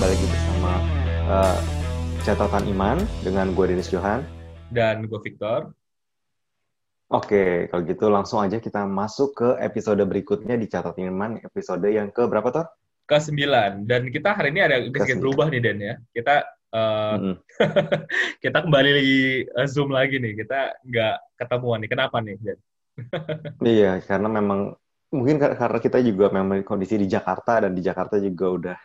balik 0.00 0.16
lagi 0.16 0.32
bersama 0.32 0.72
uh, 1.28 1.58
catatan 2.24 2.64
iman 2.72 2.96
dengan 3.20 3.52
gue 3.52 3.68
Denis 3.68 3.92
Johan 3.92 4.24
dan 4.72 5.04
gue 5.04 5.20
Victor. 5.20 5.76
Oke, 7.12 7.68
kalau 7.68 7.82
gitu 7.84 8.08
langsung 8.08 8.40
aja 8.40 8.56
kita 8.64 8.88
masuk 8.88 9.36
ke 9.36 9.48
episode 9.60 10.00
berikutnya 10.00 10.56
di 10.56 10.72
catatan 10.72 11.12
iman, 11.12 11.36
episode 11.44 11.84
yang 11.84 12.08
ke 12.08 12.24
berapa 12.24 12.48
tuh? 12.48 12.66
Ke 13.04 13.20
sembilan. 13.20 13.84
Dan 13.84 14.08
kita 14.08 14.40
hari 14.40 14.56
ini 14.56 14.60
ada 14.64 14.80
sedikit 14.80 15.20
berubah 15.20 15.52
nih 15.52 15.60
Den 15.60 15.78
ya. 15.84 15.94
Kita 16.16 16.48
uh, 16.72 17.14
mm 17.20 17.20
-hmm. 17.20 17.34
kita 18.48 18.58
kembali 18.64 18.90
lagi 18.96 19.20
uh, 19.52 19.68
zoom 19.68 19.92
lagi 19.92 20.16
nih. 20.16 20.32
Kita 20.32 20.80
nggak 20.80 21.16
ketemuan 21.44 21.84
nih. 21.84 21.90
Kenapa 21.92 22.24
nih 22.24 22.40
Den? 22.40 22.58
iya, 23.76 24.00
karena 24.00 24.32
memang 24.32 24.72
mungkin 25.12 25.36
karena 25.36 25.76
kita 25.76 26.00
juga 26.00 26.32
memang 26.32 26.64
kondisi 26.64 26.96
di 26.96 27.04
Jakarta 27.04 27.68
dan 27.68 27.76
di 27.76 27.84
Jakarta 27.84 28.16
juga 28.16 28.48
udah 28.48 28.78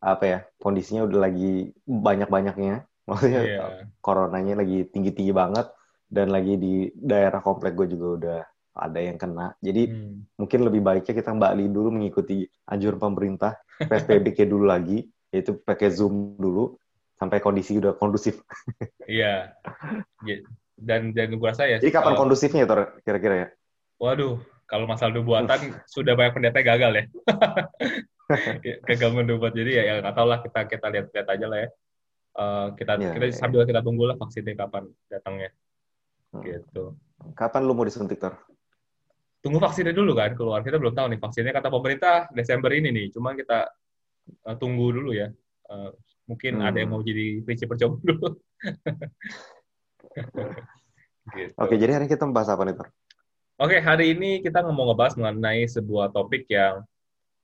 apa 0.00 0.24
ya 0.24 0.38
kondisinya 0.60 1.06
udah 1.06 1.18
lagi 1.28 1.72
banyak 1.84 2.28
banyaknya 2.28 2.84
maksudnya 3.08 3.42
yeah. 3.42 3.86
coronanya 4.02 4.60
lagi 4.62 4.88
tinggi 4.90 5.14
tinggi 5.14 5.32
banget 5.32 5.70
dan 6.06 6.30
lagi 6.30 6.54
di 6.58 6.90
daerah 6.94 7.42
komplek 7.42 7.74
gue 7.74 7.86
juga 7.90 8.06
udah 8.18 8.40
ada 8.76 9.00
yang 9.00 9.16
kena 9.16 9.56
jadi 9.62 9.88
hmm. 9.88 10.38
mungkin 10.38 10.60
lebih 10.68 10.80
baiknya 10.84 11.14
kita 11.16 11.30
Mbak 11.32 11.52
dulu 11.72 11.88
mengikuti 11.94 12.44
anjuran 12.68 13.00
pemerintah 13.00 13.56
psbb 13.80 14.36
kayak 14.36 14.50
dulu 14.54 14.64
lagi 14.68 15.06
yaitu 15.32 15.56
pakai 15.56 15.90
zoom 15.90 16.36
dulu 16.36 16.76
sampai 17.16 17.40
kondisi 17.40 17.80
udah 17.80 17.96
kondusif 17.96 18.42
iya 19.08 19.56
yeah. 20.26 20.40
dan 20.76 21.16
dan 21.16 21.34
gue 21.34 21.48
rasa 21.48 21.64
ya 21.64 21.80
jadi 21.80 21.94
kapan 21.94 22.14
kalau... 22.14 22.20
kondusifnya 22.28 22.68
ya 22.68 22.84
kira-kira 23.00 23.34
ya 23.34 23.48
waduh 23.96 24.36
kalau 24.66 24.84
masalah 24.90 25.22
buatan 25.22 25.78
sudah 25.86 26.18
banyak 26.18 26.34
pendeta 26.34 26.60
gagal 26.60 26.92
ya. 26.92 27.04
gagal 28.88 29.10
mendebat. 29.14 29.52
Jadi 29.54 29.70
ya, 29.78 29.82
ya 29.86 29.94
nggak 30.02 30.14
tahu 30.14 30.26
lah 30.26 30.38
kita 30.42 30.60
kita 30.66 30.86
lihat-lihat 30.90 31.26
aja 31.30 31.46
lah 31.46 31.58
ya. 31.62 31.68
Uh, 32.36 32.68
kita 32.76 33.00
yeah, 33.00 33.14
kita 33.16 33.26
yeah. 33.32 33.38
sambil 33.38 33.64
kita 33.64 33.80
tunggu 33.80 34.04
lah 34.04 34.16
vaksinnya 34.18 34.54
kapan 34.58 34.84
datangnya. 35.08 35.50
Hmm. 36.34 36.42
Gitu. 36.44 36.92
Kapan 37.32 37.64
lu 37.64 37.72
mau 37.72 37.86
disuntik, 37.86 38.20
Tor? 38.20 38.36
Tunggu 39.40 39.62
vaksinnya 39.62 39.94
dulu 39.94 40.12
kan 40.18 40.34
keluar. 40.36 40.60
Kita 40.60 40.76
belum 40.76 40.92
tahu 40.92 41.06
nih 41.16 41.20
vaksinnya 41.22 41.52
kata 41.54 41.68
pemerintah 41.72 42.28
Desember 42.34 42.70
ini 42.74 42.92
nih. 42.92 43.06
Cuma 43.14 43.32
kita 43.32 43.70
uh, 44.44 44.56
tunggu 44.58 44.92
dulu 44.92 45.16
ya. 45.16 45.30
Uh, 45.66 45.94
mungkin 46.26 46.60
hmm. 46.60 46.66
ada 46.66 46.78
yang 46.82 46.90
mau 46.92 47.00
jadi 47.00 47.40
prinsip 47.46 47.70
percobaan 47.70 48.02
dulu. 48.02 48.28
gitu. 51.36 51.52
Oke, 51.58 51.74
jadi 51.78 51.96
hari 51.96 52.04
ini 52.06 52.12
kita 52.12 52.26
membahas 52.26 52.50
apa 52.52 52.62
nih, 52.66 52.74
Tor? 52.76 52.88
Oke, 53.56 53.80
hari 53.80 54.12
ini 54.12 54.44
kita 54.44 54.60
mau 54.68 54.92
ngebahas 54.92 55.16
mengenai 55.16 55.64
sebuah 55.64 56.12
topik 56.12 56.44
yang 56.52 56.84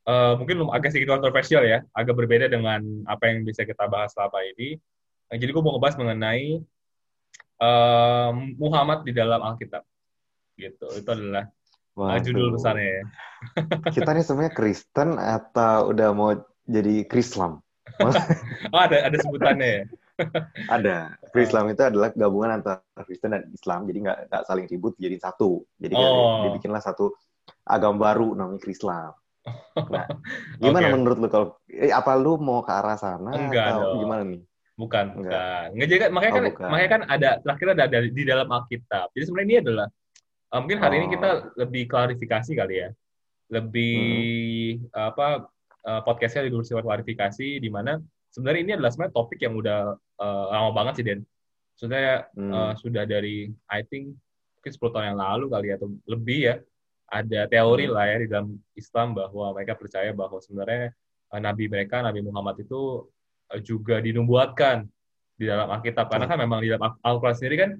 uh, 0.06 0.34
mungkin 0.38 0.66
agak 0.70 0.94
sedikit 0.94 1.14
kontroversial 1.18 1.62
ya, 1.62 1.84
agak 1.94 2.14
berbeda 2.16 2.50
dengan 2.50 2.82
apa 3.06 3.30
yang 3.30 3.46
bisa 3.46 3.62
kita 3.62 3.86
bahas 3.86 4.14
selama 4.14 4.42
ini. 4.54 4.78
Nah, 5.30 5.36
jadi 5.40 5.50
gue 5.54 5.62
mau 5.64 5.74
ngebahas 5.76 5.96
mengenai 5.96 6.60
uh, 7.62 8.30
Muhammad 8.58 9.06
di 9.06 9.12
dalam 9.14 9.40
Alkitab. 9.40 9.82
Gitu, 10.58 10.86
itu 11.00 11.08
adalah 11.08 11.48
uh, 11.96 12.18
judul 12.20 12.54
besarnya 12.54 13.02
ya. 13.02 13.04
kita 13.96 14.10
ini 14.14 14.22
sebenarnya 14.22 14.54
Kristen 14.54 15.08
atau 15.18 15.90
udah 15.90 16.08
mau 16.12 16.36
jadi 16.68 17.08
Krislam? 17.08 17.58
oh, 18.72 18.80
ada 18.80 19.08
ada 19.10 19.16
sebutannya 19.18 19.68
ya? 19.68 19.84
ada. 20.76 20.96
Islam 21.32 21.72
itu 21.72 21.82
adalah 21.82 22.12
gabungan 22.12 22.60
antara 22.60 22.84
Kristen 23.08 23.32
dan 23.32 23.48
Islam, 23.50 23.88
jadi 23.88 23.98
nggak 24.28 24.44
saling 24.44 24.68
ribut 24.68 24.94
jadi 25.00 25.16
satu. 25.16 25.64
Jadi 25.80 25.96
oh. 25.96 26.46
dibikinlah 26.46 26.84
satu 26.84 27.16
agama 27.64 28.12
baru 28.12 28.36
namanya 28.36 28.68
Islam. 28.68 29.16
Nah, 29.42 30.06
gimana 30.62 30.86
okay. 30.86 30.92
menurut 30.94 31.18
lu 31.18 31.28
kalau 31.28 31.46
eh, 31.66 31.90
apa 31.90 32.14
lu 32.14 32.38
mau 32.38 32.62
ke 32.62 32.70
arah 32.70 32.94
sana 32.94 33.34
Enggak 33.34 33.74
atau 33.74 33.82
dong. 33.94 34.00
gimana 34.06 34.22
nih? 34.22 34.42
Bukan, 34.78 35.06
enggak. 35.18 35.74
Enggak. 35.74 35.88
Jadi 35.90 36.00
makanya 36.14 36.32
oh, 36.32 36.36
kan 36.36 36.44
bukan. 36.46 36.68
makanya 36.70 36.90
kan 36.90 37.02
ada 37.10 37.30
terakhir 37.42 37.66
ada, 37.74 37.82
ada 37.90 37.98
di 38.06 38.22
dalam 38.22 38.48
Alkitab. 38.48 39.06
Jadi 39.12 39.24
sebenarnya 39.26 39.48
ini 39.48 39.58
adalah 39.66 39.86
uh, 40.54 40.58
mungkin 40.62 40.78
hari 40.80 40.94
oh. 40.94 40.98
ini 41.02 41.06
kita 41.10 41.30
lebih 41.58 41.82
klarifikasi 41.90 42.50
kali 42.54 42.74
ya. 42.86 42.88
Lebih 43.52 44.00
hmm. 44.88 44.96
apa 45.12 45.26
uh, 45.84 46.00
podcastnya 46.06 46.46
lebih 46.48 46.62
bersifat 46.62 46.84
klarifikasi 46.86 47.48
di 47.58 47.68
mana 47.68 47.98
sebenarnya 48.32 48.60
ini 48.62 48.72
adalah 48.78 48.90
sebenarnya 48.94 49.14
topik 49.14 49.40
yang 49.42 49.54
udah 49.58 49.80
uh, 49.98 50.44
lama 50.54 50.70
banget 50.72 51.02
sih 51.02 51.04
Den. 51.04 51.20
Sebenarnya 51.76 52.30
hmm. 52.38 52.52
uh, 52.52 52.72
sudah 52.78 53.04
dari 53.04 53.50
I 53.68 53.82
think 53.84 54.14
mungkin 54.62 54.72
10 54.78 54.94
tahun 54.94 55.06
yang 55.14 55.18
lalu 55.18 55.46
kali 55.50 55.68
atau 55.74 55.90
lebih 56.06 56.40
ya 56.46 56.54
ada 57.12 57.40
teori 57.44 57.84
lah 57.92 58.08
ya 58.08 58.16
di 58.24 58.26
dalam 58.32 58.56
Islam 58.72 59.12
bahwa 59.12 59.52
mereka 59.52 59.76
percaya 59.76 60.16
bahwa 60.16 60.40
sebenarnya 60.40 60.96
uh, 61.28 61.40
nabi 61.40 61.68
mereka 61.68 62.00
Nabi 62.00 62.24
Muhammad 62.24 62.64
itu 62.64 63.04
uh, 63.52 63.60
juga 63.60 64.00
dinubuatkan 64.00 64.88
di 65.36 65.44
dalam 65.44 65.68
Alkitab 65.68 66.08
karena 66.08 66.24
kan 66.24 66.38
memang 66.40 66.64
di 66.64 66.72
dalam 66.72 66.96
Al-Quran 67.04 67.36
sendiri 67.36 67.56
kan 67.60 67.70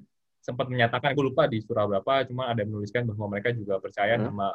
sempat 0.43 0.69
menyatakan 0.69 1.17
gue 1.17 1.25
lupa 1.25 1.49
di 1.49 1.63
surah 1.65 1.87
berapa 1.89 2.27
cuma 2.29 2.51
ada 2.51 2.61
menuliskan 2.61 3.09
bahwa 3.09 3.33
mereka 3.33 3.49
juga 3.55 3.81
percaya 3.81 4.19
hmm. 4.19 4.23
sama 4.29 4.47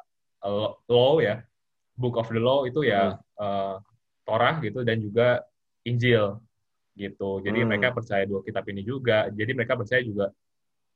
uh, 0.47 0.71
law 0.87 1.19
ya 1.19 1.43
book 1.99 2.15
of 2.15 2.31
the 2.31 2.39
law 2.39 2.63
itu 2.63 2.87
ya 2.87 3.19
hmm. 3.19 3.43
uh, 3.43 3.77
Torah 4.23 4.61
gitu 4.61 4.85
dan 4.85 5.01
juga 5.01 5.43
Injil 5.89 6.37
gitu. 6.95 7.41
Jadi 7.41 7.65
hmm. 7.65 7.67
mereka 7.67 7.89
percaya 7.97 8.29
dua 8.29 8.45
kitab 8.45 8.67
ini 8.69 8.85
juga. 8.85 9.33
Jadi 9.33 9.57
mereka 9.57 9.79
percaya 9.79 10.05
juga 10.05 10.29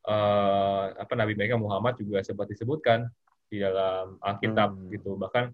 uh, 0.04 0.84
apa 0.93 1.12
Nabi 1.16 1.32
mereka 1.32 1.56
Muhammad 1.56 1.97
juga 1.97 2.20
sempat 2.20 2.50
disebutkan 2.53 3.09
di 3.52 3.60
dalam 3.60 4.16
Alkitab 4.24 4.72
hmm. 4.72 4.88
gitu. 4.96 5.20
Bahkan 5.20 5.52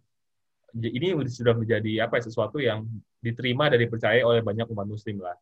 ini 0.78 1.18
sudah 1.26 1.58
menjadi 1.58 2.06
apa 2.06 2.22
ya 2.22 2.30
sesuatu 2.30 2.62
yang 2.62 2.86
diterima 3.18 3.66
dan 3.66 3.82
dipercaya 3.82 4.22
oleh 4.22 4.38
banyak 4.38 4.70
umat 4.70 4.86
Muslim 4.86 5.18
lah 5.18 5.34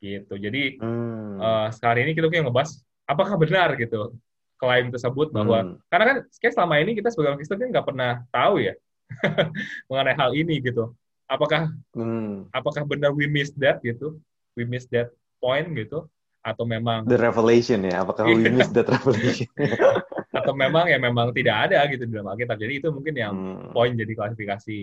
gitu. 0.00 0.40
Jadi 0.40 0.80
hmm. 0.80 1.36
uh, 1.36 1.68
sekarang 1.68 2.08
ini 2.08 2.16
kita 2.16 2.32
yang 2.32 2.48
ngebahas 2.48 2.80
apakah 3.04 3.36
benar 3.36 3.76
gitu 3.76 4.16
klaim 4.58 4.90
tersebut 4.90 5.30
bahwa 5.30 5.58
hmm. 5.62 5.74
karena 5.88 6.04
kan 6.04 6.16
kayak 6.42 6.52
selama 6.52 6.74
ini 6.82 6.98
kita 6.98 7.08
sebagai 7.14 7.28
orang 7.32 7.38
Kristen 7.40 7.62
kan 7.62 7.70
nggak 7.70 7.86
pernah 7.86 8.12
tahu 8.34 8.54
ya 8.58 8.74
mengenai 9.88 10.16
hal 10.18 10.30
ini 10.34 10.58
gitu 10.60 10.92
apakah 11.30 11.70
hmm. 11.94 12.50
apakah 12.50 12.82
benar 12.84 13.14
we 13.14 13.30
miss 13.30 13.54
that 13.54 13.78
gitu 13.86 14.18
we 14.58 14.66
miss 14.66 14.84
that 14.90 15.14
point 15.38 15.70
gitu 15.78 16.10
atau 16.42 16.66
memang 16.66 17.06
the 17.06 17.16
revelation 17.16 17.86
ya 17.86 18.02
apakah 18.02 18.26
we 18.26 18.42
iya. 18.42 18.50
miss 18.50 18.70
that 18.74 18.90
revelation 18.90 19.46
atau 20.28 20.52
memang 20.52 20.92
ya 20.92 21.00
memang 21.00 21.32
tidak 21.32 21.68
ada 21.68 21.80
gitu 21.88 22.04
di 22.04 22.12
dalam 22.12 22.28
Alkitab 22.28 22.60
jadi 22.60 22.72
itu 22.84 22.88
mungkin 22.92 23.14
yang 23.16 23.32
hmm. 23.32 23.72
poin 23.72 23.96
jadi 23.96 24.12
klasifikasi 24.12 24.80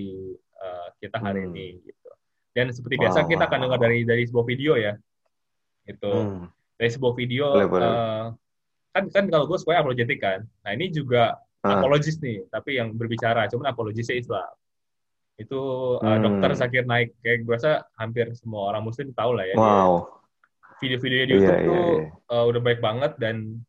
uh, 0.57 0.87
kita 0.97 1.21
hari 1.21 1.45
hmm. 1.45 1.49
ini 1.53 1.67
gitu 1.85 2.09
dan 2.57 2.73
seperti 2.73 2.95
biasa 2.97 3.19
wow, 3.21 3.29
kita 3.29 3.43
akan 3.45 3.59
dengar 3.69 3.79
dari 3.79 3.99
dari 4.09 4.23
sebuah 4.25 4.45
video 4.47 4.73
ya 4.73 4.97
itu 5.85 6.13
hmm. 6.13 6.49
dari 6.81 6.89
sebuah 6.89 7.13
video 7.13 7.45
boleh, 7.53 7.69
boleh. 7.69 7.85
Uh, 7.85 8.25
kan 8.89 9.03
kan 9.13 9.25
kalau 9.29 9.45
gue 9.45 9.57
supaya 9.61 9.85
apologetik 9.85 10.17
kan 10.17 10.41
nah 10.65 10.73
ini 10.73 10.89
juga 10.89 11.37
uh. 11.37 11.77
apologis 11.77 12.17
nih 12.17 12.49
tapi 12.49 12.81
yang 12.81 12.97
berbicara 12.97 13.45
cuman 13.45 13.69
apologisnya 13.69 14.17
Islam 14.17 14.49
itu 15.35 15.61
uh, 15.99 16.17
dokter 16.23 16.49
Zakir 16.57 16.87
Naik 16.87 17.13
kayak 17.21 17.45
gue 17.45 17.53
rasa 17.53 17.85
hampir 17.99 18.31
semua 18.33 18.71
orang 18.73 18.81
muslim 18.81 19.11
tahu 19.11 19.35
lah 19.35 19.45
ya 19.45 19.55
wow. 19.59 20.09
video-video 20.81 21.27
di 21.27 21.31
YouTube 21.37 21.53
yeah, 21.53 21.67
tuh 21.67 21.75
yeah, 21.75 22.01
yeah. 22.01 22.33
Uh, 22.33 22.43
udah 22.49 22.61
baik 22.63 22.79
banget 22.81 23.11
dan 23.21 23.61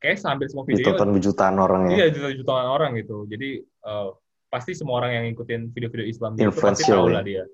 kayak 0.00 0.16
hampir 0.24 0.48
semua 0.48 0.64
video 0.64 0.80
ditonton 0.80 1.20
jutaan 1.20 1.56
orang 1.60 1.92
ya. 1.92 1.96
Iya 2.00 2.06
jutaan 2.16 2.34
jutaan 2.40 2.66
orang 2.66 2.90
gitu. 2.96 3.28
Jadi 3.28 3.60
uh, 3.84 4.16
pasti 4.48 4.72
semua 4.74 5.04
orang 5.04 5.20
yang 5.20 5.24
ngikutin 5.30 5.70
video-video 5.70 6.06
Islam 6.08 6.34
dia 6.34 6.48
itu 6.48 6.58
pasti 6.58 6.90
tahu 6.90 7.12
lah 7.12 7.22
dia. 7.22 7.44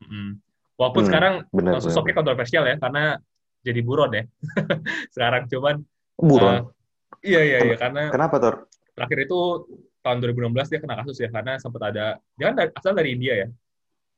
Mm 0.00 0.08
-hmm. 0.08 0.30
walaupun 0.76 1.02
hmm, 1.02 1.08
sekarang 1.08 1.34
bener, 1.56 1.72
sosoknya 1.80 2.12
bener. 2.12 2.18
kontroversial 2.20 2.64
ya 2.68 2.76
karena 2.76 3.16
jadi 3.64 3.80
buron 3.80 4.12
ya 4.12 4.24
sekarang 5.16 5.48
cuman 5.48 5.80
buron. 6.20 6.52
uh, 6.52 6.60
iya 7.24 7.40
iya 7.42 7.58
iya 7.64 7.76
karena 7.80 8.12
kenapa 8.12 8.36
tuh 8.36 8.54
terakhir 8.92 9.18
itu 9.24 9.40
tahun 10.04 10.20
2016 10.20 10.70
dia 10.70 10.80
kena 10.84 11.00
kasus 11.00 11.16
ya 11.16 11.32
karena 11.32 11.56
sempat 11.56 11.82
ada 11.90 12.20
dia 12.36 12.44
kan 12.52 12.68
asal 12.76 12.92
dari 12.92 13.16
India 13.16 13.34
ya 13.40 13.48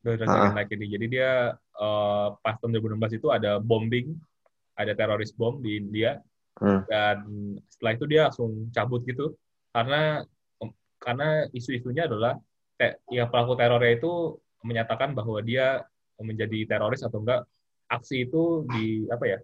dari 0.03 0.19
uh. 0.27 0.51
like 0.51 0.71
ini 0.75 0.87
jadi 0.99 1.07
dia 1.07 1.31
uh, 1.79 2.35
pas 2.43 2.59
tahun 2.61 2.77
2016 2.77 3.23
itu 3.23 3.31
ada 3.31 3.63
bombing 3.63 4.19
ada 4.75 4.93
teroris 4.95 5.31
bom 5.31 5.59
di 5.59 5.79
India 5.81 6.19
hmm. 6.59 6.81
dan 6.91 7.19
setelah 7.71 7.93
itu 7.95 8.05
dia 8.11 8.23
langsung 8.31 8.71
cabut 8.75 9.03
gitu 9.07 9.35
karena 9.73 10.23
karena 10.99 11.47
isu-isunya 11.55 12.11
adalah 12.11 12.35
te, 12.75 12.99
ya 13.11 13.31
pelaku 13.31 13.55
terornya 13.55 13.93
itu 13.95 14.39
menyatakan 14.67 15.15
bahwa 15.15 15.39
dia 15.41 15.87
menjadi 16.19 16.67
teroris 16.67 17.07
atau 17.07 17.23
enggak 17.23 17.47
aksi 17.89 18.27
itu 18.27 18.67
di 18.69 19.07
apa 19.09 19.25
ya 19.25 19.39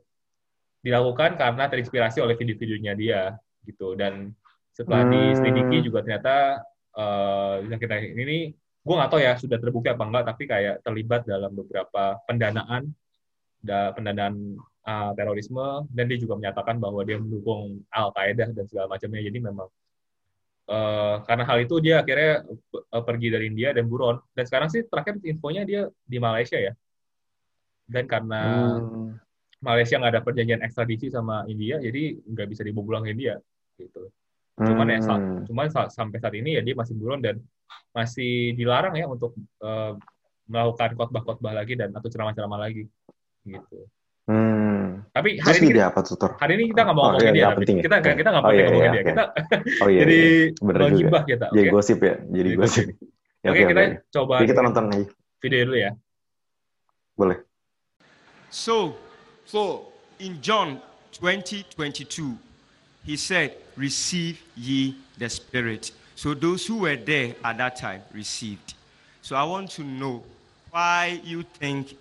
dilakukan 0.85 1.41
karena 1.41 1.65
terinspirasi 1.71 2.21
oleh 2.21 2.37
video-videonya 2.37 2.93
dia 2.99 3.23
gitu 3.65 3.97
dan 3.97 4.35
setelah 4.75 5.07
hmm. 5.07 5.13
diselidiki 5.15 5.79
juga 5.89 6.05
ternyata 6.05 6.61
uh, 6.99 7.63
yang 7.65 7.81
kita 7.81 7.95
ini 8.05 8.53
gue 8.85 8.95
nggak 8.95 9.11
tahu 9.11 9.21
ya 9.23 9.33
sudah 9.41 9.57
terbukti 9.57 9.89
apa 9.89 10.05
enggak 10.05 10.25
tapi 10.29 10.45
kayak 10.45 10.85
terlibat 10.85 11.25
dalam 11.25 11.57
beberapa 11.57 12.21
pendanaan 12.29 12.93
da, 13.65 13.97
pendanaan 13.97 14.61
uh, 14.85 15.11
terorisme 15.17 15.89
dan 15.91 16.05
dia 16.07 16.19
juga 16.21 16.39
menyatakan 16.39 16.77
bahwa 16.79 17.01
dia 17.03 17.17
mendukung 17.19 17.83
Al 17.91 18.13
Qaeda 18.13 18.53
dan 18.53 18.65
segala 18.69 18.87
macamnya 18.93 19.21
jadi 19.25 19.39
memang 19.41 19.69
uh, 20.69 21.17
karena 21.25 21.45
hal 21.45 21.59
itu 21.65 21.77
dia 21.81 22.05
akhirnya 22.05 22.45
uh, 22.93 23.05
pergi 23.05 23.29
dari 23.33 23.51
India 23.51 23.73
dan 23.73 23.89
buron 23.89 24.21
dan 24.37 24.45
sekarang 24.45 24.69
sih 24.71 24.85
terakhir 24.87 25.21
infonya 25.25 25.63
dia 25.65 25.83
di 26.05 26.19
Malaysia 26.21 26.61
ya 26.61 26.73
dan 27.89 28.05
karena 28.09 28.41
hmm. 28.81 29.21
Malaysia 29.61 29.97
nggak 29.97 30.13
ada 30.13 30.23
perjanjian 30.25 30.61
ekstradisi 30.65 31.09
sama 31.13 31.45
India 31.49 31.81
jadi 31.81 32.21
nggak 32.21 32.49
bisa 32.49 32.63
dibawa 32.65 32.85
pulang 32.85 33.03
ke 33.05 33.13
India 33.13 33.35
gitu 33.81 34.09
cuman 34.55 34.87
ya, 34.87 34.99
hmm. 35.03 35.11
ya 35.11 35.17
cuman 35.51 35.67
sampai 35.91 36.19
saat 36.23 36.35
ini 36.39 36.55
ya 36.55 36.63
dia 36.63 36.79
masih 36.79 36.95
buron 36.95 37.19
dan 37.19 37.43
masih 37.91 38.55
dilarang 38.55 38.95
ya 38.95 39.11
untuk 39.11 39.35
uh, 39.63 39.99
melakukan 40.47 40.95
khotbah-khotbah 40.95 41.57
lagi 41.57 41.75
dan 41.75 41.91
atau 41.91 42.09
ceramah-ceramah 42.11 42.61
lagi 42.61 42.85
gitu. 43.49 43.89
Tapi 45.15 45.39
hari 45.39 45.59
ini, 45.63 45.69
kita, 45.79 45.95
apa, 45.95 46.01
tutor? 46.03 46.31
hari 46.43 46.53
ini 46.59 46.65
kita 46.75 46.81
nggak 46.91 46.97
mau 46.99 47.03
oh, 47.07 47.09
ngomongin 47.15 47.31
iya, 47.31 47.47
dia. 47.47 47.55
Penting, 47.55 47.77
ya? 47.79 47.83
Kita 47.87 47.95
nggak 48.03 48.15
kita 48.19 48.29
nggak 48.35 48.43
oh, 48.43 48.51
iya, 48.51 48.65
ngomongin 48.67 48.75
iya, 48.75 48.91
dia. 48.91 48.99
Okay. 48.99 49.07
Kita 49.07 49.23
oh, 49.79 49.87
iya, 49.87 50.01
jadi 50.03 50.19
iya. 50.19 50.97
gibah 50.99 51.23
kita. 51.23 51.47
Okay? 51.47 51.55
Jadi 51.55 51.69
gosip 51.71 51.99
ya. 52.03 52.15
Jadi 52.35 52.51
gosip. 52.59 52.87
Oke, 52.91 52.99
okay, 52.99 53.51
okay, 53.55 53.65
kita 53.71 53.83
okay. 53.87 53.93
coba. 54.11 54.35
Jadi 54.43 54.49
kita 54.51 54.61
nonton 54.67 54.85
aja. 54.91 55.07
Video 55.39 55.61
dulu 55.71 55.77
ya. 55.79 55.91
Boleh. 57.15 57.39
So, 58.51 58.99
so 59.47 59.61
in 60.19 60.43
John 60.43 60.83
20:22, 61.15 62.35
he 63.07 63.15
said, 63.15 63.55
"Receive 63.79 64.43
ye 64.59 64.99
the 65.15 65.31
Spirit." 65.31 65.95
So 66.19 66.35
those 66.35 66.67
who 66.67 66.83
were 66.91 66.99
there 66.99 67.39
at 67.47 67.63
that 67.63 67.79
time 67.79 68.03
received. 68.11 68.75
So 69.23 69.39
I 69.39 69.47
want 69.47 69.71
to 69.79 69.87
know 69.87 70.27
why 70.75 71.23
you 71.23 71.47
think 71.63 71.95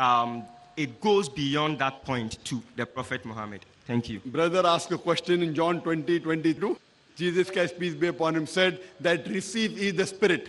um, 0.00 0.48
it 0.76 1.00
goes 1.00 1.28
beyond 1.28 1.78
that 1.78 2.04
point 2.04 2.44
to 2.44 2.62
the 2.76 2.86
Prophet 2.86 3.24
Muhammad. 3.24 3.64
Thank 3.86 4.08
you. 4.08 4.20
Brother 4.24 4.66
asked 4.66 4.90
a 4.92 4.98
question 4.98 5.42
in 5.42 5.54
John 5.54 5.80
20, 5.80 6.20
22. 6.20 6.78
Jesus 7.16 7.50
Christ, 7.50 7.78
peace 7.78 7.94
be 7.94 8.08
upon 8.08 8.34
him, 8.34 8.46
said 8.46 8.80
that 9.00 9.26
receive 9.28 9.78
ye 9.78 9.90
the 9.90 10.06
Spirit. 10.06 10.48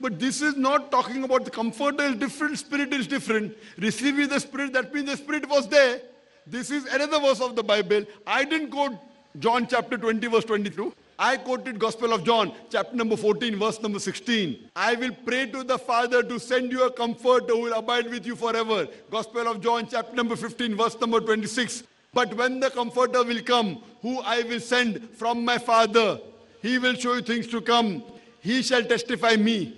But 0.00 0.20
this 0.20 0.42
is 0.42 0.56
not 0.56 0.92
talking 0.92 1.24
about 1.24 1.44
the 1.44 1.50
comforter 1.50 2.04
is 2.04 2.14
different, 2.14 2.58
Spirit 2.58 2.92
is 2.92 3.06
different. 3.08 3.56
Receive 3.78 4.18
ye 4.18 4.26
the 4.26 4.38
Spirit, 4.38 4.72
that 4.74 4.94
means 4.94 5.10
the 5.10 5.16
Spirit 5.16 5.48
was 5.48 5.66
there. 5.68 6.00
This 6.46 6.70
is 6.70 6.84
another 6.86 7.18
verse 7.18 7.40
of 7.40 7.56
the 7.56 7.64
Bible. 7.64 8.04
I 8.26 8.44
didn't 8.44 8.70
quote 8.70 8.92
John 9.38 9.66
chapter 9.66 9.98
20, 9.98 10.26
verse 10.28 10.44
22. 10.44 10.94
I 11.20 11.36
quoted 11.36 11.80
Gospel 11.80 12.12
of 12.12 12.22
John, 12.22 12.52
chapter 12.70 12.94
number 12.94 13.16
14, 13.16 13.58
verse 13.58 13.82
number 13.82 13.98
16. 13.98 14.70
I 14.76 14.94
will 14.94 15.10
pray 15.26 15.46
to 15.46 15.64
the 15.64 15.76
Father 15.76 16.22
to 16.22 16.38
send 16.38 16.70
you 16.70 16.84
a 16.84 16.92
comforter 16.92 17.54
who 17.54 17.62
will 17.62 17.72
abide 17.72 18.08
with 18.08 18.24
you 18.24 18.36
forever. 18.36 18.86
Gospel 19.10 19.48
of 19.48 19.60
John, 19.60 19.88
chapter 19.90 20.14
number 20.14 20.36
15, 20.36 20.76
verse 20.76 20.96
number 21.00 21.18
26. 21.18 21.82
But 22.14 22.34
when 22.34 22.60
the 22.60 22.70
comforter 22.70 23.24
will 23.24 23.42
come, 23.42 23.82
who 24.00 24.20
I 24.20 24.42
will 24.42 24.60
send 24.60 25.10
from 25.10 25.44
my 25.44 25.58
Father, 25.58 26.20
he 26.62 26.78
will 26.78 26.94
show 26.94 27.14
you 27.14 27.22
things 27.22 27.48
to 27.48 27.60
come. 27.60 28.04
He 28.40 28.62
shall 28.62 28.84
testify 28.84 29.34
me. 29.34 29.74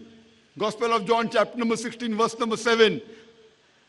Gospel 0.59 0.93
of 0.93 1.07
John, 1.07 1.31
chapter 1.31 1.57
number 1.57 1.77
16, 1.79 2.15
verse 2.19 2.39
number 2.39 2.59
7. 2.59 3.01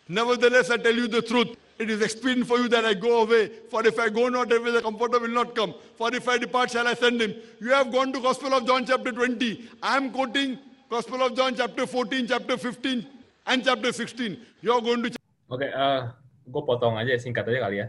Nevertheless, 0.08 0.70
I 0.70 0.78
tell 0.78 0.96
you 0.96 1.10
the 1.10 1.22
truth. 1.22 1.58
It 1.82 1.90
is 1.90 2.02
expedient 2.06 2.46
for 2.46 2.62
you 2.62 2.70
that 2.70 2.86
I 2.86 2.94
go 2.94 3.26
away. 3.26 3.50
For 3.74 3.82
if 3.82 3.98
I 3.98 4.10
go 4.14 4.30
not 4.30 4.54
away, 4.54 4.70
the 4.70 4.86
comforter 4.86 5.18
will 5.18 5.34
not 5.34 5.58
come. 5.58 5.74
For 5.98 6.14
if 6.14 6.30
I 6.30 6.38
depart, 6.38 6.70
shall 6.70 6.86
I 6.86 6.94
send 6.94 7.18
him. 7.18 7.34
You 7.58 7.74
have 7.74 7.90
gone 7.90 8.14
to 8.14 8.22
Gospel 8.22 8.54
of 8.54 8.70
John 8.70 8.86
chapter 8.86 9.10
20. 9.10 9.82
I 9.82 9.98
am 9.98 10.14
quoting 10.14 10.62
Gospel 10.94 11.26
of 11.26 11.34
John 11.34 11.58
chapter 11.58 11.90
14, 11.90 12.28
chapter 12.30 12.54
15, 12.54 13.02
and 13.48 13.66
chapter 13.66 13.90
16. 13.90 14.38
You 14.62 14.78
are 14.78 14.82
going 14.82 15.02
to... 15.02 15.10
Oke, 15.50 15.66
okay, 15.66 15.72
uh, 15.74 16.14
gue 16.46 16.62
potong 16.62 17.02
aja 17.02 17.18
singkat 17.18 17.50
aja 17.50 17.66
kali 17.66 17.82
ya. 17.82 17.88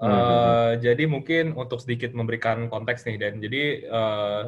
Uh, 0.00 0.08
hmm. 0.08 0.70
Jadi 0.80 1.04
mungkin 1.04 1.44
untuk 1.60 1.84
sedikit 1.84 2.16
memberikan 2.16 2.72
konteks 2.72 3.04
nih, 3.04 3.20
dan 3.20 3.36
jadi 3.38 3.62
uh, 3.92 4.42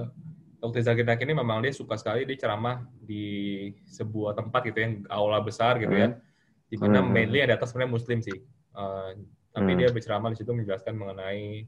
Dr. 0.65 0.81
Zakir 0.81 1.05
Naik 1.05 1.23
ini 1.29 1.37
memang 1.37 1.61
dia 1.61 1.77
suka 1.77 2.01
sekali 2.01 2.25
dia 2.25 2.41
ceramah 2.41 2.83
di 3.05 3.71
sebuah 3.85 4.33
tempat 4.33 4.65
gitu 4.65 4.81
yang 4.81 5.05
aula 5.13 5.45
besar 5.45 5.77
gitu 5.77 5.93
ya. 5.93 6.09
hmm. 6.09 6.17
ya 6.17 6.25
di 6.67 6.77
mana 6.79 6.99
hmm. 7.03 7.11
mainly 7.11 7.41
ada 7.43 7.55
atas 7.55 7.71
sebenarnya 7.71 7.93
muslim 7.95 8.19
sih. 8.23 8.39
Uh, 8.77 9.15
tapi 9.57 9.73
hmm. 9.73 9.79
dia 9.81 9.89
berceramah 9.89 10.31
di 10.35 10.39
situ 10.43 10.53
menjelaskan 10.53 10.95
mengenai 10.99 11.65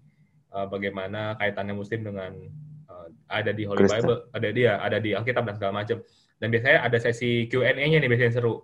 uh, 0.52 0.66
bagaimana 0.68 1.38
kaitannya 1.40 1.72
muslim 1.72 2.04
dengan 2.04 2.36
uh, 2.90 3.08
ada 3.30 3.54
di 3.54 3.64
Holy 3.64 3.86
Kristen. 3.86 4.04
Bible 4.04 4.18
ada 4.34 4.48
dia 4.52 4.72
ada 4.82 4.98
di 5.00 5.14
Alkitab 5.14 5.46
dan 5.46 5.54
segala 5.56 5.84
macam. 5.84 6.02
Dan 6.38 6.54
biasanya 6.54 6.86
ada 6.86 6.98
sesi 7.02 7.50
Q&A-nya 7.50 7.98
nih 7.98 8.08
biasanya 8.10 8.38
seru. 8.38 8.62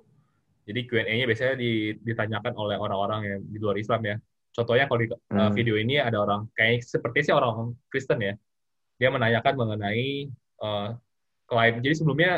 Jadi 0.65 0.81
Q&A-nya 0.87 1.25
biasanya 1.27 1.55
ditanyakan 2.01 2.53
oleh 2.55 2.77
orang-orang 2.79 3.21
yang 3.27 3.41
di 3.49 3.59
luar 3.59 3.77
Islam 3.81 4.01
ya. 4.07 4.17
Contohnya 4.55 4.87
kalau 4.87 5.01
di 5.03 5.09
uh, 5.11 5.51
video 5.51 5.75
ini 5.75 5.99
ada 5.99 6.23
orang 6.23 6.47
kayak 6.55 6.87
seperti 6.87 7.31
sih 7.31 7.35
orang 7.35 7.75
Kristen 7.91 8.23
ya. 8.23 8.35
Dia 9.03 9.11
menanyakan 9.11 9.59
mengenai 9.59 10.31
uh, 10.63 10.95
klaim 11.51 11.83
jadi 11.83 11.95
sebelumnya 11.99 12.33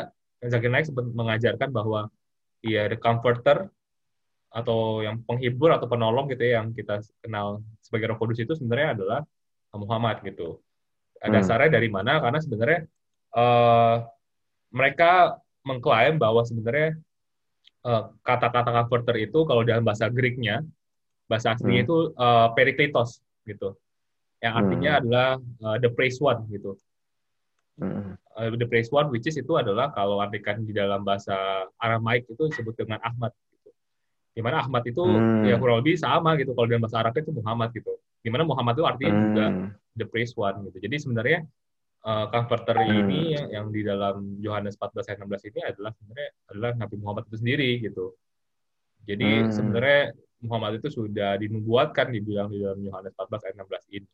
Zakir 0.45 0.69
Naik 0.69 0.85
sempat 0.85 1.05
mengajarkan 1.09 1.69
bahwa 1.73 2.13
ya 2.61 2.85
the 2.89 2.97
comforter 2.97 3.69
atau 4.47 5.03
yang 5.03 5.21
penghibur 5.27 5.69
atau 5.75 5.85
penolong 5.85 6.31
gitu 6.31 6.41
ya 6.41 6.63
yang 6.63 6.71
kita 6.71 7.03
kenal 7.19 7.61
sebagai 7.83 8.15
Roh 8.15 8.17
Kudus 8.17 8.39
itu 8.41 8.53
sebenarnya 8.55 8.97
adalah 8.97 9.19
Muhammad 9.75 10.23
gitu. 10.25 10.57
Hmm. 11.19 11.33
Dasarnya 11.33 11.77
dari 11.77 11.89
mana? 11.91 12.17
Karena 12.23 12.39
sebenarnya 12.41 12.79
uh, 13.35 14.05
mereka 14.71 15.37
mengklaim 15.67 16.15
bahwa 16.15 16.41
sebenarnya 16.47 16.95
uh, 17.83 18.13
kata-kata 18.23 18.71
comforter 18.71 19.15
itu 19.19 19.43
kalau 19.43 19.61
dalam 19.67 19.83
bahasa 19.83 20.07
Greeknya 20.07 20.63
bahasa 21.27 21.51
aslinya 21.51 21.83
hmm. 21.83 21.87
itu 21.91 21.97
uh, 22.15 22.47
periklitos 22.55 23.19
gitu, 23.43 23.75
yang 24.39 24.63
artinya 24.63 24.91
hmm. 24.95 24.99
adalah 25.03 25.29
uh, 25.67 25.77
the 25.83 25.91
praise 25.91 26.23
one 26.23 26.47
gitu. 26.47 26.79
Hmm. 27.75 28.15
Uh, 28.31 28.55
the 28.55 28.63
praise 28.63 28.87
one 28.89 29.11
which 29.11 29.27
is 29.27 29.35
itu 29.35 29.53
adalah 29.59 29.91
kalau 29.91 30.23
artikan 30.23 30.63
di 30.63 30.71
dalam 30.71 31.03
bahasa 31.03 31.67
Aramaik 31.83 32.25
itu 32.31 32.47
disebut 32.47 32.79
dengan 32.79 33.03
Ahmad 33.03 33.35
Di 34.37 34.45
mana 34.45 34.61
Ahmad 34.61 34.85
itu 34.85 35.01
hmm. 35.01 35.49
ya 35.49 35.57
kurang 35.57 35.81
lebih 35.81 35.97
sama 35.97 36.37
gitu 36.37 36.53
kalau 36.53 36.69
dalam 36.69 36.85
bahasa 36.85 37.01
Arabnya 37.01 37.25
itu 37.25 37.33
Muhammad 37.33 37.73
gitu. 37.73 37.97
Di 38.21 38.29
mana 38.29 38.45
Muhammad 38.45 38.77
itu 38.77 38.85
artinya 38.85 39.13
hmm. 39.17 39.23
juga 39.25 39.45
the 39.97 40.05
praise 40.05 40.37
one 40.37 40.61
gitu. 40.69 40.77
Jadi 40.77 40.95
sebenarnya 41.01 41.39
uh, 42.05 42.29
comforter 42.29 42.77
hmm. 42.77 42.93
ini 43.01 43.21
yang, 43.33 43.47
yang 43.49 43.65
di 43.73 43.81
dalam 43.81 44.37
Yohanes 44.37 44.77
14 44.77 45.09
ayat 45.09 45.19
16 45.25 45.49
ini 45.49 45.59
adalah 45.65 45.91
sebenarnya 45.97 46.29
adalah 46.53 46.71
Nabi 46.77 46.95
Muhammad 47.01 47.23
itu 47.33 47.37
sendiri 47.41 47.69
gitu. 47.81 48.13
Jadi 49.09 49.29
hmm. 49.41 49.49
sebenarnya 49.49 50.13
Muhammad 50.45 50.77
itu 50.77 50.93
sudah 50.93 51.33
dinubuatkan 51.41 52.13
dibilang 52.13 52.53
di 52.53 52.61
dalam 52.61 52.77
Yohanes 52.77 53.17
14 53.17 53.41
ayat 53.41 53.55
16 53.57 53.97
ini. 53.97 54.09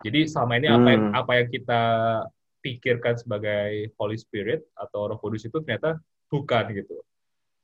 Jadi 0.00 0.20
selama 0.32 0.52
ini 0.56 0.68
hmm. 0.72 0.76
apa 0.80 0.88
yang 0.88 1.04
apa 1.12 1.32
yang 1.36 1.48
kita 1.52 1.82
pikirkan 2.64 3.14
sebagai 3.20 3.92
Holy 4.00 4.16
Spirit 4.16 4.64
atau 4.72 5.12
Roh 5.12 5.20
Kudus 5.20 5.44
itu 5.44 5.60
ternyata 5.60 6.00
bukan 6.32 6.72
gitu 6.72 7.04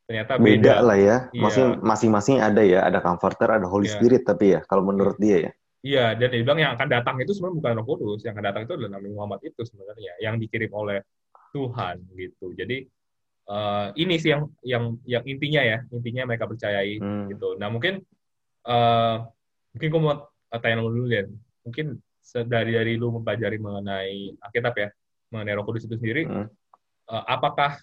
ternyata 0.08 0.40
beda, 0.40 0.48
beda 0.48 0.74
lah 0.80 0.96
ya. 0.96 1.16
Iya. 1.36 1.40
Maksudnya 1.44 1.70
masing-masing 1.84 2.40
ada 2.40 2.64
ya, 2.64 2.80
ada 2.88 3.04
comforter, 3.04 3.60
ada 3.60 3.68
Holy 3.68 3.92
iya. 3.92 3.94
Spirit 4.00 4.22
tapi 4.24 4.56
ya 4.56 4.64
kalau 4.64 4.88
menurut 4.88 5.20
dia 5.20 5.52
ya. 5.52 5.52
Iya, 5.78 6.18
dan 6.18 6.34
dia 6.34 6.42
bilang 6.42 6.58
yang 6.58 6.72
akan 6.74 6.88
datang 6.90 7.16
itu 7.22 7.30
sebenarnya 7.38 7.56
bukan 7.62 7.72
Roh 7.78 7.86
Kudus, 7.86 8.26
yang 8.26 8.34
akan 8.34 8.50
datang 8.50 8.62
itu 8.66 8.72
adalah 8.74 8.98
Nabi 8.98 9.08
Muhammad 9.14 9.40
itu 9.46 9.62
sebenarnya 9.62 10.12
yang 10.18 10.34
dikirim 10.34 10.74
oleh 10.74 11.06
Tuhan 11.54 12.02
gitu. 12.18 12.50
Jadi 12.50 12.82
uh, 13.46 13.94
ini 13.94 14.18
sih 14.18 14.34
yang 14.34 14.50
yang 14.66 14.98
yang 15.06 15.22
intinya 15.22 15.62
ya, 15.62 15.78
intinya 15.94 16.26
mereka 16.26 16.50
percayai 16.50 16.98
hmm. 16.98 17.30
gitu. 17.30 17.54
Nah, 17.62 17.70
mungkin 17.70 18.02
uh, 18.66 19.22
mungkin 19.70 19.88
gue 19.88 20.00
mau 20.02 20.18
tanya 20.58 20.82
dulu 20.82 21.06
ya. 21.06 21.30
Mungkin 21.62 21.94
dari 22.50 22.74
dari 22.74 22.92
lu 22.98 23.14
mempelajari 23.14 23.62
mengenai 23.62 24.34
Alkitab 24.34 24.74
ya, 24.74 24.88
mengenai 25.30 25.54
Roh 25.54 25.62
Kudus 25.62 25.86
itu 25.86 25.94
sendiri, 25.94 26.26
hmm. 26.26 26.46
uh, 27.06 27.24
apakah 27.30 27.78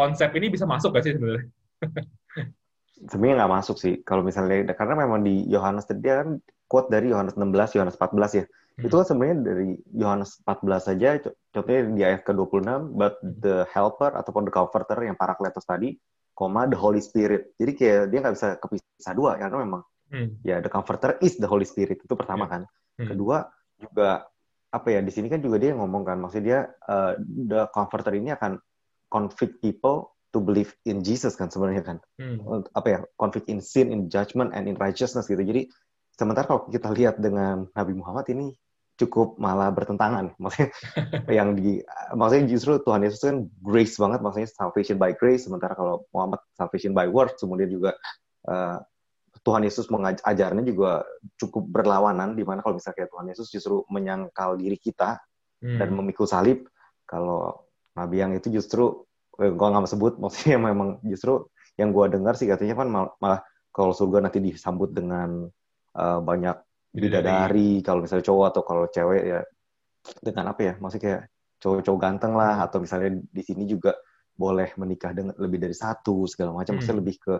konsep 0.00 0.32
ini 0.32 0.48
bisa 0.48 0.64
masuk 0.64 0.96
gak 0.96 1.04
sih 1.04 1.12
sebenarnya? 1.12 1.44
sebenarnya 3.08 3.36
nggak 3.44 3.54
masuk 3.56 3.76
sih 3.80 3.94
kalau 4.04 4.20
misalnya 4.20 4.76
karena 4.76 4.94
memang 5.06 5.24
di 5.24 5.48
Yohanes 5.48 5.88
dia 5.88 6.20
kan 6.20 6.36
quote 6.68 6.92
dari 6.92 7.08
Yohanes 7.08 7.32
16 7.32 7.76
Yohanes 7.80 7.96
14 7.96 8.38
ya 8.38 8.44
hmm. 8.44 8.84
itu 8.84 8.94
kan 8.94 9.06
sebenarnya 9.08 9.36
dari 9.40 9.68
Yohanes 9.96 10.30
14 10.44 10.88
saja 10.92 11.08
contohnya 11.56 11.82
di 11.96 12.02
ayat 12.04 12.20
ke-26 12.28 12.68
but 12.92 13.16
the 13.24 13.64
helper 13.72 14.12
ataupun 14.12 14.44
the 14.44 14.52
comforter 14.52 14.98
yang 15.00 15.16
parakletos 15.16 15.64
tadi 15.64 15.96
koma 16.36 16.68
the 16.68 16.76
Holy 16.76 17.00
Spirit 17.00 17.56
jadi 17.56 17.72
kayak 17.72 18.02
dia 18.12 18.18
nggak 18.20 18.34
bisa 18.36 18.48
kepisah 18.60 19.14
dua 19.16 19.40
karena 19.40 19.56
memang 19.64 19.82
hmm. 20.12 20.44
ya 20.44 20.60
the 20.60 20.68
comforter 20.68 21.16
is 21.24 21.40
the 21.40 21.48
Holy 21.48 21.64
Spirit 21.64 22.04
itu 22.04 22.12
pertama 22.12 22.44
hmm. 22.44 22.52
kan 22.52 22.62
hmm. 23.00 23.08
kedua 23.08 23.48
juga 23.80 24.28
apa 24.70 24.86
ya 24.92 25.00
di 25.02 25.10
sini 25.10 25.26
kan 25.26 25.42
juga 25.42 25.58
dia 25.58 25.74
ngomong 25.74 26.06
kan 26.06 26.20
maksudnya 26.20 26.44
dia 26.46 26.60
uh, 26.86 27.18
the 27.18 27.66
comforter 27.74 28.14
ini 28.14 28.30
akan 28.30 28.60
convict 29.10 29.58
people 29.60 30.14
to 30.30 30.38
believe 30.38 30.72
in 30.86 31.02
Jesus 31.02 31.34
kan 31.34 31.50
sebenarnya 31.50 31.82
kan. 31.82 31.98
Hmm. 32.16 32.62
apa 32.72 32.86
ya 32.88 32.98
convict 33.18 33.50
in 33.50 33.58
sin 33.58 33.90
in 33.90 34.06
judgment 34.06 34.54
and 34.54 34.70
in 34.70 34.78
righteousness 34.78 35.26
gitu. 35.26 35.42
Jadi 35.42 35.66
sementara 36.14 36.46
kalau 36.46 36.70
kita 36.70 36.88
lihat 36.94 37.18
dengan 37.18 37.66
Nabi 37.74 37.92
Muhammad 37.98 38.30
ini 38.30 38.54
cukup 39.00 39.40
malah 39.40 39.72
bertentangan. 39.74 40.34
Maksudnya 40.42 40.70
yang 41.32 41.56
di 41.56 41.80
maksudnya 42.12 42.44
justru 42.52 42.78
Tuhan 42.84 43.02
Yesus 43.02 43.20
kan 43.24 43.36
grace 43.64 43.96
banget. 43.96 44.20
Maksudnya 44.22 44.48
salvation 44.52 44.96
by 45.00 45.16
grace. 45.16 45.48
Sementara 45.48 45.72
kalau 45.74 46.06
Muhammad 46.14 46.40
salvation 46.54 46.92
by 46.92 47.08
works 47.08 47.40
kemudian 47.40 47.72
juga 47.72 47.96
uh, 48.46 48.78
Tuhan 49.40 49.64
Yesus 49.64 49.88
mengajarnya 49.88 50.62
juga 50.62 51.02
cukup 51.40 51.64
berlawanan. 51.72 52.36
Di 52.36 52.44
mana 52.44 52.60
kalau 52.60 52.76
misalnya 52.76 53.08
Tuhan 53.08 53.26
Yesus 53.32 53.48
justru 53.48 53.82
menyangkal 53.88 54.60
diri 54.60 54.76
kita 54.76 55.16
hmm. 55.64 55.80
dan 55.80 55.88
memikul 55.96 56.28
salib 56.28 56.68
kalau 57.08 57.69
Nabi 57.96 58.16
yang 58.22 58.32
itu 58.36 58.52
justru 58.52 59.06
eh, 59.40 59.50
gue 59.50 59.66
nggak 59.66 59.90
sebut 59.90 60.18
maksudnya 60.22 60.58
memang 60.60 61.02
justru 61.06 61.48
yang 61.78 61.94
gue 61.94 62.06
dengar 62.12 62.36
sih 62.36 62.50
katanya 62.50 62.74
kan 62.76 62.88
mal 62.90 63.06
malah 63.22 63.40
kalau 63.70 63.94
surga 63.94 64.26
nanti 64.26 64.42
disambut 64.42 64.90
dengan 64.90 65.46
uh, 65.94 66.20
banyak 66.20 66.58
bidadari 66.90 67.80
kalau 67.86 68.02
misalnya 68.02 68.26
cowok 68.26 68.46
atau 68.50 68.62
kalau 68.66 68.84
cewek 68.90 69.22
ya 69.22 69.40
dengan 70.18 70.50
apa 70.50 70.60
ya 70.60 70.74
maksudnya 70.82 71.04
kayak 71.06 71.22
cowok-cowok 71.62 72.00
ganteng 72.02 72.34
lah 72.34 72.66
atau 72.66 72.82
misalnya 72.82 73.20
di 73.30 73.42
sini 73.46 73.68
juga 73.70 73.94
boleh 74.34 74.72
menikah 74.80 75.12
dengan 75.12 75.36
lebih 75.36 75.60
dari 75.60 75.76
satu 75.76 76.24
segala 76.26 76.56
macam 76.56 76.74
hmm. 76.74 76.76
maksudnya 76.80 76.98
lebih 76.98 77.16
ke 77.20 77.34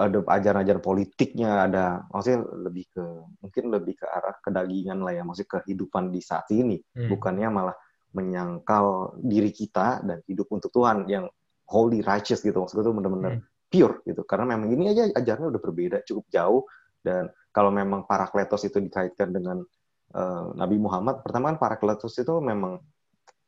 ada 0.00 0.18
ajaran-ajaran 0.24 0.82
politiknya 0.82 1.50
ada 1.68 1.84
maksudnya 2.08 2.40
lebih 2.68 2.84
ke 2.88 3.04
mungkin 3.44 3.64
lebih 3.68 3.94
ke 4.00 4.06
arah 4.08 4.36
kedagingan 4.40 5.00
lah 5.04 5.12
ya 5.14 5.22
maksudnya 5.22 5.60
kehidupan 5.60 6.10
di 6.10 6.20
saat 6.20 6.48
ini 6.52 6.76
hmm. 6.80 7.08
bukannya 7.08 7.48
malah 7.48 7.76
menyangkal 8.16 9.18
diri 9.20 9.52
kita 9.52 10.00
dan 10.04 10.18
hidup 10.24 10.48
untuk 10.52 10.72
Tuhan 10.72 11.04
yang 11.08 11.28
holy 11.68 12.00
righteous 12.00 12.40
gitu 12.40 12.56
maksudnya 12.64 12.88
itu 12.88 12.92
benar-benar 12.96 13.32
hmm. 13.38 13.44
pure 13.68 14.00
gitu 14.08 14.22
karena 14.24 14.56
memang 14.56 14.68
ini 14.72 14.84
aja 14.92 15.02
ajarannya 15.12 15.48
udah 15.52 15.62
berbeda 15.62 15.98
cukup 16.08 16.24
jauh 16.32 16.62
dan 17.04 17.28
kalau 17.52 17.68
memang 17.68 18.08
para 18.08 18.28
kletos 18.32 18.64
itu 18.64 18.80
dikaitkan 18.80 19.28
dengan 19.28 19.60
uh, 20.16 20.46
Nabi 20.56 20.80
Muhammad 20.80 21.20
pertama 21.20 21.52
kan 21.52 21.58
para 21.60 21.76
kletos 21.76 22.16
itu 22.16 22.40
memang 22.40 22.80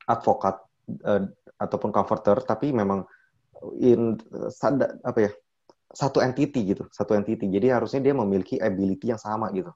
advokat 0.05 0.61
uh, 1.05 1.25
ataupun 1.57 1.89
comforter 1.89 2.37
tapi 2.45 2.69
memang 2.69 3.01
in 3.77 4.17
sada, 4.49 4.97
apa 5.05 5.29
ya 5.29 5.31
satu 5.91 6.23
entity 6.23 6.73
gitu, 6.73 6.87
satu 6.89 7.13
entity. 7.13 7.51
Jadi 7.51 7.67
harusnya 7.67 7.99
dia 7.99 8.15
memiliki 8.15 8.55
ability 8.57 9.11
yang 9.11 9.21
sama 9.21 9.51
gitu. 9.51 9.69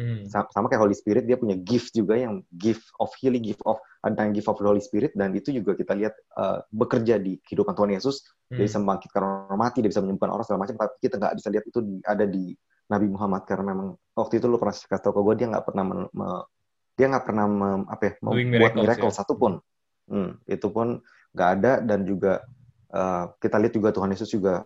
Hmm. 0.00 0.24
Sama 0.32 0.72
kayak 0.72 0.80
Holy 0.80 0.96
Spirit, 0.96 1.28
dia 1.28 1.36
punya 1.36 1.60
gift 1.60 1.92
juga 1.92 2.16
yang 2.16 2.40
gift 2.56 2.88
of 2.96 3.12
healing, 3.20 3.44
gift 3.44 3.60
of 3.68 3.76
yang 4.08 4.32
gift 4.32 4.48
of 4.48 4.56
the 4.56 4.64
Holy 4.64 4.80
Spirit 4.80 5.12
dan 5.12 5.36
itu 5.36 5.52
juga 5.52 5.76
kita 5.76 5.92
lihat 5.92 6.16
uh, 6.40 6.64
bekerja 6.72 7.20
di 7.20 7.36
kehidupan 7.44 7.76
Tuhan 7.76 7.92
Yesus. 7.92 8.24
Hmm. 8.48 8.56
Dia 8.56 8.64
bisa 8.64 8.80
membangkitkan 8.80 9.20
orang 9.20 9.60
mati, 9.60 9.84
dia 9.84 9.92
bisa 9.92 10.00
menyembuhkan 10.00 10.32
orang 10.32 10.44
segala 10.48 10.64
macam. 10.64 10.80
Tapi 10.80 10.94
kita 11.04 11.14
nggak 11.20 11.34
bisa 11.36 11.48
lihat 11.52 11.64
itu 11.68 11.78
di, 11.84 11.96
ada 12.08 12.24
di 12.24 12.56
Nabi 12.88 13.06
Muhammad 13.12 13.42
karena 13.44 13.76
memang 13.76 13.88
waktu 14.16 14.40
itu 14.40 14.46
lu 14.48 14.56
pernah 14.56 14.72
kasih 14.72 15.04
tau 15.04 15.12
ke 15.12 15.20
gue 15.20 15.34
dia 15.36 15.46
nggak 15.52 15.64
pernah 15.68 15.84
me, 15.84 15.96
me, 16.10 16.28
dia 16.96 17.06
nggak 17.12 17.24
pernah 17.28 17.44
me, 17.46 17.68
apa 17.86 18.02
ya, 18.02 18.12
membuat 18.24 18.72
miracle 18.80 19.12
ya. 19.12 19.16
satu 19.20 19.36
pun. 19.36 19.52
Hmm, 20.08 20.40
itu 20.48 20.66
pun 20.72 21.04
nggak 21.36 21.50
ada 21.60 21.72
dan 21.84 22.08
juga 22.08 22.40
uh, 22.90 23.30
kita 23.36 23.56
lihat 23.60 23.74
juga 23.76 23.88
Tuhan 23.92 24.10
Yesus 24.16 24.32
juga 24.32 24.64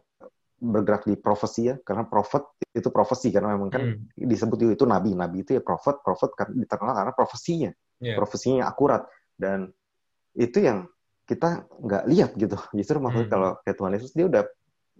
bergerak 0.58 1.04
di 1.04 1.14
profesi 1.18 1.68
ya 1.68 1.76
karena 1.82 2.06
prophet 2.06 2.46
itu 2.72 2.88
profesi 2.88 3.28
karena 3.34 3.54
memang 3.58 3.70
kan 3.70 3.82
hmm. 3.84 4.14
disebut 4.16 4.58
itu, 4.64 4.72
itu 4.78 4.84
nabi 4.86 5.12
nabi 5.12 5.42
itu 5.42 5.58
ya 5.58 5.62
prophet 5.62 6.00
prophet 6.00 6.32
kan 6.34 6.50
terkenal 6.64 6.94
karena 6.94 7.12
profesinya 7.12 7.70
yeah. 8.00 8.16
profesinya 8.16 8.70
akurat 8.70 9.04
dan 9.36 9.70
itu 10.34 10.62
yang 10.62 10.86
kita 11.24 11.66
nggak 11.68 12.04
lihat 12.06 12.30
gitu 12.38 12.56
justru 12.76 12.98
maksudnya 13.02 13.26
hmm. 13.28 13.34
kalau 13.34 13.50
kayak 13.64 13.76
Tuhan 13.76 13.92
Yesus 13.98 14.12
dia 14.14 14.26
udah 14.26 14.42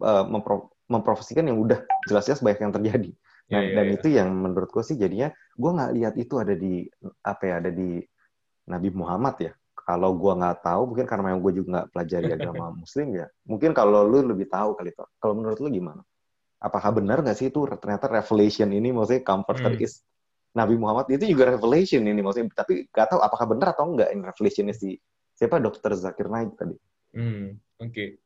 uh, 0.03 0.25
mempro 0.27 0.75
memprofesikan 0.85 1.49
yang 1.49 1.59
udah 1.63 1.81
jelas-jelas 2.05 2.45
banyak 2.45 2.61
yang 2.61 2.75
terjadi 2.75 3.11
nah, 3.49 3.61
yeah, 3.61 3.63
yeah, 3.63 3.75
dan 3.75 3.85
yeah. 3.89 3.97
itu 3.97 4.09
yang 4.13 4.29
menurut 4.35 4.69
gue 4.69 4.85
sih 4.85 4.97
jadinya 4.99 5.33
gue 5.55 5.71
nggak 5.71 5.93
lihat 5.97 6.15
itu 6.19 6.35
ada 6.37 6.55
di 6.55 6.85
apa 7.25 7.43
ya 7.47 7.55
ada 7.63 7.71
di 7.73 8.03
Nabi 8.69 8.89
Muhammad 8.93 9.37
ya 9.41 9.53
kalau 9.85 10.17
gue 10.17 10.33
nggak 10.33 10.65
tahu 10.65 10.83
mungkin 10.91 11.05
karena 11.05 11.23
memang 11.29 11.41
gue 11.45 11.53
juga 11.61 11.69
nggak 11.77 11.89
pelajari 11.93 12.29
agama 12.33 12.73
muslim 12.73 13.07
ya 13.13 13.27
mungkin 13.45 13.71
kalau 13.77 14.09
lu 14.09 14.25
lebih 14.25 14.49
tahu 14.49 14.73
kali 14.81 14.91
itu 14.91 15.05
kalau 15.21 15.35
menurut 15.37 15.61
lu 15.61 15.69
gimana 15.69 16.01
apakah 16.65 16.91
benar 16.97 17.21
nggak 17.21 17.37
sih 17.37 17.53
itu 17.53 17.61
ternyata 17.77 18.09
revelation 18.09 18.73
ini 18.73 18.89
maksudnya 18.91 19.21
comforter 19.21 19.77
hmm. 19.77 19.85
is 19.85 20.01
Nabi 20.57 20.81
Muhammad 20.81 21.13
itu 21.13 21.29
juga 21.29 21.53
revelation 21.53 22.01
ini 22.01 22.21
maksudnya 22.25 22.49
tapi 22.57 22.89
nggak 22.89 23.07
tahu 23.13 23.21
apakah 23.21 23.47
benar 23.53 23.77
atau 23.77 23.93
enggak 23.93 24.09
ini 24.17 24.25
revelationnya 24.25 24.75
si 24.75 24.97
siapa 25.37 25.61
dokter 25.61 25.93
Zakir 25.93 26.33
Naik 26.33 26.57
tadi 26.57 26.77
hmm 27.13 27.61
oke 27.85 27.93
okay. 27.93 28.17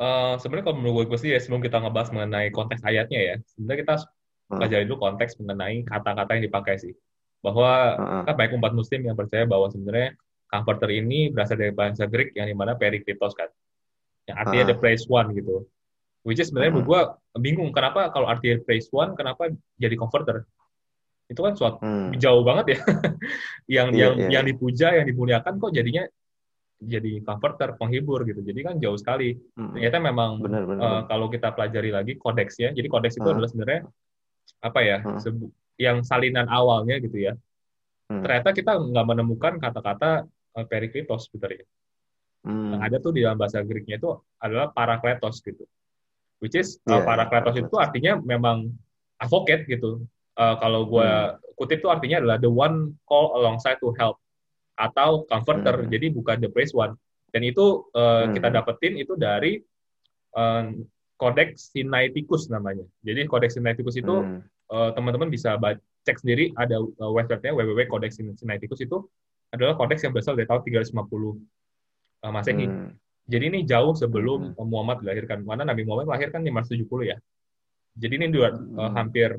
uh, 0.00 0.34
eh, 0.34 0.34
sebenarnya 0.40 0.64
kalau 0.72 0.76
menurut 0.80 1.06
gue 1.12 1.20
sih 1.20 1.36
ya 1.36 1.38
sebelum 1.44 1.60
kita 1.60 1.76
ngebahas 1.84 2.08
mengenai 2.16 2.48
konteks 2.48 2.80
ayatnya 2.88 3.20
ya 3.20 3.34
sebenarnya 3.52 3.78
kita 3.84 3.94
hmm. 4.00 4.56
pelajari 4.56 4.84
dulu 4.88 4.98
konteks 5.04 5.32
mengenai 5.44 5.84
kata-kata 5.84 6.30
yang 6.40 6.44
dipakai 6.48 6.80
sih 6.80 6.94
bahwa 7.42 7.98
uh-huh. 7.98 8.22
kan 8.24 8.34
banyak 8.38 8.54
umat 8.56 8.72
muslim 8.72 9.02
yang 9.02 9.18
percaya 9.18 9.44
bahwa 9.44 9.66
sebenarnya 9.68 10.14
Comforter 10.52 10.92
ini 10.92 11.32
berasal 11.32 11.56
dari 11.56 11.72
bahasa 11.72 12.04
Greek 12.04 12.36
yang 12.36 12.44
di 12.44 12.52
mana 12.52 12.76
periklitos 12.76 13.32
kan. 13.32 13.48
Yang 14.28 14.36
artinya 14.36 14.64
uh. 14.64 14.68
the 14.68 14.76
praise 14.76 15.08
one 15.08 15.32
gitu. 15.32 15.64
Which 16.28 16.38
is 16.38 16.52
sebenarnya 16.52 16.76
uh. 16.76 16.84
gue 16.84 17.00
bingung 17.40 17.72
kenapa 17.72 18.12
kalau 18.12 18.28
artinya 18.28 18.60
praise 18.60 18.92
one 18.92 19.16
kenapa 19.16 19.48
jadi 19.80 19.96
comforter. 19.96 20.44
Itu 21.32 21.40
kan 21.40 21.56
suatu 21.56 21.80
hmm. 21.80 22.20
jauh 22.20 22.44
banget 22.44 22.76
ya. 22.76 22.78
yang 23.80 23.88
yeah, 23.96 24.12
yang 24.12 24.12
yeah. 24.20 24.30
yang 24.36 24.44
dipuja, 24.44 24.92
yang 25.00 25.08
dimuliakan 25.08 25.56
kok 25.56 25.72
jadinya 25.72 26.04
jadi 26.82 27.22
comforter, 27.24 27.78
penghibur 27.80 28.26
gitu. 28.28 28.44
Jadi 28.44 28.60
kan 28.60 28.74
jauh 28.76 28.98
sekali. 29.00 29.32
Hmm. 29.56 29.72
Ternyata 29.72 29.98
memang 30.02 30.42
benar, 30.42 30.68
benar, 30.68 30.82
uh, 30.84 31.00
kalau 31.08 31.32
kita 31.32 31.54
pelajari 31.56 31.90
lagi 31.94 32.12
kodeksnya, 32.20 32.76
jadi 32.76 32.86
kodeks 32.92 33.16
itu 33.16 33.24
uh. 33.24 33.32
adalah 33.32 33.48
sebenarnya 33.48 33.80
apa 34.60 34.80
ya? 34.84 34.98
Uh. 35.00 35.48
yang 35.80 36.04
salinan 36.04 36.46
awalnya 36.52 37.00
gitu 37.00 37.16
ya. 37.16 37.32
Hmm. 38.12 38.20
Ternyata 38.20 38.50
kita 38.52 38.72
nggak 38.76 39.06
menemukan 39.08 39.54
kata-kata 39.56 40.28
periklitos 40.54 41.28
sebenarnya. 41.28 41.64
Hmm. 42.42 42.76
Yang 42.76 42.82
ada 42.82 42.96
tuh 42.98 43.12
di 43.14 43.20
dalam 43.22 43.38
bahasa 43.38 43.62
Greeknya 43.62 43.96
itu 44.02 44.10
adalah 44.42 44.74
parakletos 44.74 45.40
gitu. 45.40 45.64
Which 46.42 46.58
is 46.58 46.82
yeah, 46.84 47.00
uh, 47.00 47.02
parakletos 47.06 47.54
yeah, 47.54 47.64
itu 47.70 47.76
artinya 47.78 48.12
memang 48.18 48.74
advocate 49.22 49.64
gitu. 49.70 50.02
Uh, 50.34 50.56
kalau 50.58 50.88
gue 50.88 51.06
hmm. 51.06 51.54
kutip 51.54 51.78
tuh 51.84 51.90
artinya 51.92 52.18
adalah 52.18 52.36
the 52.42 52.50
one 52.50 52.98
call 53.06 53.38
alongside 53.38 53.78
to 53.78 53.94
help 53.94 54.18
atau 54.74 55.22
comforter. 55.30 55.86
Hmm. 55.86 55.90
Jadi 55.90 56.10
bukan 56.10 56.42
the 56.42 56.50
praise 56.50 56.74
one. 56.74 56.98
Dan 57.32 57.46
itu 57.46 57.86
uh, 57.94 58.28
hmm. 58.28 58.36
kita 58.36 58.48
dapetin 58.52 58.98
itu 58.98 59.14
dari 59.16 59.62
uh, 60.34 60.68
Codex 61.16 61.70
Sinaiticus 61.70 62.50
namanya. 62.50 62.84
Jadi 63.06 63.30
Codex 63.30 63.54
Sinaiticus 63.54 63.94
itu 63.94 64.10
hmm. 64.10 64.42
uh, 64.74 64.90
teman-teman 64.98 65.30
bisa 65.30 65.54
cek 66.02 66.18
sendiri 66.18 66.50
ada 66.58 66.82
uh, 66.82 67.12
websitenya 67.14 67.54
www.codex 67.54 68.18
Sinaiticus 68.18 68.82
itu 68.82 69.06
adalah 69.52 69.76
konteks 69.76 70.00
yang 70.02 70.12
berasal 70.16 70.34
dari 70.34 70.48
tahun 70.48 70.64
350 70.64 70.96
uh, 70.96 71.36
eh, 72.24 72.32
Masehi. 72.32 72.66
Hmm. 72.66 72.90
Jadi 73.28 73.44
ini 73.54 73.60
jauh 73.68 73.94
sebelum 73.94 74.56
hmm. 74.56 74.64
Muhammad 74.66 75.04
dilahirkan. 75.04 75.44
Mana 75.44 75.62
Nabi 75.62 75.86
Muhammad 75.86 76.10
lahir 76.10 76.32
kan 76.32 76.42
570 76.42 76.88
ya. 77.06 77.16
Jadi 77.92 78.14
ini 78.16 78.26
dua, 78.32 78.56
hmm. 78.56 78.80
uh, 78.80 78.90
hampir 78.96 79.36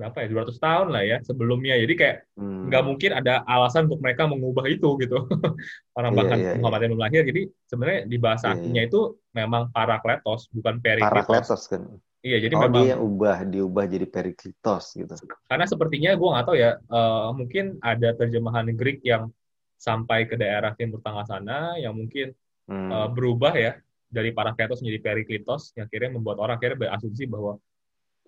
berapa 0.00 0.16
ya 0.24 0.28
200 0.32 0.56
tahun 0.56 0.86
lah 0.96 1.02
ya 1.04 1.16
sebelumnya. 1.20 1.76
Jadi 1.76 1.94
kayak 1.98 2.16
hmm. 2.38 2.72
nggak 2.72 2.82
mungkin 2.86 3.10
ada 3.12 3.44
alasan 3.44 3.90
untuk 3.90 4.00
mereka 4.00 4.24
mengubah 4.24 4.64
itu 4.70 4.96
gitu. 5.02 5.28
Orang 5.98 6.16
yeah, 6.16 6.18
bahkan 6.22 6.38
yeah, 6.40 6.56
Muhammad 6.56 6.80
yang 6.86 6.90
belum 6.96 7.04
lahir. 7.04 7.22
Jadi 7.28 7.42
sebenarnya 7.68 8.00
di 8.08 8.16
bahasa 8.16 8.56
yeah, 8.56 8.80
yeah. 8.80 8.84
itu 8.88 9.00
memang 9.36 9.68
parakletos 9.74 10.48
bukan 10.54 10.80
periklitos. 10.80 11.12
Parakletos 11.12 11.62
kan. 11.68 11.82
Iya, 12.20 12.36
jadi 12.36 12.54
oh, 12.56 12.60
memang 12.68 12.84
dia 12.84 12.96
ubah, 13.00 13.38
diubah 13.48 13.84
jadi 13.88 14.04
periklitos 14.04 14.92
gitu. 14.92 15.08
Karena 15.48 15.64
sepertinya 15.64 16.12
gue 16.12 16.28
nggak 16.28 16.46
tahu 16.52 16.56
ya, 16.56 16.76
uh, 16.92 17.32
mungkin 17.32 17.80
ada 17.80 18.12
terjemahan 18.12 18.68
Greek 18.76 19.00
yang 19.00 19.32
sampai 19.80 20.28
ke 20.28 20.36
daerah 20.36 20.76
timur 20.76 21.00
tengah 21.00 21.24
sana 21.24 21.80
yang 21.80 21.96
mungkin 21.96 22.36
hmm. 22.68 22.90
uh, 22.92 23.08
berubah 23.08 23.56
ya 23.56 23.80
dari 24.12 24.36
Parakletos 24.36 24.84
menjadi 24.84 25.00
Periklitos 25.00 25.72
yang 25.72 25.88
akhirnya 25.88 26.20
membuat 26.20 26.36
orang 26.36 26.60
akhirnya 26.60 26.84
berasumsi 26.84 27.24
bahwa 27.24 27.56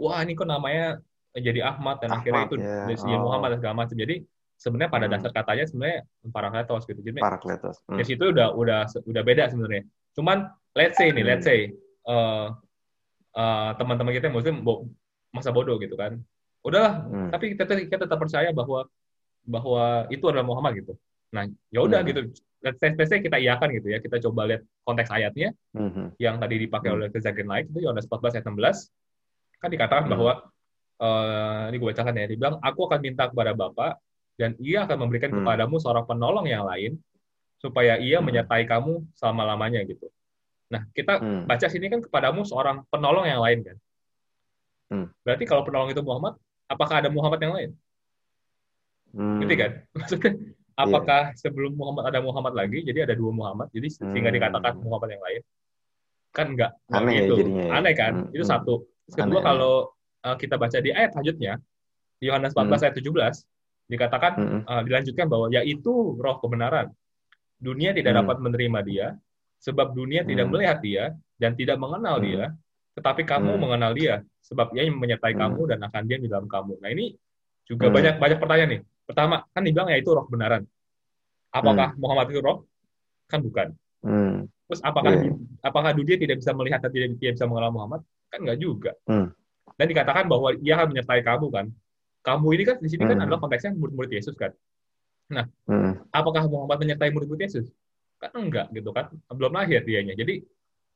wah 0.00 0.18
ini 0.24 0.32
kok 0.32 0.48
namanya 0.48 0.96
jadi 1.36 1.60
Ahmad 1.64 2.00
dan 2.00 2.12
Ahmad, 2.12 2.20
akhirnya 2.24 2.42
itu 2.48 2.56
ya. 2.60 2.84
dari 2.88 3.16
oh. 3.16 3.24
Muhammad 3.24 3.48
dan 3.56 3.58
segala 3.64 3.74
macam. 3.84 3.96
Jadi 3.96 4.16
sebenarnya 4.60 4.90
pada 4.92 5.06
hmm. 5.08 5.14
dasar 5.16 5.30
katanya 5.32 5.64
sebenarnya 5.64 6.00
Parakletos 6.28 6.82
gitu. 6.84 7.00
Jadi 7.00 7.18
Parakletos. 7.20 7.76
Hmm. 7.88 7.96
Dari 7.96 8.06
situ 8.08 8.24
udah 8.32 8.48
udah 8.52 8.80
udah 8.88 9.22
beda 9.24 9.44
sebenarnya. 9.48 9.82
Cuman 10.12 10.48
let's 10.76 10.96
say 11.00 11.08
nih, 11.08 11.24
hmm. 11.24 11.30
let's 11.32 11.44
say 11.48 11.72
uh, 12.04 12.52
uh, 13.32 13.70
teman-teman 13.80 14.12
kita 14.12 14.28
muslim 14.28 14.60
bo 14.60 14.88
masa 15.32 15.48
bodoh 15.48 15.80
gitu 15.80 15.96
kan. 15.96 16.20
Udahlah, 16.62 17.02
hmm. 17.08 17.28
tapi 17.32 17.56
kita, 17.56 17.64
kita 17.64 18.06
tetap 18.06 18.18
percaya 18.20 18.52
bahwa 18.52 18.86
bahwa 19.42 20.06
itu 20.12 20.22
adalah 20.28 20.46
Muhammad 20.46 20.84
gitu. 20.84 20.94
Nah, 21.32 21.48
ya 21.72 21.80
udah 21.82 22.00
hmm. 22.04 22.08
gitu. 22.12 22.20
Tes 22.62 22.94
tesnya 22.94 23.18
kita 23.18 23.42
iakan 23.42 23.68
gitu 23.74 23.88
ya. 23.90 23.98
Kita 23.98 24.22
coba 24.28 24.46
lihat 24.46 24.62
konteks 24.86 25.10
ayatnya 25.10 25.50
hmm. 25.74 26.14
yang 26.22 26.38
tadi 26.38 26.62
dipakai 26.62 26.88
hmm. 26.92 26.96
oleh 26.96 27.06
Kezakin 27.10 27.48
Light 27.48 27.66
itu 27.72 27.82
Yohanes 27.82 28.06
14 28.06 28.38
ayat 28.38 28.46
16 28.46 29.62
kan 29.62 29.70
dikatakan 29.70 30.04
hmm. 30.06 30.12
bahwa 30.14 30.32
uh, 31.02 31.62
ini 31.72 31.76
gue 31.82 31.88
bacakan 31.90 32.14
ya. 32.14 32.26
Dibilang 32.30 32.56
aku 32.62 32.80
akan 32.86 33.00
minta 33.02 33.26
kepada 33.26 33.50
Bapa 33.56 33.98
dan 34.38 34.54
ia 34.62 34.86
akan 34.86 35.08
memberikan 35.08 35.34
hmm. 35.34 35.42
kepadamu 35.42 35.74
seorang 35.82 36.04
penolong 36.06 36.46
yang 36.46 36.62
lain 36.62 37.02
supaya 37.58 37.98
ia 37.98 38.18
hmm. 38.18 38.26
menyertai 38.26 38.64
kamu 38.66 39.02
selama-lamanya 39.18 39.82
gitu. 39.86 40.06
Nah, 40.72 40.82
kita 40.96 41.20
hmm. 41.20 41.44
baca 41.44 41.66
sini 41.68 41.86
kan 41.92 42.00
kepadamu 42.00 42.42
seorang 42.48 42.82
penolong 42.88 43.26
yang 43.28 43.42
lain 43.44 43.60
kan. 43.62 43.76
Hmm. 44.88 45.06
Berarti 45.22 45.44
kalau 45.44 45.62
penolong 45.62 45.92
itu 45.92 46.02
Muhammad, 46.02 46.40
apakah 46.66 47.04
ada 47.04 47.08
Muhammad 47.12 47.40
yang 47.44 47.54
lain? 47.54 47.70
Hmm. 49.12 49.38
Gitu 49.44 49.54
kan? 49.54 49.72
Maksudnya. 49.98 50.32
Apakah 50.72 51.32
yeah. 51.32 51.38
sebelum 51.38 51.76
Muhammad 51.76 52.08
ada 52.08 52.20
Muhammad 52.24 52.56
lagi, 52.56 52.80
jadi 52.84 53.04
ada 53.04 53.14
dua 53.16 53.32
Muhammad, 53.32 53.68
jadi 53.70 53.88
sehingga 53.92 54.32
hmm. 54.32 54.36
dikatakan 54.40 54.72
Muhammad 54.80 55.08
yang 55.16 55.22
lain? 55.22 55.42
Kan 56.32 56.46
enggak, 56.56 56.72
aneh 56.88 57.28
gitu. 57.28 57.34
Ya 57.36 57.38
jadinya, 57.44 57.64
ya. 57.64 57.72
Aneh 57.76 57.94
kan? 57.94 58.12
Hmm. 58.12 58.34
Itu 58.34 58.44
hmm. 58.44 58.52
satu. 58.52 58.74
kedua 59.12 59.40
aneh, 59.40 59.44
kalau 59.44 59.74
uh, 60.24 60.36
kita 60.40 60.54
baca 60.56 60.78
di 60.80 60.90
ayat 60.90 61.10
selanjutnya, 61.12 61.52
Yohanes 62.24 62.52
14 62.56 62.64
hmm. 62.64 62.84
ayat 62.88 62.94
17, 62.96 63.92
dikatakan 63.92 64.32
hmm. 64.40 64.60
uh, 64.64 64.82
dilanjutkan 64.88 65.26
bahwa 65.28 65.46
yaitu 65.52 65.92
roh 66.16 66.36
kebenaran. 66.40 66.88
Dunia 67.60 67.92
tidak 67.92 68.16
hmm. 68.16 68.20
dapat 68.24 68.36
menerima 68.40 68.78
dia, 68.88 69.06
sebab 69.60 69.92
dunia 69.92 70.24
hmm. 70.24 70.30
tidak 70.32 70.46
melihat 70.48 70.78
dia 70.80 71.04
dan 71.36 71.52
tidak 71.54 71.76
mengenal 71.76 72.16
hmm. 72.18 72.24
dia, 72.24 72.44
tetapi 72.96 73.22
kamu 73.24 73.56
hmm. 73.56 73.60
mengenal 73.60 73.92
dia 73.92 74.14
sebab 74.44 74.74
ia 74.76 74.84
menyertai 74.90 75.32
hmm. 75.32 75.40
kamu 75.40 75.62
dan 75.70 75.78
akan 75.86 76.02
diam 76.04 76.20
di 76.20 76.28
dalam 76.28 76.46
kamu. 76.50 76.76
Nah 76.82 76.90
ini 76.92 77.14
juga 77.64 77.88
hmm. 77.88 77.94
banyak 77.94 78.14
banyak 78.20 78.38
pertanyaan 78.42 78.70
nih. 78.76 78.82
Pertama 79.06 79.44
kan 79.50 79.62
dibilang 79.62 79.88
ya 79.90 79.98
itu 79.98 80.10
roh 80.10 80.24
kebenaran. 80.26 80.62
Apakah 81.52 81.92
hmm. 81.92 82.00
Muhammad 82.00 82.26
itu 82.32 82.40
roh? 82.40 82.64
Kan 83.28 83.44
bukan. 83.44 83.76
Hmm. 84.02 84.48
Terus 84.66 84.80
apakah 84.80 85.12
yeah. 85.12 85.36
apakah 85.60 85.90
dunia 85.92 86.16
tidak 86.16 86.40
bisa 86.40 86.56
melihat 86.56 86.80
dan 86.80 86.90
tidak, 86.90 87.08
tidak 87.20 87.34
bisa 87.36 87.46
mengenal 87.46 87.70
Muhammad? 87.76 88.00
Kan 88.32 88.38
nggak 88.48 88.58
juga. 88.58 88.92
Hmm. 89.04 89.28
Dan 89.76 89.86
dikatakan 89.88 90.24
bahwa 90.28 90.56
ia 90.58 90.80
akan 90.80 90.96
menyertai 90.96 91.20
kamu 91.20 91.46
kan. 91.52 91.66
Kamu 92.22 92.46
ini 92.54 92.64
kan 92.64 92.76
di 92.78 92.88
sini 92.88 93.02
kan 93.04 93.18
hmm. 93.18 93.20
kan 93.20 93.26
adalah 93.28 93.40
konteksnya 93.42 93.74
murid-murid 93.76 94.10
Yesus 94.14 94.34
kan. 94.38 94.54
Nah, 95.32 95.44
hmm. 95.68 96.08
apakah 96.14 96.46
Muhammad 96.46 96.78
menyertai 96.80 97.10
murid-murid 97.10 97.50
Yesus? 97.50 97.66
Kan 98.16 98.30
enggak 98.38 98.70
gitu 98.72 98.94
kan. 98.94 99.10
Belum 99.28 99.52
lahir 99.52 99.82
dianya. 99.82 100.14
Jadi 100.14 100.40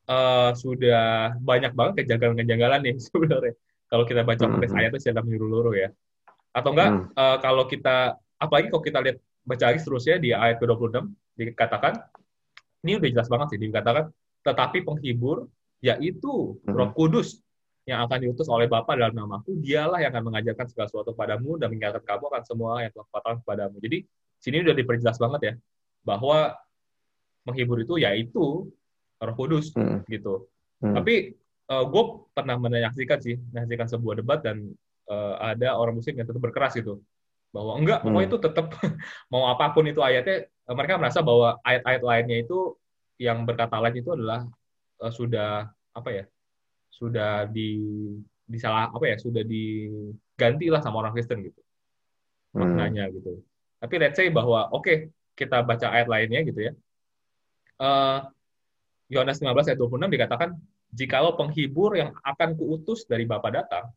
uh, 0.09 0.55
sudah 0.55 1.35
banyak 1.43 1.75
banget 1.75 2.07
kejanggalan-kejanggalan 2.07 2.81
nih 2.81 2.95
sebenarnya. 3.11 3.55
Kalau 3.87 4.05
kita 4.09 4.23
baca 4.27 4.45
hmm. 4.45 4.53
konteks 4.57 4.73
ayat 4.75 4.91
itu 4.95 4.99
secara 5.03 5.23
menyeluruh 5.23 5.75
ya. 5.75 5.89
Atau 6.57 6.73
enggak 6.73 6.89
hmm. 6.89 7.05
uh, 7.13 7.37
kalau 7.45 7.69
kita 7.69 8.17
apalagi 8.41 8.73
kalau 8.73 8.85
kita 8.85 8.99
lihat 9.05 9.17
baca 9.45 9.65
lagi 9.69 9.79
seterusnya 9.85 10.17
di 10.17 10.33
ayat 10.33 10.57
ke-26 10.57 11.05
dikatakan 11.37 12.01
ini 12.83 12.97
udah 12.97 13.09
jelas 13.13 13.29
banget 13.29 13.47
sih 13.53 13.61
dikatakan 13.61 14.09
tetapi 14.41 14.83
penghibur 14.83 15.53
yaitu 15.85 16.57
hmm. 16.65 16.73
Roh 16.73 16.91
Kudus 16.97 17.45
yang 17.87 18.03
akan 18.03 18.19
diutus 18.19 18.51
oleh 18.51 18.67
Bapa 18.67 18.99
dalam 18.99 19.15
namaku, 19.15 19.63
dialah 19.63 20.03
yang 20.03 20.11
akan 20.11 20.35
mengajarkan 20.35 20.67
segala 20.67 20.91
sesuatu 20.91 21.15
padamu 21.15 21.55
dan 21.55 21.71
mengingatkan 21.71 22.03
kamu 22.03 22.25
akan 22.35 22.43
semua 22.43 22.83
yang 22.83 22.91
telah 22.91 23.07
katakan 23.15 23.39
kepadamu. 23.47 23.77
Jadi 23.79 23.99
sini 24.43 24.57
udah 24.67 24.75
diperjelas 24.75 25.17
banget 25.23 25.41
ya 25.41 25.55
bahwa 26.03 26.59
menghibur 27.47 27.79
itu 27.79 27.95
yaitu 28.03 28.67
Roh 29.23 29.37
Kudus 29.39 29.71
hmm. 29.79 30.03
gitu. 30.11 30.51
Hmm. 30.83 30.99
Tapi 30.99 31.39
uh, 31.71 31.75
eh, 31.79 31.85
gue 31.87 32.03
pernah 32.35 32.57
menyaksikan 32.59 33.19
sih, 33.23 33.39
menyaksikan 33.55 33.87
sebuah 33.87 34.15
debat 34.19 34.43
dan 34.43 34.75
uh, 35.11 35.35
ada 35.41 35.75
orang 35.75 35.97
muslim 35.97 36.15
yang 36.19 36.29
tetap 36.29 36.43
berkeras 36.43 36.75
gitu 36.77 37.03
bahwa 37.55 37.73
enggak, 37.79 38.03
hmm. 38.03 38.13
pokoknya 38.13 38.29
itu 38.29 38.39
tetap 38.43 38.67
mau 39.33 39.49
apa 39.49 39.73
pun 39.73 39.85
itu 39.89 40.01
ayatnya, 40.05 40.51
uh, 40.69 40.75
mereka 40.77 41.01
merasa 41.01 41.25
bahwa 41.25 41.57
ayat-ayat 41.65 42.03
lainnya 42.05 42.37
itu 42.45 42.77
yang 43.17 43.49
berkata 43.49 43.81
lain 43.81 43.97
itu 43.97 44.13
adalah 44.13 44.45
uh, 45.01 45.13
sudah 45.13 45.73
apa 45.97 46.11
ya, 46.13 46.25
sudah 46.93 47.49
di 47.49 47.81
disalah 48.45 48.93
apa 48.93 49.05
ya, 49.09 49.17
sudah 49.17 49.43
diganti 49.43 50.69
lah 50.69 50.85
sama 50.85 51.01
orang 51.01 51.17
Kristen 51.17 51.43
gitu 51.43 51.61
hmm. 52.57 52.61
maknanya 52.61 53.05
gitu. 53.13 53.41
Tapi 53.77 53.95
let's 54.01 54.17
say 54.17 54.33
bahwa 54.33 54.73
oke 54.73 54.85
okay, 54.85 54.97
kita 55.37 55.61
baca 55.61 55.93
ayat 55.93 56.09
lainnya 56.09 56.41
gitu 56.49 56.73
ya. 56.73 56.73
Uh, 57.77 58.25
Yohanes 59.13 59.39
15 59.39 59.71
ayat 59.71 59.79
26 59.79 60.17
dikatakan, 60.17 60.51
jikalau 60.91 61.37
penghibur 61.39 61.95
yang 61.95 62.11
akan 62.25 62.59
kuutus 62.59 63.07
dari 63.07 63.29
Bapa 63.29 63.53
datang, 63.53 63.93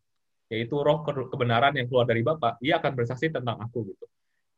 yaitu 0.50 0.76
roh 0.82 1.06
kebenaran 1.06 1.78
yang 1.78 1.86
keluar 1.86 2.10
dari 2.10 2.26
Bapa, 2.26 2.58
ia 2.60 2.82
akan 2.82 2.92
bersaksi 2.98 3.30
tentang 3.30 3.62
aku 3.62 3.94
gitu. 3.94 4.06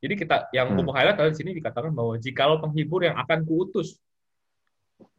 Jadi 0.01 0.13
kita 0.17 0.49
yang 0.55 0.73
hmm. 0.73 0.89
highlight 0.89 1.19
di 1.19 1.37
sini 1.37 1.51
dikatakan 1.53 1.93
bahwa 1.93 2.17
jikalau 2.17 2.57
penghibur 2.57 3.05
yang 3.05 3.19
akan 3.19 3.45
kuutus, 3.45 3.99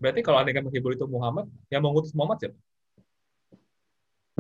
berarti 0.01 0.25
kalau 0.25 0.43
ada 0.43 0.51
yang 0.51 0.67
menghibur 0.67 0.97
itu 0.97 1.07
Muhammad, 1.07 1.47
yang 1.71 1.85
mengutus 1.85 2.11
Muhammad 2.17 2.43
siapa? 2.43 2.59